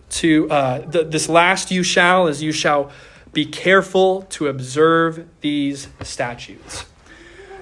to 0.10 0.50
uh, 0.50 0.80
the, 0.80 1.04
this 1.04 1.30
last 1.30 1.72
you 1.72 1.84
shall 1.84 2.28
is 2.28 2.42
you 2.42 2.52
shall 2.52 2.92
be 3.34 3.46
careful 3.46 4.24
to 4.24 4.48
observe 4.48 5.28
these 5.42 5.88
statutes. 6.02 6.86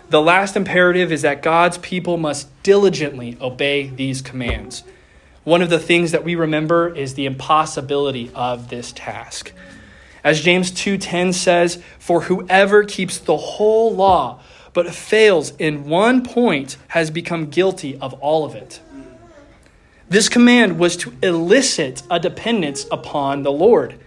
The 0.10 0.22
last 0.22 0.56
imperative 0.56 1.12
is 1.12 1.24
that 1.24 1.42
God's 1.42 1.78
people 1.80 2.18
must 2.18 2.48
diligently 2.64 3.38
obey 3.42 3.88
these 3.90 4.22
commands. 4.22 4.84
One 5.44 5.62
of 5.62 5.70
the 5.70 5.80
things 5.80 6.12
that 6.12 6.24
we 6.24 6.36
remember 6.36 6.94
is 6.94 7.14
the 7.16 7.26
impossibility 7.26 8.32
of 8.34 8.70
this 8.70 8.94
task. 8.94 9.52
As 10.24 10.42
James 10.42 10.72
2:10 10.72 11.34
says, 11.34 11.80
"For 12.00 12.22
whoever 12.22 12.84
keeps 12.84 13.18
the 13.18 13.38
whole 13.38 13.94
law 13.94 14.40
but 14.74 14.94
fails 14.94 15.54
in 15.58 15.90
one 15.90 16.22
point 16.22 16.78
has 16.90 17.10
become 17.10 17.48
guilty 17.48 17.98
of 18.00 18.14
all 18.16 18.46
of 18.46 18.56
it." 18.56 18.80
This 20.10 20.30
command 20.30 20.80
was 20.80 20.96
to 20.98 21.14
elicit 21.22 22.04
a 22.10 22.20
dependence 22.20 22.86
upon 22.92 23.44
the 23.44 23.52
Lord. 23.52 24.00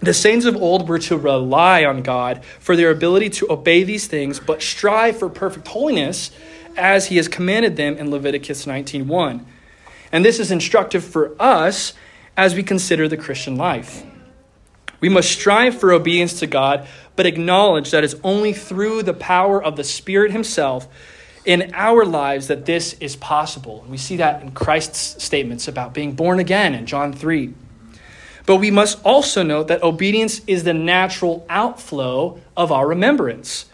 The 0.00 0.12
saints 0.12 0.44
of 0.44 0.56
old 0.56 0.88
were 0.88 0.98
to 1.00 1.16
rely 1.16 1.84
on 1.84 2.02
God 2.02 2.44
for 2.58 2.76
their 2.76 2.90
ability 2.90 3.30
to 3.30 3.50
obey 3.50 3.84
these 3.84 4.06
things, 4.06 4.40
but 4.40 4.62
strive 4.62 5.18
for 5.18 5.28
perfect 5.28 5.68
holiness 5.68 6.30
as 6.76 7.06
he 7.06 7.16
has 7.16 7.28
commanded 7.28 7.76
them 7.76 7.96
in 7.96 8.10
Leviticus 8.10 8.66
19:1. 8.66 9.46
And 10.12 10.24
this 10.24 10.38
is 10.38 10.50
instructive 10.50 11.04
for 11.04 11.34
us 11.40 11.94
as 12.36 12.54
we 12.54 12.62
consider 12.62 13.08
the 13.08 13.16
Christian 13.16 13.56
life. 13.56 14.02
We 15.00 15.08
must 15.08 15.30
strive 15.30 15.78
for 15.78 15.92
obedience 15.92 16.38
to 16.40 16.46
God, 16.46 16.86
but 17.14 17.26
acknowledge 17.26 17.90
that 17.90 18.04
it's 18.04 18.16
only 18.22 18.52
through 18.52 19.02
the 19.02 19.14
power 19.14 19.62
of 19.62 19.76
the 19.76 19.84
Spirit 19.84 20.32
himself 20.32 20.88
in 21.46 21.70
our 21.74 22.04
lives 22.04 22.48
that 22.48 22.66
this 22.66 22.94
is 22.94 23.14
possible. 23.16 23.86
We 23.88 23.96
see 23.96 24.16
that 24.16 24.42
in 24.42 24.50
Christ's 24.50 25.22
statements 25.22 25.68
about 25.68 25.94
being 25.94 26.12
born 26.12 26.40
again 26.40 26.74
in 26.74 26.86
John 26.86 27.12
3. 27.12 27.54
But 28.44 28.56
we 28.56 28.70
must 28.70 29.02
also 29.04 29.42
note 29.42 29.68
that 29.68 29.82
obedience 29.82 30.40
is 30.46 30.64
the 30.64 30.74
natural 30.74 31.46
outflow 31.48 32.40
of 32.56 32.70
our 32.70 32.86
remembrance. 32.86 33.66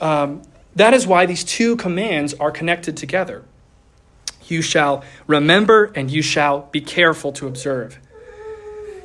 Um, 0.00 0.42
that 0.76 0.94
is 0.94 1.06
why 1.06 1.26
these 1.26 1.42
two 1.42 1.76
commands 1.76 2.34
are 2.34 2.50
connected 2.50 2.96
together. 2.96 3.44
You 4.46 4.60
shall 4.60 5.04
remember 5.26 5.92
and 5.94 6.10
you 6.10 6.22
shall 6.22 6.68
be 6.70 6.80
careful 6.80 7.32
to 7.32 7.46
observe. 7.46 7.98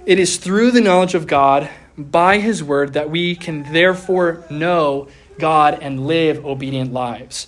It 0.06 0.20
is 0.20 0.38
through 0.38 0.72
the 0.72 0.82
knowledge 0.82 1.16
of 1.16 1.28
God 1.28 1.70
by 1.98 2.40
His 2.40 2.64
word 2.64 2.94
that 2.94 3.10
we 3.10 3.36
can 3.36 3.72
therefore 3.74 4.46
know 4.50 5.08
God 5.40 5.80
and 5.82 6.08
live 6.08 6.46
obedient 6.46 6.94
lives. 6.94 7.48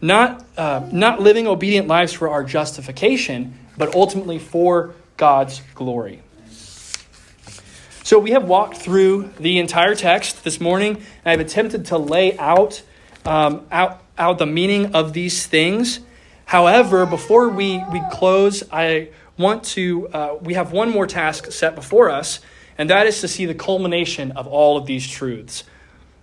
Not, 0.00 0.44
uh, 0.56 0.88
not 0.92 1.20
living 1.20 1.46
obedient 1.46 1.86
lives 1.86 2.12
for 2.12 2.28
our 2.28 2.42
justification, 2.42 3.58
but 3.76 3.94
ultimately 3.94 4.38
for 4.38 4.94
God's 5.16 5.62
glory. 5.74 6.22
So 8.02 8.18
we 8.18 8.30
have 8.30 8.44
walked 8.44 8.76
through 8.76 9.30
the 9.38 9.58
entire 9.58 9.94
text 9.94 10.42
this 10.42 10.60
morning, 10.60 10.96
and 11.24 11.32
I've 11.32 11.40
attempted 11.40 11.86
to 11.86 11.98
lay 11.98 12.36
out, 12.38 12.82
um, 13.24 13.66
out, 13.70 14.02
out 14.18 14.38
the 14.38 14.46
meaning 14.46 14.94
of 14.94 15.12
these 15.12 15.46
things. 15.46 16.00
However, 16.46 17.06
before 17.06 17.48
we, 17.48 17.80
we 17.92 18.02
close, 18.10 18.64
I 18.72 19.10
want 19.36 19.62
to, 19.64 20.08
uh, 20.08 20.36
we 20.40 20.54
have 20.54 20.72
one 20.72 20.90
more 20.90 21.06
task 21.06 21.52
set 21.52 21.74
before 21.74 22.10
us, 22.10 22.40
and 22.76 22.90
that 22.90 23.06
is 23.06 23.20
to 23.20 23.28
see 23.28 23.46
the 23.46 23.54
culmination 23.54 24.32
of 24.32 24.46
all 24.46 24.76
of 24.76 24.86
these 24.86 25.06
truths. 25.06 25.62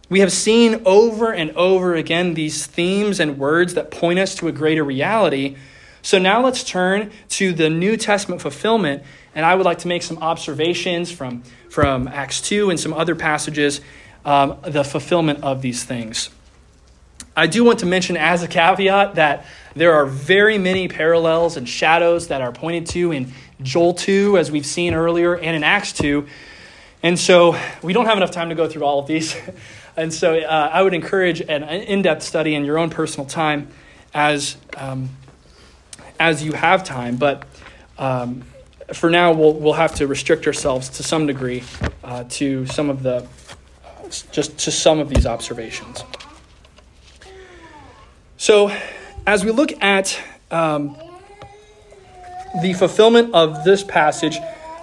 We 0.10 0.22
have 0.22 0.32
seen 0.32 0.84
over 0.86 1.34
and 1.34 1.52
over 1.52 1.96
again 1.96 2.34
these 2.34 2.66
themes 2.66 3.20
and 3.20 3.38
words 3.38 3.74
that 3.74 3.92
point 3.92 4.20
us 4.20 4.36
to 4.36 4.48
a 4.48 4.54
greater 4.54 4.84
reality. 4.84 5.58
So 6.02 6.18
now 6.18 6.42
let's 6.42 6.64
turn 6.64 7.12
to 7.30 7.52
the 7.52 7.70
New 7.70 7.98
Testament 7.98 8.42
fulfillment, 8.42 9.04
and 9.36 9.46
I 9.46 9.54
would 9.56 9.66
like 9.66 9.80
to 9.80 9.90
make 9.90 10.04
some 10.04 10.20
observations 10.20 11.12
from, 11.12 11.44
from 11.70 12.08
Acts 12.08 12.40
2 12.40 12.70
and 12.70 12.80
some 12.80 12.94
other 12.94 13.16
passages, 13.16 13.82
um, 14.24 14.58
the 14.62 14.86
fulfillment 14.86 15.44
of 15.44 15.62
these 15.62 15.84
things. 15.84 16.30
I 17.36 17.48
do 17.48 17.66
want 17.66 17.80
to 17.80 17.86
mention 17.86 18.16
as 18.16 18.42
a 18.42 18.48
caveat 18.48 19.16
that 19.16 19.46
there 19.76 19.94
are 19.94 20.06
very 20.06 20.58
many 20.58 20.88
parallels 20.88 21.58
and 21.58 21.68
shadows 21.68 22.30
that 22.30 22.42
are 22.42 22.54
pointed 22.54 22.88
to 22.88 23.12
in 23.12 23.34
Joel 23.62 23.94
2, 23.94 24.38
as 24.38 24.50
we've 24.50 24.66
seen 24.66 24.94
earlier, 24.94 25.36
and 25.36 25.56
in 25.56 25.64
Acts 25.64 25.92
2. 25.94 26.26
And 27.04 27.20
so 27.20 27.60
we 27.84 27.92
don't 27.92 28.06
have 28.06 28.18
enough 28.18 28.32
time 28.32 28.50
to 28.50 28.56
go 28.56 28.68
through 28.68 28.86
all 28.86 29.00
of 29.00 29.08
these. 29.08 29.36
And 29.98 30.14
so 30.14 30.38
uh, 30.38 30.70
I 30.72 30.84
would 30.84 30.94
encourage 30.94 31.42
an 31.42 31.64
in 31.64 32.04
depth 32.04 32.22
study 32.22 32.54
in 32.54 32.64
your 32.66 32.78
own 32.78 32.92
personal 32.92 33.26
time 33.26 33.70
as, 34.14 34.56
um, 34.78 35.10
as 36.20 36.44
you 36.44 36.54
have 36.54 36.84
time. 36.84 37.18
But 37.18 37.48
um, 37.98 38.44
for 38.94 39.10
now, 39.10 39.34
we'll, 39.34 39.54
we'll 39.54 39.74
have 39.74 39.96
to 39.96 40.06
restrict 40.06 40.46
ourselves 40.46 40.90
to 40.90 41.04
some 41.04 41.26
degree 41.26 41.64
uh, 42.04 42.26
to 42.30 42.68
some 42.68 42.92
of 42.92 43.02
the, 43.02 43.28
just 44.32 44.60
to 44.60 44.72
some 44.72 45.00
of 45.00 45.10
these 45.10 45.26
observations. 45.26 46.04
So 48.38 48.72
as 49.26 49.44
we 49.44 49.50
look 49.50 49.82
at 49.84 50.22
um, 50.52 50.96
the 52.62 52.74
fulfillment 52.74 53.34
of 53.34 53.64
this 53.64 53.84
passage, 53.84 54.38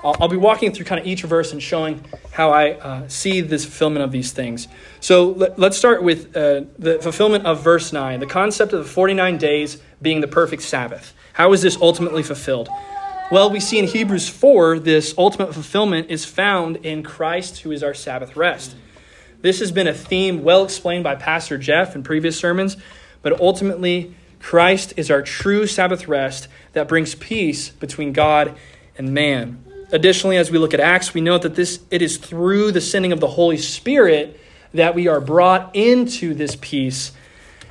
I'll, 0.05 0.17
I'll, 0.21 0.29
be 0.29 0.37
walking 0.37 0.71
through 0.73 0.85
kind 0.85 1.01
of 1.01 1.07
each 1.07 1.23
verse 1.23 1.53
and 1.53 1.63
showing 1.63 2.05
how 2.33 2.51
I 2.51 2.73
uh, 2.73 3.09
see 3.09 3.41
this 3.41 3.65
fulfillment 3.65 4.05
of 4.05 4.13
these 4.13 4.33
things. 4.33 4.69
So 5.01 5.31
let, 5.31 5.59
us 5.59 5.79
start 5.79 6.03
with 6.03 6.37
uh, 6.37 6.65
the 6.79 6.99
fulfillment 7.01 7.47
of 7.47 7.65
verse 7.65 7.93
9, 7.93 8.21
the 8.21 8.27
concept 8.27 8.75
of 8.75 8.85
the 8.85 8.91
49 8.91 9.39
days 9.39 9.79
being 10.03 10.21
the 10.21 10.29
perfect 10.29 10.63
Sabbath. 10.63 11.15
How 11.33 11.53
is 11.55 11.63
this 11.63 11.79
ultimately 11.81 12.23
fulfilled? 12.23 12.69
Well, 13.33 13.51
we 13.51 13.61
see 13.61 13.79
in 13.79 13.87
Hebrews 13.87 14.29
4, 14.29 14.79
this 14.79 15.15
ultimate 15.17 15.55
fulfillment 15.55 16.11
is 16.11 16.27
found 16.27 16.77
in 16.85 17.03
Christ, 17.03 17.61
who 17.61 17.73
is 17.73 17.83
our 17.83 17.95
Sabbath 17.95 18.37
rest. 18.37 18.77
This 19.41 19.61
has 19.61 19.73
been 19.73 19.87
a 19.87 19.95
theme 19.95 20.45
well 20.45 20.65
explained 20.65 21.05
by 21.05 21.15
Pastor 21.15 21.57
Jeff 21.57 21.97
in 21.97 22.03
previous 22.03 22.39
sermons, 22.39 22.77
but 23.23 23.41
ultimately, 23.41 24.15
Christ 24.39 24.93
is 24.99 25.11
our 25.11 25.23
true 25.23 25.67
Sabbath 25.67 26.07
rest 26.07 26.49
that 26.75 26.89
brings 26.89 27.15
peace 27.15 27.71
between 27.71 28.13
God 28.13 28.55
and 28.99 29.15
man. 29.15 29.65
Additionally, 29.93 30.37
as 30.37 30.51
we 30.51 30.59
look 30.59 30.75
at 30.75 30.81
Acts, 30.81 31.15
we 31.15 31.21
note 31.21 31.43
that 31.43 31.55
this 31.55 31.81
it 31.91 32.03
is 32.03 32.17
through 32.17 32.73
the 32.73 32.81
sending 32.81 33.13
of 33.13 33.21
the 33.21 33.29
Holy 33.29 33.59
Spirit 33.59 34.41
that 34.73 34.95
we 34.95 35.07
are 35.07 35.21
brought 35.21 35.75
into 35.75 36.35
this 36.35 36.57
peace 36.61 37.13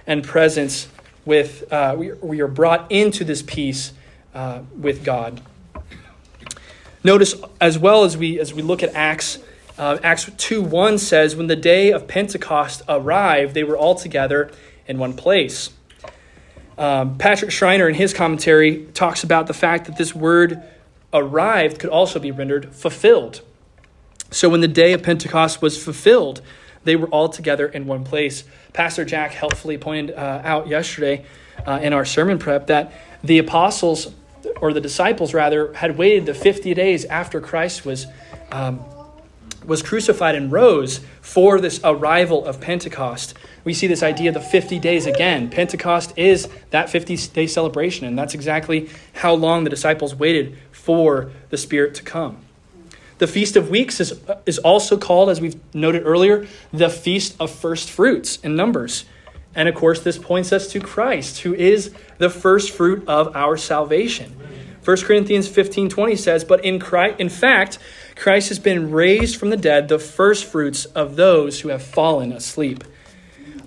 and 0.07 0.23
presence 0.23 0.87
with 1.25 1.71
uh, 1.71 1.95
we, 1.97 2.13
we 2.13 2.41
are 2.41 2.47
brought 2.47 2.91
into 2.91 3.23
this 3.23 3.41
peace 3.41 3.93
uh, 4.33 4.61
with 4.77 5.03
God. 5.03 5.41
Notice 7.03 7.35
as 7.59 7.77
well 7.77 8.03
as 8.03 8.15
we 8.15 8.39
as 8.39 8.53
we 8.53 8.61
look 8.61 8.83
at 8.83 8.93
Acts, 8.93 9.39
uh, 9.77 9.97
Acts 10.03 10.29
two 10.37 10.61
one 10.61 10.97
says, 10.97 11.35
"When 11.35 11.47
the 11.47 11.55
day 11.55 11.91
of 11.91 12.07
Pentecost 12.07 12.81
arrived, 12.87 13.53
they 13.53 13.63
were 13.63 13.77
all 13.77 13.95
together 13.95 14.51
in 14.87 14.97
one 14.97 15.13
place." 15.13 15.71
Um, 16.77 17.17
Patrick 17.17 17.51
Schreiner, 17.51 17.87
in 17.87 17.95
his 17.95 18.13
commentary, 18.13 18.85
talks 18.93 19.23
about 19.23 19.47
the 19.47 19.53
fact 19.53 19.85
that 19.85 19.97
this 19.97 20.15
word 20.15 20.63
arrived 21.13 21.79
could 21.79 21.89
also 21.89 22.19
be 22.19 22.31
rendered 22.31 22.73
fulfilled. 22.73 23.41
So 24.31 24.49
when 24.49 24.61
the 24.61 24.67
day 24.67 24.93
of 24.93 25.03
Pentecost 25.03 25.61
was 25.61 25.81
fulfilled, 25.81 26.41
they 26.83 26.95
were 26.95 27.07
all 27.07 27.29
together 27.29 27.67
in 27.67 27.85
one 27.85 28.03
place. 28.03 28.43
Pastor 28.73 29.05
Jack 29.05 29.31
helpfully 29.31 29.77
pointed 29.77 30.15
uh, 30.15 30.41
out 30.43 30.67
yesterday 30.67 31.25
uh, 31.65 31.79
in 31.81 31.93
our 31.93 32.05
sermon 32.05 32.39
prep 32.39 32.67
that 32.67 32.91
the 33.23 33.37
apostles, 33.37 34.11
or 34.59 34.73
the 34.73 34.81
disciples 34.81 35.33
rather, 35.33 35.73
had 35.73 35.97
waited 35.97 36.25
the 36.25 36.33
50 36.33 36.73
days 36.73 37.05
after 37.05 37.39
Christ 37.39 37.85
was, 37.85 38.07
um, 38.51 38.83
was 39.65 39.81
crucified 39.81 40.35
and 40.35 40.51
rose 40.51 40.99
for 41.21 41.61
this 41.61 41.79
arrival 41.83 42.43
of 42.45 42.59
Pentecost. 42.59 43.35
We 43.63 43.73
see 43.73 43.87
this 43.87 44.03
idea 44.03 44.29
of 44.29 44.33
the 44.33 44.41
50 44.41 44.79
days 44.79 45.05
again. 45.05 45.49
Pentecost 45.49 46.17
is 46.17 46.49
that 46.71 46.89
50 46.89 47.15
day 47.33 47.47
celebration, 47.47 48.07
and 48.07 48.17
that's 48.17 48.33
exactly 48.33 48.89
how 49.13 49.33
long 49.33 49.63
the 49.63 49.69
disciples 49.69 50.13
waited 50.15 50.57
for 50.83 51.31
the 51.49 51.57
Spirit 51.57 51.95
to 51.95 52.03
come. 52.03 52.39
The 53.17 53.27
Feast 53.27 53.55
of 53.55 53.69
Weeks 53.69 54.01
is, 54.01 54.19
is 54.45 54.59
also 54.59 54.97
called, 54.97 55.29
as 55.29 55.39
we've 55.39 55.55
noted 55.73 56.03
earlier, 56.05 56.45
the 56.73 56.89
Feast 56.89 57.37
of 57.39 57.51
First 57.51 57.89
Fruits 57.89 58.35
in 58.43 58.57
Numbers. 58.57 59.05
And 59.55 59.69
of 59.69 59.75
course, 59.75 60.01
this 60.01 60.17
points 60.17 60.51
us 60.51 60.67
to 60.73 60.81
Christ, 60.81 61.39
who 61.39 61.53
is 61.53 61.93
the 62.17 62.29
first 62.29 62.71
fruit 62.71 63.07
of 63.07 63.33
our 63.33 63.55
salvation. 63.55 64.35
1 64.83 64.97
Corinthians 65.03 65.47
15 65.47 65.87
20 65.87 66.17
says, 66.17 66.43
But 66.43 66.65
in, 66.65 66.79
Christ, 66.79 67.17
in 67.17 67.29
fact, 67.29 67.79
Christ 68.17 68.49
has 68.49 68.59
been 68.59 68.91
raised 68.91 69.37
from 69.37 69.51
the 69.51 69.57
dead, 69.57 69.87
the 69.87 69.99
first 69.99 70.43
fruits 70.43 70.83
of 70.83 71.15
those 71.15 71.61
who 71.61 71.69
have 71.69 71.81
fallen 71.81 72.33
asleep. 72.33 72.83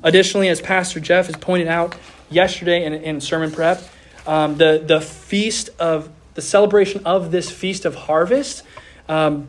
Additionally, 0.03 0.49
as 0.49 0.61
Pastor 0.61 1.01
Jeff 1.01 1.29
has 1.29 1.37
pointed 1.37 1.69
out 1.69 1.97
yesterday 2.29 2.85
in, 2.85 2.93
in 2.93 3.23
sermon 3.23 3.51
prep, 3.51 3.83
um, 4.27 4.59
the, 4.59 4.85
the 4.87 5.01
feast 5.01 5.71
of 5.79 6.11
the 6.37 6.43
celebration 6.43 7.01
of 7.07 7.31
this 7.31 7.51
feast 7.51 7.87
of 7.87 7.95
harvest 7.95 8.63
um, 9.09 9.49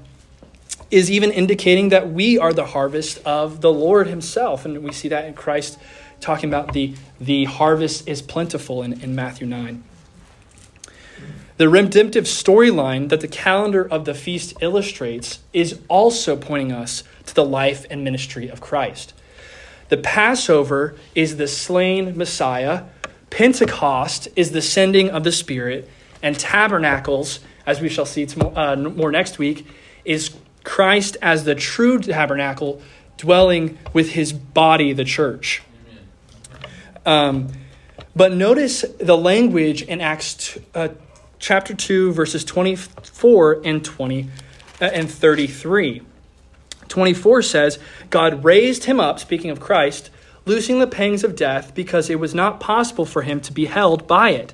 is 0.89 1.11
even 1.11 1.31
indicating 1.31 1.89
that 1.89 2.09
we 2.09 2.39
are 2.39 2.53
the 2.53 2.65
harvest 2.65 3.19
of 3.25 3.59
the 3.59 3.71
Lord 3.71 4.07
Himself. 4.07 4.63
And 4.63 4.81
we 4.81 4.93
see 4.93 5.09
that 5.09 5.25
in 5.25 5.33
Christ 5.33 5.77
talking 6.21 6.49
about 6.49 6.71
the, 6.71 6.95
the 7.19 7.43
harvest 7.43 8.07
is 8.07 8.21
plentiful 8.21 8.81
in, 8.83 9.01
in 9.01 9.13
Matthew 9.13 9.45
9. 9.45 9.83
The 11.57 11.67
redemptive 11.67 12.23
storyline 12.23 13.09
that 13.09 13.19
the 13.19 13.27
calendar 13.27 13.85
of 13.85 14.05
the 14.05 14.13
feast 14.13 14.53
illustrates 14.61 15.39
is 15.51 15.81
also 15.89 16.37
pointing 16.37 16.71
us 16.71 17.03
to 17.25 17.35
the 17.35 17.43
life 17.43 17.85
and 17.89 18.01
ministry 18.01 18.47
of 18.47 18.61
Christ. 18.61 19.13
The 19.89 19.97
Passover 19.97 20.95
is 21.15 21.35
the 21.35 21.47
slain 21.49 22.17
Messiah, 22.17 22.83
Pentecost 23.29 24.29
is 24.37 24.51
the 24.51 24.61
sending 24.61 25.09
of 25.09 25.25
the 25.25 25.33
Spirit, 25.33 25.89
and 26.21 26.37
tabernacles 26.37 27.39
as 27.67 27.81
we 27.81 27.89
shall 27.89 28.05
see 28.05 28.25
uh, 28.39 28.75
more 28.77 29.11
next 29.11 29.37
week, 29.37 29.67
is 30.05 30.33
Christ 30.63 31.17
as 31.21 31.43
the 31.43 31.53
true 31.53 31.99
tabernacle 31.99 32.81
dwelling 33.17 33.77
with 33.93 34.11
his 34.11 34.31
body, 34.31 34.93
the 34.93 35.03
church. 35.03 35.61
Um, 37.05 37.49
but 38.15 38.33
notice 38.33 38.85
the 38.99 39.17
language 39.17 39.81
in 39.81 40.01
Acts 40.01 40.53
t- 40.53 40.61
uh, 40.73 40.89
chapter 41.39 41.73
2, 41.73 42.13
verses 42.13 42.45
24 42.45 43.61
and 43.65 43.83
20 43.83 44.29
uh, 44.81 44.85
and 44.85 45.11
33. 45.11 46.01
24 46.87 47.41
says, 47.41 47.79
God 48.09 48.45
raised 48.45 48.85
him 48.85 48.99
up, 48.99 49.19
speaking 49.19 49.51
of 49.51 49.59
Christ, 49.59 50.09
loosing 50.45 50.79
the 50.79 50.87
pangs 50.87 51.25
of 51.25 51.35
death, 51.35 51.75
because 51.75 52.09
it 52.09 52.19
was 52.19 52.33
not 52.33 52.61
possible 52.61 53.05
for 53.05 53.23
him 53.23 53.41
to 53.41 53.51
be 53.51 53.65
held 53.65 54.07
by 54.07 54.29
it. 54.29 54.53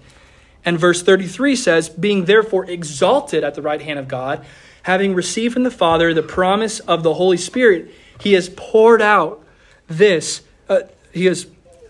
And 0.66 0.80
verse 0.80 1.04
33 1.04 1.56
says, 1.56 1.90
Being 1.90 2.26
therefore 2.26 2.66
exalted 2.70 3.44
at 3.44 3.56
the 3.56 3.62
right 3.62 3.82
hand 3.82 4.00
of 4.00 4.08
God, 4.08 4.46
having 4.84 5.14
received 5.14 5.54
from 5.54 5.64
the 5.64 5.72
Father 5.72 6.14
the 6.14 6.24
promise 6.24 6.80
of 6.82 7.04
the 7.04 7.14
Holy 7.14 7.38
Spirit, 7.38 7.92
he 8.20 8.34
has 8.34 8.50
poured 8.50 9.02
out 9.02 9.44
this, 9.88 10.42
uh, 10.70 10.82
he, 11.12 11.26
has, 11.26 11.48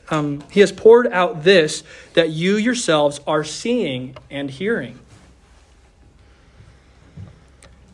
um, 0.09 0.43
he 0.49 0.59
has 0.59 0.71
poured 0.71 1.07
out 1.07 1.43
this 1.43 1.83
that 2.13 2.29
you 2.29 2.55
yourselves 2.55 3.19
are 3.27 3.43
seeing 3.43 4.15
and 4.29 4.49
hearing. 4.49 4.99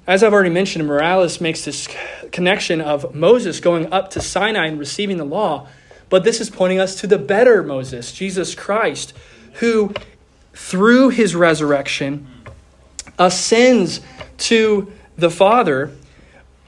As 0.07 0.23
I've 0.23 0.33
already 0.33 0.49
mentioned, 0.49 0.87
Morales 0.87 1.39
makes 1.39 1.65
this 1.65 1.87
connection 2.31 2.81
of 2.81 3.13
Moses 3.13 3.59
going 3.59 3.93
up 3.93 4.09
to 4.11 4.21
Sinai 4.21 4.65
and 4.65 4.79
receiving 4.79 5.17
the 5.17 5.25
law, 5.25 5.67
but 6.09 6.23
this 6.23 6.41
is 6.41 6.49
pointing 6.49 6.79
us 6.79 6.95
to 7.01 7.07
the 7.07 7.19
better 7.19 7.61
Moses, 7.61 8.11
Jesus 8.11 8.55
Christ, 8.55 9.13
who 9.55 9.93
through 10.53 11.09
his 11.09 11.35
resurrection, 11.35 12.27
ascends 13.17 14.01
to 14.37 14.91
the 15.17 15.29
Father 15.29 15.91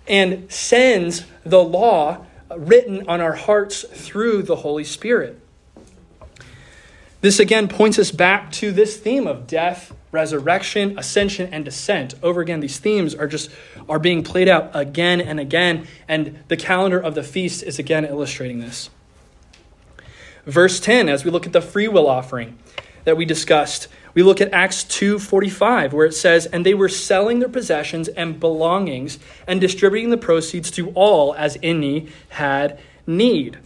and 0.07 0.51
sends 0.51 1.25
the 1.45 1.63
law 1.63 2.25
written 2.55 3.07
on 3.07 3.21
our 3.21 3.33
hearts 3.33 3.83
through 3.83 4.43
the 4.43 4.57
Holy 4.57 4.83
Spirit. 4.83 5.39
This 7.21 7.39
again 7.39 7.67
points 7.67 7.99
us 7.99 8.11
back 8.11 8.51
to 8.53 8.71
this 8.71 8.97
theme 8.97 9.27
of 9.27 9.45
death, 9.45 9.93
resurrection, 10.11 10.97
ascension, 10.97 11.47
and 11.53 11.63
descent. 11.63 12.15
Over 12.23 12.41
again, 12.41 12.59
these 12.59 12.79
themes 12.79 13.13
are 13.13 13.27
just 13.27 13.51
are 13.87 13.99
being 13.99 14.23
played 14.23 14.49
out 14.49 14.71
again 14.73 15.21
and 15.21 15.39
again, 15.39 15.87
and 16.07 16.43
the 16.47 16.57
calendar 16.57 16.99
of 16.99 17.13
the 17.13 17.23
feast 17.23 17.61
is 17.61 17.77
again 17.77 18.05
illustrating 18.05 18.59
this. 18.59 18.89
Verse 20.47 20.79
10, 20.79 21.07
as 21.07 21.23
we 21.23 21.29
look 21.29 21.45
at 21.45 21.53
the 21.53 21.61
free 21.61 21.87
will 21.87 22.07
offering 22.07 22.57
that 23.03 23.17
we 23.17 23.25
discussed. 23.25 23.87
We 24.13 24.23
look 24.23 24.41
at 24.41 24.51
Acts 24.53 24.83
2:45 24.83 25.93
where 25.93 26.05
it 26.05 26.13
says, 26.13 26.45
"And 26.47 26.65
they 26.65 26.73
were 26.73 26.89
selling 26.89 27.39
their 27.39 27.49
possessions 27.49 28.07
and 28.09 28.39
belongings 28.39 29.19
and 29.47 29.61
distributing 29.61 30.09
the 30.09 30.17
proceeds 30.17 30.69
to 30.71 30.89
all 30.95 31.33
as 31.35 31.57
any 31.63 32.07
had 32.29 32.77
need." 33.07 33.57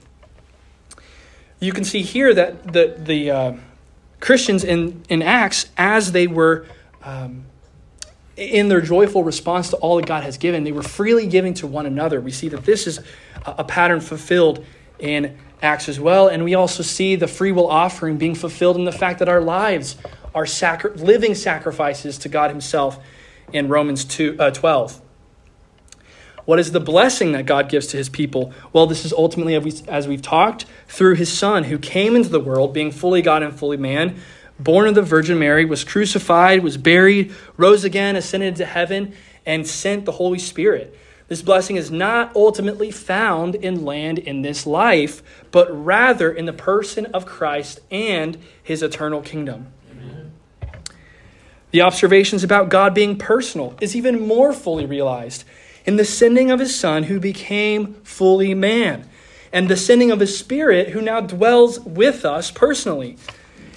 You 1.60 1.72
can 1.72 1.84
see 1.84 2.02
here 2.02 2.34
that 2.34 2.74
the 2.74 2.96
the 2.98 3.32
uh, 3.32 3.54
Christians 4.20 4.64
in 4.64 5.04
in 5.10 5.22
Acts 5.22 5.68
as 5.78 6.12
they 6.12 6.28
were 6.28 6.66
um, 7.04 7.46
in 8.38 8.68
their 8.68 8.82
joyful 8.82 9.24
response 9.24 9.70
to 9.70 9.78
all 9.78 9.96
that 9.96 10.06
God 10.06 10.24
has 10.24 10.38
given, 10.38 10.64
they 10.64 10.72
were 10.72 10.84
freely 10.84 11.28
giving 11.28 11.54
to 11.56 11.68
one 11.68 11.86
another. 11.86 12.20
We 12.20 12.32
see 12.32 12.50
that 12.50 12.66
this 12.66 12.86
is 12.86 13.00
a 13.46 13.64
pattern 13.64 14.02
fulfilled 14.02 14.66
in 15.00 15.38
Acts 15.62 15.90
as 15.90 16.00
well. 16.00 16.28
And 16.28 16.44
we 16.44 16.54
also 16.54 16.84
see 16.84 17.16
the 17.16 17.28
free 17.28 17.52
will 17.52 17.68
offering 17.68 18.18
being 18.18 18.36
fulfilled 18.36 18.78
in 18.78 18.86
the 18.86 18.92
fact 18.92 19.20
that 19.20 19.30
our 19.30 19.42
lives 19.42 19.98
are 20.34 20.46
sacri- 20.46 20.92
living 20.92 21.34
sacrifices 21.34 22.18
to 22.20 22.30
God 22.30 22.50
Himself 22.50 23.00
in 23.54 23.68
Romans 23.68 24.06
2, 24.06 24.38
uh, 24.40 24.52
12. 24.52 25.02
What 26.46 26.60
is 26.60 26.72
the 26.72 26.80
blessing 26.80 27.32
that 27.32 27.46
God 27.46 27.70
gives 27.70 27.88
to 27.88 27.98
His 27.98 28.10
people? 28.10 28.54
Well, 28.72 28.86
this 28.86 29.04
is 29.04 29.14
ultimately, 29.14 29.56
as 29.88 30.08
we've 30.08 30.22
talked, 30.22 30.66
through 30.88 31.16
His 31.16 31.36
Son 31.36 31.66
who 31.66 31.80
came 31.80 32.16
into 32.16 32.30
the 32.30 32.40
world, 32.40 32.74
being 32.74 32.92
fully 32.92 33.22
God 33.22 33.42
and 33.42 33.58
fully 33.58 33.78
man, 33.78 34.20
born 34.60 34.88
of 34.88 34.96
the 34.96 35.02
Virgin 35.02 35.40
Mary, 35.40 35.66
was 35.66 35.84
crucified, 35.84 36.64
was 36.64 36.78
buried, 36.78 37.34
rose 37.58 37.84
again, 37.84 38.16
ascended 38.16 38.56
to 38.58 38.66
heaven, 38.66 39.14
and 39.46 39.66
sent 39.66 40.06
the 40.06 40.14
Holy 40.14 40.40
Spirit. 40.40 40.96
This 41.28 41.42
blessing 41.42 41.76
is 41.76 41.90
not 41.90 42.36
ultimately 42.36 42.92
found 42.92 43.56
in 43.56 43.84
land 43.84 44.20
in 44.20 44.44
this 44.44 44.68
life, 44.68 45.24
but 45.52 45.68
rather 45.72 46.32
in 46.32 46.46
the 46.46 46.54
person 46.54 47.08
of 47.08 47.26
Christ 47.26 47.80
and 47.90 48.38
his 48.62 48.84
eternal 48.84 49.22
kingdom. 49.22 49.68
Amen. 49.92 50.34
The 51.72 51.82
observations 51.82 52.44
about 52.44 52.70
God 52.70 52.94
being 52.94 53.18
personal 53.18 53.76
is 53.82 53.96
even 53.96 54.28
more 54.28 54.54
fully 54.54 54.86
realized 54.86 55.44
in 55.84 55.96
the 55.98 56.06
sending 56.06 56.52
of 56.52 56.60
his 56.60 56.78
Son, 56.78 57.04
who 57.04 57.20
became 57.20 57.96
fully 58.04 58.54
man, 58.54 59.08
and 59.52 59.68
the 59.68 59.78
sending 59.78 60.12
of 60.12 60.20
his 60.20 60.38
Spirit, 60.38 60.90
who 60.90 61.02
now 61.02 61.22
dwells 61.22 61.80
with 61.80 62.26
us 62.26 62.52
personally. 62.52 63.18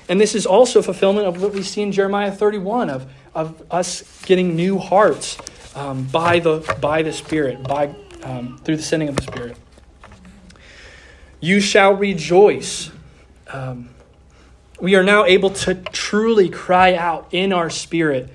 And 0.09 0.20
this 0.20 0.34
is 0.34 0.46
also 0.46 0.80
fulfillment 0.80 1.26
of 1.26 1.42
what 1.42 1.53
we 1.53 1.62
see 1.62 1.82
in 1.82 1.92
Jeremiah 1.92 2.32
31 2.32 2.88
of, 2.88 3.11
of 3.34 3.62
us 3.70 4.22
getting 4.24 4.57
new 4.57 4.78
hearts 4.78 5.36
um, 5.79 6.05
by, 6.05 6.41
the, 6.41 6.59
by 6.81 7.03
the 7.03 7.12
Spirit, 7.12 7.62
by, 7.62 7.95
um, 8.24 8.59
through 8.64 8.76
the 8.76 8.83
sending 8.83 9.09
of 9.09 9.14
the 9.14 9.22
Spirit. 9.22 9.57
You 11.41 11.61
shall 11.61 11.93
rejoice. 11.93 12.91
Um, 13.47 13.91
we 14.81 14.97
are 14.97 15.05
now 15.05 15.24
able 15.24 15.51
to 15.51 15.74
truly 15.76 16.49
cry 16.49 16.95
out 16.95 17.29
in 17.31 17.53
our 17.53 17.70
spirit, 17.70 18.29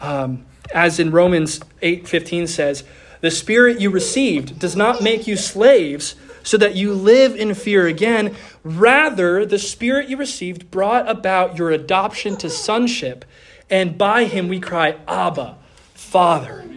um, 0.00 0.46
as 0.72 1.00
in 1.00 1.10
Romans 1.10 1.60
8:15 1.82 2.46
says, 2.46 2.84
"The 3.22 3.30
spirit 3.30 3.80
you 3.80 3.90
received 3.90 4.60
does 4.60 4.76
not 4.76 5.02
make 5.02 5.26
you 5.26 5.36
slaves, 5.36 6.14
so 6.44 6.56
that 6.56 6.76
you 6.76 6.94
live 6.94 7.34
in 7.34 7.54
fear 7.54 7.88
again. 7.88 8.36
Rather, 8.62 9.44
the 9.44 9.58
spirit 9.58 10.08
you 10.08 10.16
received 10.16 10.70
brought 10.70 11.08
about 11.08 11.58
your 11.58 11.70
adoption 11.70 12.36
to 12.36 12.48
sonship, 12.48 13.24
and 13.68 13.98
by 13.98 14.24
him 14.24 14.48
we 14.48 14.60
cry, 14.60 14.94
Abba, 15.08 15.56
Father." 15.94 16.67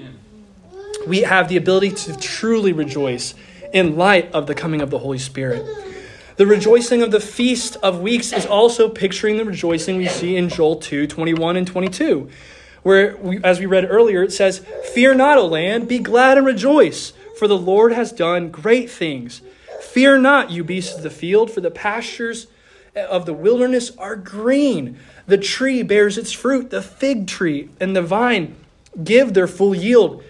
We 1.07 1.21
have 1.21 1.47
the 1.49 1.57
ability 1.57 1.91
to 1.91 2.17
truly 2.17 2.73
rejoice 2.73 3.33
in 3.73 3.95
light 3.95 4.31
of 4.33 4.47
the 4.47 4.55
coming 4.55 4.81
of 4.81 4.89
the 4.89 4.99
Holy 4.99 5.17
Spirit. 5.17 5.65
The 6.37 6.45
rejoicing 6.45 7.01
of 7.01 7.11
the 7.11 7.19
Feast 7.19 7.77
of 7.83 8.01
Weeks 8.01 8.33
is 8.33 8.45
also 8.45 8.89
picturing 8.89 9.37
the 9.37 9.45
rejoicing 9.45 9.97
we 9.97 10.07
see 10.07 10.35
in 10.35 10.49
Joel 10.49 10.77
2 10.77 11.07
21 11.07 11.57
and 11.57 11.67
22, 11.67 12.29
where, 12.83 13.17
we, 13.17 13.43
as 13.43 13.59
we 13.59 13.65
read 13.65 13.85
earlier, 13.89 14.23
it 14.23 14.31
says, 14.31 14.65
Fear 14.93 15.15
not, 15.15 15.37
O 15.37 15.45
land, 15.45 15.87
be 15.87 15.99
glad 15.99 16.37
and 16.37 16.45
rejoice, 16.45 17.13
for 17.37 17.47
the 17.47 17.57
Lord 17.57 17.93
has 17.93 18.11
done 18.11 18.49
great 18.49 18.89
things. 18.89 19.41
Fear 19.81 20.19
not, 20.19 20.51
you 20.51 20.63
beasts 20.63 20.95
of 20.95 21.03
the 21.03 21.09
field, 21.09 21.51
for 21.51 21.61
the 21.61 21.71
pastures 21.71 22.47
of 22.95 23.25
the 23.25 23.33
wilderness 23.33 23.91
are 23.97 24.15
green. 24.15 24.97
The 25.27 25.37
tree 25.37 25.83
bears 25.83 26.17
its 26.17 26.31
fruit, 26.31 26.69
the 26.69 26.81
fig 26.81 27.27
tree 27.27 27.69
and 27.79 27.95
the 27.95 28.01
vine 28.01 28.55
give 29.03 29.33
their 29.33 29.47
full 29.47 29.75
yield. 29.75 30.23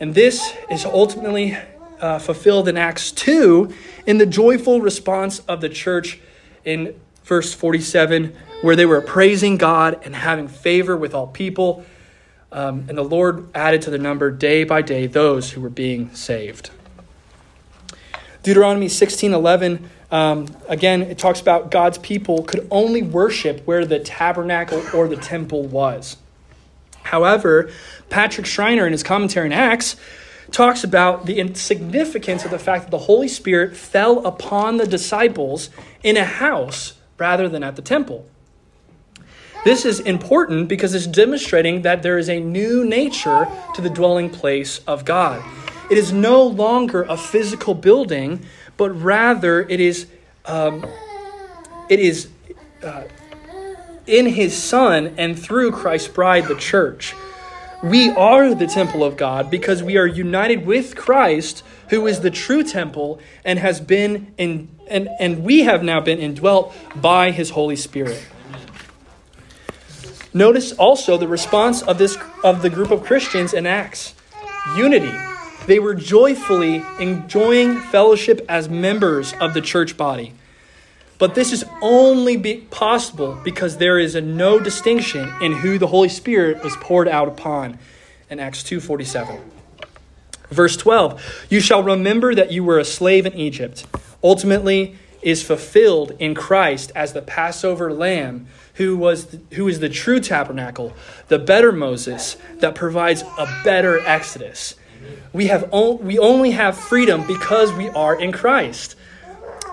And 0.00 0.14
this 0.14 0.54
is 0.70 0.86
ultimately 0.86 1.58
uh, 2.00 2.18
fulfilled 2.18 2.68
in 2.68 2.78
Acts 2.78 3.12
2 3.12 3.70
in 4.06 4.16
the 4.16 4.24
joyful 4.24 4.80
response 4.80 5.40
of 5.40 5.60
the 5.60 5.68
church 5.68 6.18
in 6.64 6.98
verse 7.24 7.52
47, 7.52 8.34
where 8.62 8.74
they 8.74 8.86
were 8.86 9.02
praising 9.02 9.58
God 9.58 10.00
and 10.02 10.16
having 10.16 10.48
favor 10.48 10.96
with 10.96 11.14
all 11.14 11.26
people. 11.26 11.84
Um, 12.50 12.86
and 12.88 12.96
the 12.96 13.04
Lord 13.04 13.54
added 13.54 13.82
to 13.82 13.90
the 13.90 13.98
number 13.98 14.30
day 14.30 14.64
by 14.64 14.80
day 14.80 15.06
those 15.06 15.52
who 15.52 15.60
were 15.60 15.68
being 15.68 16.14
saved. 16.14 16.70
Deuteronomy 18.42 18.88
16 18.88 19.34
11, 19.34 19.90
um, 20.10 20.46
again, 20.66 21.02
it 21.02 21.18
talks 21.18 21.42
about 21.42 21.70
God's 21.70 21.98
people 21.98 22.42
could 22.42 22.66
only 22.70 23.02
worship 23.02 23.66
where 23.66 23.84
the 23.84 24.00
tabernacle 24.00 24.82
or 24.94 25.08
the 25.08 25.16
temple 25.16 25.64
was. 25.64 26.16
However, 27.02 27.70
Patrick 28.10 28.46
Schreiner, 28.46 28.86
in 28.86 28.92
his 28.92 29.02
commentary 29.02 29.46
in 29.46 29.52
Acts, 29.52 29.96
talks 30.50 30.84
about 30.84 31.26
the 31.26 31.54
significance 31.54 32.44
of 32.44 32.50
the 32.50 32.58
fact 32.58 32.84
that 32.84 32.90
the 32.90 32.98
Holy 32.98 33.28
Spirit 33.28 33.76
fell 33.76 34.26
upon 34.26 34.76
the 34.76 34.86
disciples 34.86 35.70
in 36.02 36.16
a 36.16 36.24
house 36.24 36.94
rather 37.18 37.48
than 37.48 37.62
at 37.62 37.76
the 37.76 37.82
temple. 37.82 38.26
This 39.64 39.84
is 39.84 40.00
important 40.00 40.68
because 40.68 40.94
it's 40.94 41.06
demonstrating 41.06 41.82
that 41.82 42.02
there 42.02 42.18
is 42.18 42.28
a 42.28 42.40
new 42.40 42.84
nature 42.84 43.46
to 43.74 43.82
the 43.82 43.90
dwelling 43.90 44.30
place 44.30 44.78
of 44.86 45.04
God. 45.04 45.44
It 45.90 45.98
is 45.98 46.12
no 46.12 46.42
longer 46.42 47.02
a 47.02 47.16
physical 47.16 47.74
building, 47.74 48.44
but 48.76 48.90
rather 48.90 49.60
it 49.68 49.80
is, 49.80 50.06
um, 50.46 50.86
it 51.90 52.00
is 52.00 52.28
uh, 52.82 53.04
in 54.06 54.26
His 54.26 54.56
Son 54.56 55.14
and 55.18 55.38
through 55.38 55.72
Christ's 55.72 56.08
bride, 56.08 56.46
the 56.46 56.56
church. 56.56 57.14
We 57.82 58.10
are 58.10 58.54
the 58.54 58.66
temple 58.66 59.02
of 59.02 59.16
God 59.16 59.50
because 59.50 59.82
we 59.82 59.96
are 59.96 60.06
united 60.06 60.66
with 60.66 60.94
Christ, 60.96 61.62
who 61.88 62.06
is 62.06 62.20
the 62.20 62.30
true 62.30 62.62
temple 62.62 63.20
and 63.42 63.58
has 63.58 63.80
been 63.80 64.34
in 64.36 64.68
and, 64.86 65.08
and 65.18 65.44
we 65.44 65.60
have 65.60 65.82
now 65.82 66.00
been 66.00 66.18
indwelt 66.18 66.74
by 66.94 67.30
his 67.30 67.50
Holy 67.50 67.76
Spirit. 67.76 68.22
Notice 70.34 70.72
also 70.72 71.16
the 71.16 71.28
response 71.28 71.80
of 71.82 71.96
this 71.96 72.18
of 72.44 72.60
the 72.60 72.68
group 72.68 72.90
of 72.90 73.02
Christians 73.02 73.54
in 73.54 73.66
Acts. 73.66 74.14
Unity. 74.76 75.16
They 75.66 75.78
were 75.78 75.94
joyfully 75.94 76.82
enjoying 76.98 77.78
fellowship 77.78 78.44
as 78.48 78.68
members 78.68 79.32
of 79.40 79.54
the 79.54 79.60
church 79.60 79.96
body. 79.96 80.34
But 81.20 81.34
this 81.34 81.52
is 81.52 81.64
only 81.82 82.38
be 82.38 82.56
possible 82.70 83.38
because 83.44 83.76
there 83.76 83.98
is 83.98 84.14
a 84.14 84.22
no 84.22 84.58
distinction 84.58 85.30
in 85.42 85.52
who 85.52 85.78
the 85.78 85.86
Holy 85.86 86.08
Spirit 86.08 86.64
was 86.64 86.74
poured 86.78 87.06
out 87.06 87.28
upon 87.28 87.78
in 88.30 88.40
Acts 88.40 88.64
2:47. 88.64 89.38
Verse 90.50 90.76
12, 90.76 91.46
you 91.48 91.60
shall 91.60 91.82
remember 91.82 92.34
that 92.34 92.50
you 92.50 92.64
were 92.64 92.78
a 92.78 92.84
slave 92.84 93.26
in 93.26 93.34
Egypt. 93.34 93.86
Ultimately 94.24 94.96
is 95.22 95.42
fulfilled 95.42 96.16
in 96.18 96.34
Christ 96.34 96.90
as 96.96 97.12
the 97.12 97.22
Passover 97.22 97.92
lamb 97.92 98.46
who 98.74 98.96
was 98.96 99.26
the, 99.26 99.40
who 99.56 99.68
is 99.68 99.80
the 99.80 99.90
true 99.90 100.20
tabernacle, 100.20 100.94
the 101.28 101.38
better 101.38 101.70
Moses 101.70 102.38
that 102.60 102.74
provides 102.74 103.22
a 103.38 103.46
better 103.62 104.00
Exodus. 104.00 104.74
We 105.34 105.48
have 105.48 105.70
we 105.72 106.18
only 106.18 106.52
have 106.52 106.78
freedom 106.78 107.26
because 107.26 107.72
we 107.74 107.90
are 107.90 108.18
in 108.18 108.32
Christ. 108.32 108.96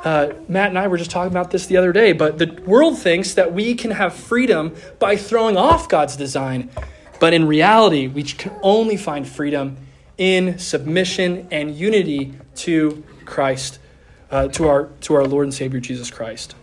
Uh, 0.08 0.34
Matt 0.48 0.70
and 0.70 0.80
I 0.80 0.88
were 0.88 0.96
just 0.96 1.12
talking 1.12 1.34
about 1.34 1.52
this 1.52 1.66
the 1.66 1.76
other 1.76 1.92
day, 1.92 2.14
but 2.14 2.38
the 2.38 2.62
world 2.66 2.98
thinks 2.98 3.34
that 3.34 3.52
we 3.52 3.76
can 3.76 3.92
have 3.92 4.14
freedom 4.14 4.74
by 5.00 5.18
throwing 5.18 5.58
off 5.58 5.90
God's 5.90 6.16
design. 6.16 6.70
But 7.20 7.34
in 7.34 7.46
reality, 7.46 8.08
we 8.08 8.24
can 8.24 8.54
only 8.62 8.96
find 8.96 9.28
freedom 9.28 9.76
in 10.18 10.60
submission 10.60 11.50
and 11.52 11.76
unity 11.76 12.36
to 12.56 13.04
Christ, 13.26 13.80
uh, 14.32 14.48
to, 14.48 14.70
our, 14.70 14.86
to 15.02 15.14
our 15.14 15.26
Lord 15.26 15.46
and 15.46 15.54
Savior 15.54 15.82
Jesus 15.82 16.10
Christ. 16.10 16.56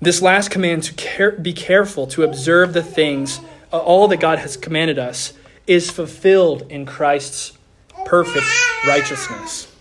This 0.00 0.22
last 0.22 0.52
command 0.52 0.84
to 0.84 0.94
care, 0.94 1.32
be 1.32 1.52
careful 1.52 2.06
to 2.06 2.22
observe 2.22 2.72
the 2.72 2.84
things, 2.84 3.40
uh, 3.72 3.78
all 3.78 4.06
that 4.06 4.20
God 4.20 4.38
has 4.38 4.56
commanded 4.56 4.96
us, 4.96 5.32
is 5.66 5.90
fulfilled 5.90 6.70
in 6.70 6.86
Christ's 6.86 7.58
perfect 8.04 8.46
righteousness 8.86 9.72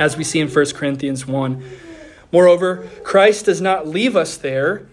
as 0.00 0.16
we 0.16 0.24
see 0.24 0.40
in 0.40 0.48
1 0.48 0.66
Corinthians 0.72 1.26
1. 1.26 1.62
Moreover, 2.32 2.88
Christ 3.04 3.44
does 3.44 3.60
not 3.60 3.86
leave 3.86 4.16
us 4.16 4.36
there, 4.36 4.86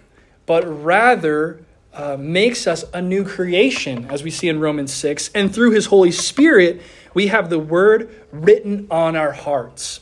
but 0.46 0.64
rather 0.66 1.64
uh, 1.94 2.18
makes 2.20 2.68
us 2.68 2.84
a 2.94 3.02
new 3.02 3.24
creation, 3.24 4.06
as 4.10 4.22
we 4.22 4.30
see 4.30 4.50
in 4.50 4.60
Romans 4.60 4.94
6. 4.94 5.32
And 5.34 5.54
through 5.54 5.72
his 5.72 5.88
Holy 5.88 6.12
Spirit, 6.12 6.82
we 7.14 7.28
have 7.28 7.50
the 7.50 7.58
word 7.58 8.14
written 8.32 8.86
on 8.92 9.16
our 9.16 9.32
hearts, 9.32 10.02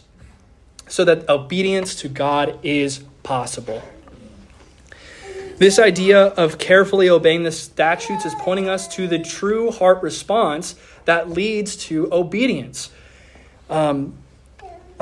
so 0.87 1.05
that 1.05 1.29
obedience 1.29 1.95
to 1.95 2.09
God 2.09 2.59
is 2.63 3.03
possible. 3.21 3.83
This 5.57 5.79
idea 5.79 6.27
of 6.29 6.57
carefully 6.57 7.09
obeying 7.09 7.43
the 7.43 7.51
statutes 7.51 8.25
is 8.25 8.33
pointing 8.39 8.67
us 8.67 8.87
to 8.95 9.07
the 9.07 9.19
true 9.19 9.71
heart 9.71 10.01
response 10.03 10.75
that 11.05 11.29
leads 11.29 11.77
to 11.77 12.11
obedience. 12.11 12.89
Um, 13.69 14.17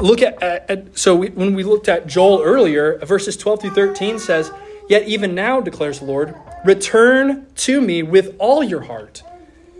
look 0.01 0.21
at, 0.21 0.41
at, 0.41 0.69
at 0.69 0.97
so 0.97 1.15
we, 1.15 1.29
when 1.29 1.53
we 1.53 1.63
looked 1.63 1.87
at 1.87 2.07
Joel 2.07 2.41
earlier, 2.41 2.97
verses 2.99 3.37
12 3.37 3.61
through 3.61 3.69
13 3.71 4.19
says, 4.19 4.51
Yet 4.89 5.07
even 5.07 5.33
now, 5.33 5.61
declares 5.61 5.99
the 5.99 6.05
Lord, 6.05 6.35
return 6.65 7.47
to 7.55 7.81
me 7.81 8.03
with 8.03 8.35
all 8.37 8.63
your 8.63 8.81
heart, 8.81 9.23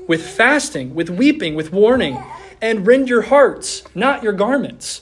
with 0.07 0.25
fasting, 0.25 0.95
with 0.95 1.09
weeping, 1.09 1.55
with 1.55 1.73
warning, 1.73 2.23
and 2.61 2.87
rend 2.87 3.09
your 3.09 3.23
hearts, 3.23 3.83
not 3.93 4.23
your 4.23 4.33
garments. 4.33 5.01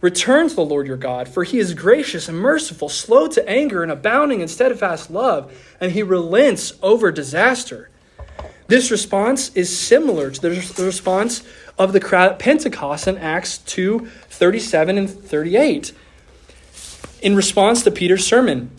Return 0.00 0.48
to 0.48 0.54
the 0.54 0.64
Lord 0.64 0.86
your 0.86 0.96
God, 0.96 1.28
for 1.28 1.44
he 1.44 1.58
is 1.58 1.74
gracious 1.74 2.28
and 2.28 2.38
merciful, 2.38 2.88
slow 2.88 3.28
to 3.28 3.48
anger, 3.48 3.82
and 3.82 3.90
abounding 3.90 4.40
in 4.40 4.48
steadfast 4.48 5.10
love, 5.10 5.52
and 5.80 5.92
he 5.92 6.02
relents 6.02 6.74
over 6.82 7.10
disaster. 7.10 7.90
This 8.68 8.90
response 8.90 9.54
is 9.54 9.76
similar 9.76 10.30
to 10.30 10.40
the 10.40 10.84
response 10.84 11.42
of 11.78 11.92
the 11.92 12.00
crowd 12.00 12.32
at 12.32 12.38
Pentecost 12.38 13.06
in 13.06 13.16
Acts 13.18 13.58
2 13.58 14.06
37 14.06 14.98
and 14.98 15.08
38 15.08 15.92
in 17.22 17.36
response 17.36 17.82
to 17.84 17.90
Peter's 17.90 18.26
sermon. 18.26 18.70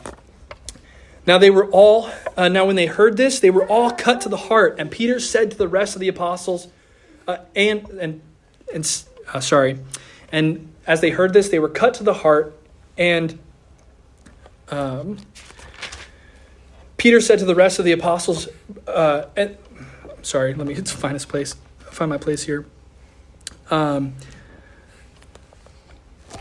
Now 1.26 1.38
they 1.38 1.50
were 1.50 1.70
all, 1.72 2.10
uh, 2.38 2.48
now 2.48 2.66
when 2.66 2.76
they 2.76 2.86
heard 2.86 3.18
this, 3.18 3.40
they 3.40 3.50
were 3.50 3.68
all 3.68 3.92
cut 3.92 4.22
to 4.22 4.30
the 4.30 4.38
heart. 4.38 4.76
And 4.80 4.90
Peter 4.90 5.20
said 5.20 5.52
to 5.52 5.58
the 5.58 5.68
rest 5.68 5.96
of 5.96 6.00
the 6.00 6.08
apostles, 6.08 6.68
uh, 7.28 7.40
and, 7.56 7.88
and, 7.90 8.22
and 8.74 9.04
uh, 9.34 9.40
sorry, 9.40 9.80
and 10.32 10.74
as 10.86 11.02
they 11.02 11.10
heard 11.10 11.34
this, 11.34 11.50
they 11.50 11.60
were 11.60 11.70
cut 11.70 11.96
to 11.96 12.04
the 12.04 12.14
heart. 12.14 12.58
And 12.98 13.38
um, 14.70 15.18
Peter 16.96 17.20
said 17.20 17.40
to 17.40 17.46
the 17.46 17.56
rest 17.56 17.80
of 17.80 17.86
the 17.86 17.92
apostles, 17.92 18.48
uh, 18.88 19.26
and, 19.36 19.58
sorry, 20.28 20.54
let 20.54 20.68
me 20.68 20.76
find 20.76 21.16
this 21.16 21.26
place, 21.26 21.56
find 21.80 22.10
my 22.10 22.18
place 22.18 22.44
here. 22.44 22.66
Um, 23.72 24.16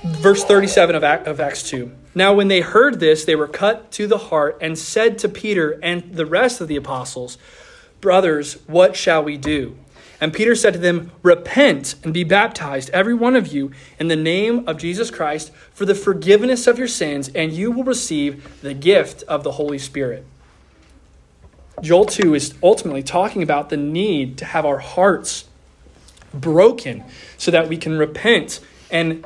verse 0.04 0.44
37 0.44 0.96
of, 0.96 1.02
of 1.02 1.40
Acts 1.40 1.62
2. 1.70 1.90
Now, 2.14 2.34
when 2.34 2.48
they 2.48 2.60
heard 2.60 3.00
this, 3.00 3.24
they 3.24 3.36
were 3.36 3.48
cut 3.48 3.90
to 3.92 4.06
the 4.06 4.18
heart 4.18 4.58
and 4.60 4.78
said 4.78 5.18
to 5.18 5.28
Peter 5.28 5.78
and 5.82 6.14
the 6.14 6.26
rest 6.26 6.60
of 6.60 6.68
the 6.68 6.76
apostles, 6.76 7.38
Brothers, 8.00 8.54
what 8.66 8.96
shall 8.96 9.22
we 9.22 9.36
do? 9.36 9.76
And 10.20 10.32
Peter 10.32 10.54
said 10.54 10.74
to 10.74 10.78
them, 10.78 11.12
Repent 11.22 11.94
and 12.02 12.14
be 12.14 12.24
baptized, 12.24 12.88
every 12.90 13.14
one 13.14 13.36
of 13.36 13.48
you, 13.48 13.70
in 13.98 14.08
the 14.08 14.16
name 14.16 14.66
of 14.66 14.78
Jesus 14.78 15.10
Christ, 15.10 15.52
for 15.72 15.84
the 15.84 15.94
forgiveness 15.94 16.66
of 16.66 16.78
your 16.78 16.88
sins, 16.88 17.28
and 17.34 17.52
you 17.52 17.70
will 17.70 17.84
receive 17.84 18.60
the 18.62 18.74
gift 18.74 19.22
of 19.24 19.44
the 19.44 19.52
Holy 19.52 19.78
Spirit. 19.78 20.24
Joel 21.82 22.06
2 22.06 22.34
is 22.34 22.54
ultimately 22.62 23.02
talking 23.02 23.42
about 23.42 23.68
the 23.68 23.76
need 23.76 24.38
to 24.38 24.44
have 24.44 24.64
our 24.64 24.78
hearts 24.78 25.44
broken 26.32 27.04
so 27.36 27.50
that 27.50 27.68
we 27.68 27.76
can 27.76 27.98
repent. 27.98 28.60
And 28.90 29.24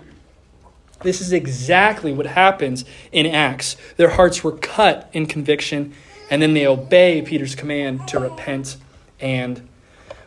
this 1.02 1.20
is 1.20 1.32
exactly 1.32 2.12
what 2.12 2.26
happens 2.26 2.84
in 3.12 3.26
Acts. 3.26 3.76
Their 3.96 4.10
hearts 4.10 4.42
were 4.42 4.52
cut 4.52 5.08
in 5.12 5.26
conviction, 5.26 5.94
and 6.30 6.42
then 6.42 6.54
they 6.54 6.66
obey 6.66 7.22
Peter's 7.22 7.54
command 7.54 8.08
to 8.08 8.18
repent 8.18 8.76
and 9.20 9.68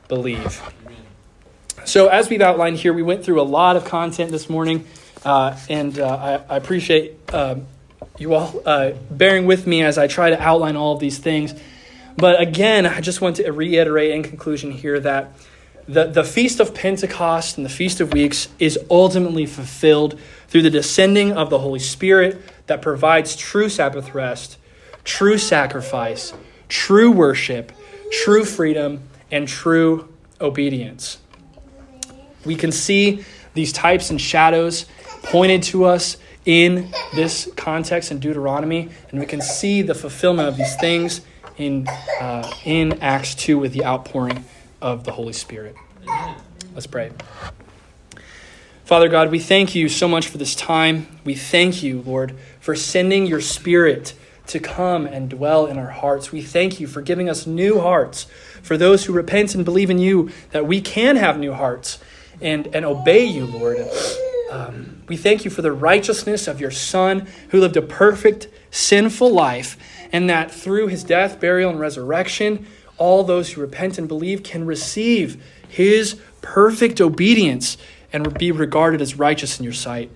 believe. 0.07 0.61
So, 1.86 2.07
as 2.07 2.30
we've 2.30 2.41
outlined 2.41 2.78
here, 2.78 2.93
we 2.93 3.03
went 3.03 3.26
through 3.26 3.41
a 3.41 3.43
lot 3.43 3.76
of 3.76 3.84
content 3.84 4.32
this 4.32 4.49
morning. 4.49 4.88
Uh, 5.26 5.57
and 5.69 5.99
uh, 5.99 6.43
I, 6.49 6.53
I, 6.53 6.57
appreciate 6.57 7.15
um, 7.34 7.65
you 8.17 8.34
all 8.34 8.61
uh, 8.65 8.91
bearing 9.09 9.45
with 9.45 9.65
me 9.65 9.82
as 9.82 9.97
I 9.97 10.07
try 10.07 10.30
to 10.30 10.41
outline 10.41 10.76
all 10.76 10.93
of 10.93 10.99
these 10.99 11.17
things. 11.17 11.53
But 12.18 12.39
again, 12.39 12.86
I 12.86 13.01
just 13.01 13.22
want 13.22 13.38
to 13.38 13.51
reiterate 13.51 14.11
in 14.11 14.24
conclusion 14.24 14.72
here 14.72 14.99
that 14.99 15.34
the, 15.88 16.05
the 16.05 16.24
Feast 16.24 16.59
of 16.59 16.74
Pentecost 16.74 17.57
and 17.57 17.66
the 17.66 17.70
Feast 17.70 17.99
of 17.99 18.14
Weeks 18.14 18.47
is 18.59 18.80
ultimately 18.89 19.45
fulfilled 19.45 20.20
through 20.47 20.61
the 20.61 20.70
descending 20.70 21.34
of 21.34 21.49
the 21.49 21.59
Holy 21.59 21.80
Spirit 21.80 22.41
that 22.68 22.82
provides 22.82 23.36
true 23.36 23.68
Sabbath 23.68 24.14
rest, 24.14 24.57
true 25.03 25.38
sacrifice, 25.38 26.34
true 26.70 27.11
worship, 27.11 27.72
true 28.11 28.45
freedom, 28.45 29.01
and 29.32 29.47
true 29.47 30.07
obedience. 30.39 31.18
We 32.45 32.55
can 32.55 32.72
see 32.72 33.26
these 33.53 33.74
types 33.74 34.09
and 34.09 34.20
shadows 34.20 34.86
pointed 35.24 35.64
to 35.64 35.86
us 35.86 36.18
in 36.45 36.93
this 37.14 37.49
context 37.55 38.11
in 38.11 38.20
Deuteronomy, 38.20 38.89
and 39.09 39.20
we 39.20 39.26
can 39.26 39.41
see 39.41 39.82
the 39.82 39.95
fulfillment 39.95 40.47
of 40.47 40.57
these 40.57 40.76
things 40.76 41.22
in, 41.58 41.88
uh, 42.20 42.51
in 42.66 43.01
Acts 43.01 43.36
2 43.36 43.58
with 43.58 43.74
the 43.74 43.86
outpouring 43.86 44.45
of 44.82 45.04
the 45.04 45.12
Holy 45.12 45.34
Spirit. 45.34 45.76
Let's 46.74 46.88
pray. 46.88 47.12
Father 48.86 49.08
God, 49.08 49.32
we 49.32 49.39
thank 49.39 49.76
you 49.76 49.88
so 49.88 50.08
much 50.08 50.28
for 50.28 50.38
this 50.38 50.56
time. 50.56 51.08
We 51.24 51.36
thank 51.36 51.82
you, 51.82 52.01
Lord, 52.01 52.36
for 52.60 52.76
sending 52.76 53.26
your 53.26 53.41
Spirit 53.41 54.14
to 54.47 54.60
come 54.60 55.06
and 55.06 55.30
dwell 55.30 55.66
in 55.66 55.78
our 55.78 55.91
hearts. 55.91 56.32
We 56.32 56.41
thank 56.41 56.80
you 56.80 56.88
for 56.88 57.01
giving 57.01 57.30
us 57.30 57.47
new 57.47 57.80
hearts. 57.80 58.26
For 58.62 58.78
those 58.78 59.06
who 59.06 59.14
repent 59.14 59.56
and 59.56 59.64
believe 59.64 59.89
in 59.89 59.99
you, 59.99 60.32
that 60.51 60.66
we 60.68 60.82
can 60.82 61.16
have 61.16 61.39
new 61.39 61.54
hearts 61.54 61.99
and, 62.41 62.68
and 62.76 62.86
obey 62.86 63.24
you, 63.24 63.45
Lord. 63.45 63.78
Um, 64.51 65.01
we 65.08 65.18
thank 65.18 65.45
you 65.45 65.51
for 65.51 65.62
the 65.62 65.72
righteousness 65.72 66.47
of 66.47 66.60
your 66.60 66.72
Son, 66.72 67.28
who 67.49 67.60
lived 67.60 67.78
a 67.78 67.82
perfect, 67.82 68.47
sinful 68.70 69.32
life, 69.32 69.78
and 70.14 70.30
that 70.30 70.51
through 70.51 70.88
his 70.88 71.03
death, 71.03 71.41
burial, 71.41 71.72
and 71.72 71.80
resurrection, 71.80 72.68
all 72.97 73.24
those 73.24 73.51
who 73.51 73.61
repent 73.61 73.97
and 73.97 74.07
believe 74.07 74.43
can 74.43 74.66
receive 74.66 75.43
his 75.68 76.22
perfect 76.41 77.01
obedience 77.01 77.78
and 78.14 78.38
be 78.38 78.51
regarded 78.51 79.01
as 79.01 79.18
righteous 79.18 79.59
in 79.59 79.64
your 79.64 79.74
sight. 79.74 80.11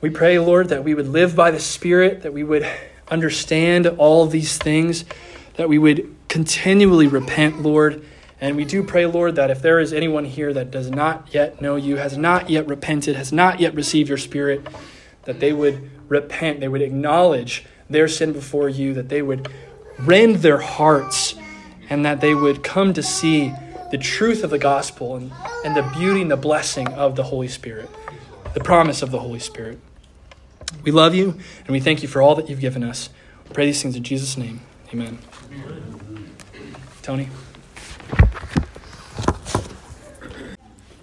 We 0.00 0.08
pray, 0.08 0.38
Lord, 0.38 0.70
that 0.70 0.84
we 0.84 0.94
would 0.94 1.08
live 1.08 1.36
by 1.36 1.50
the 1.50 1.60
Spirit, 1.60 2.22
that 2.22 2.32
we 2.32 2.42
would 2.42 2.66
understand 3.08 3.86
all 3.86 4.26
these 4.26 4.56
things, 4.56 5.04
that 5.56 5.68
we 5.68 5.78
would 5.78 6.14
continually 6.28 7.06
repent, 7.06 7.60
Lord. 7.60 8.04
And 8.40 8.56
we 8.56 8.64
do 8.64 8.82
pray, 8.82 9.06
Lord, 9.06 9.36
that 9.36 9.50
if 9.50 9.60
there 9.60 9.80
is 9.80 9.92
anyone 9.92 10.24
here 10.24 10.52
that 10.52 10.70
does 10.70 10.90
not 10.90 11.28
yet 11.32 11.60
know 11.60 11.76
you, 11.76 11.96
has 11.96 12.16
not 12.16 12.48
yet 12.48 12.66
repented, 12.68 13.16
has 13.16 13.32
not 13.32 13.60
yet 13.60 13.74
received 13.74 14.08
your 14.08 14.18
Spirit, 14.18 14.66
that 15.24 15.40
they 15.40 15.52
would 15.52 15.90
repent, 16.08 16.60
they 16.60 16.68
would 16.68 16.82
acknowledge 16.82 17.64
their 17.88 18.08
sin 18.08 18.32
before 18.32 18.68
you, 18.68 18.94
that 18.94 19.08
they 19.08 19.22
would 19.22 19.48
rend 19.98 20.36
their 20.36 20.58
hearts, 20.58 21.34
and 21.88 22.04
that 22.04 22.20
they 22.20 22.34
would 22.34 22.62
come 22.62 22.92
to 22.92 23.02
see 23.02 23.52
the 23.90 23.98
truth 23.98 24.42
of 24.42 24.50
the 24.50 24.58
gospel 24.58 25.16
and, 25.16 25.32
and 25.64 25.76
the 25.76 25.82
beauty 25.96 26.22
and 26.22 26.30
the 26.30 26.36
blessing 26.36 26.88
of 26.88 27.16
the 27.16 27.24
Holy 27.24 27.48
Spirit, 27.48 27.88
the 28.54 28.60
promise 28.60 29.02
of 29.02 29.10
the 29.10 29.20
Holy 29.20 29.38
Spirit. 29.38 29.78
We 30.82 30.90
love 30.90 31.14
you, 31.14 31.30
and 31.60 31.68
we 31.68 31.80
thank 31.80 32.02
you 32.02 32.08
for 32.08 32.20
all 32.20 32.34
that 32.34 32.48
you've 32.48 32.60
given 32.60 32.82
us. 32.82 33.08
We 33.48 33.54
pray 33.54 33.66
these 33.66 33.82
things 33.82 33.96
in 33.96 34.02
Jesus' 34.02 34.36
name. 34.36 34.60
Amen. 34.92 35.18
Tony? 37.02 37.28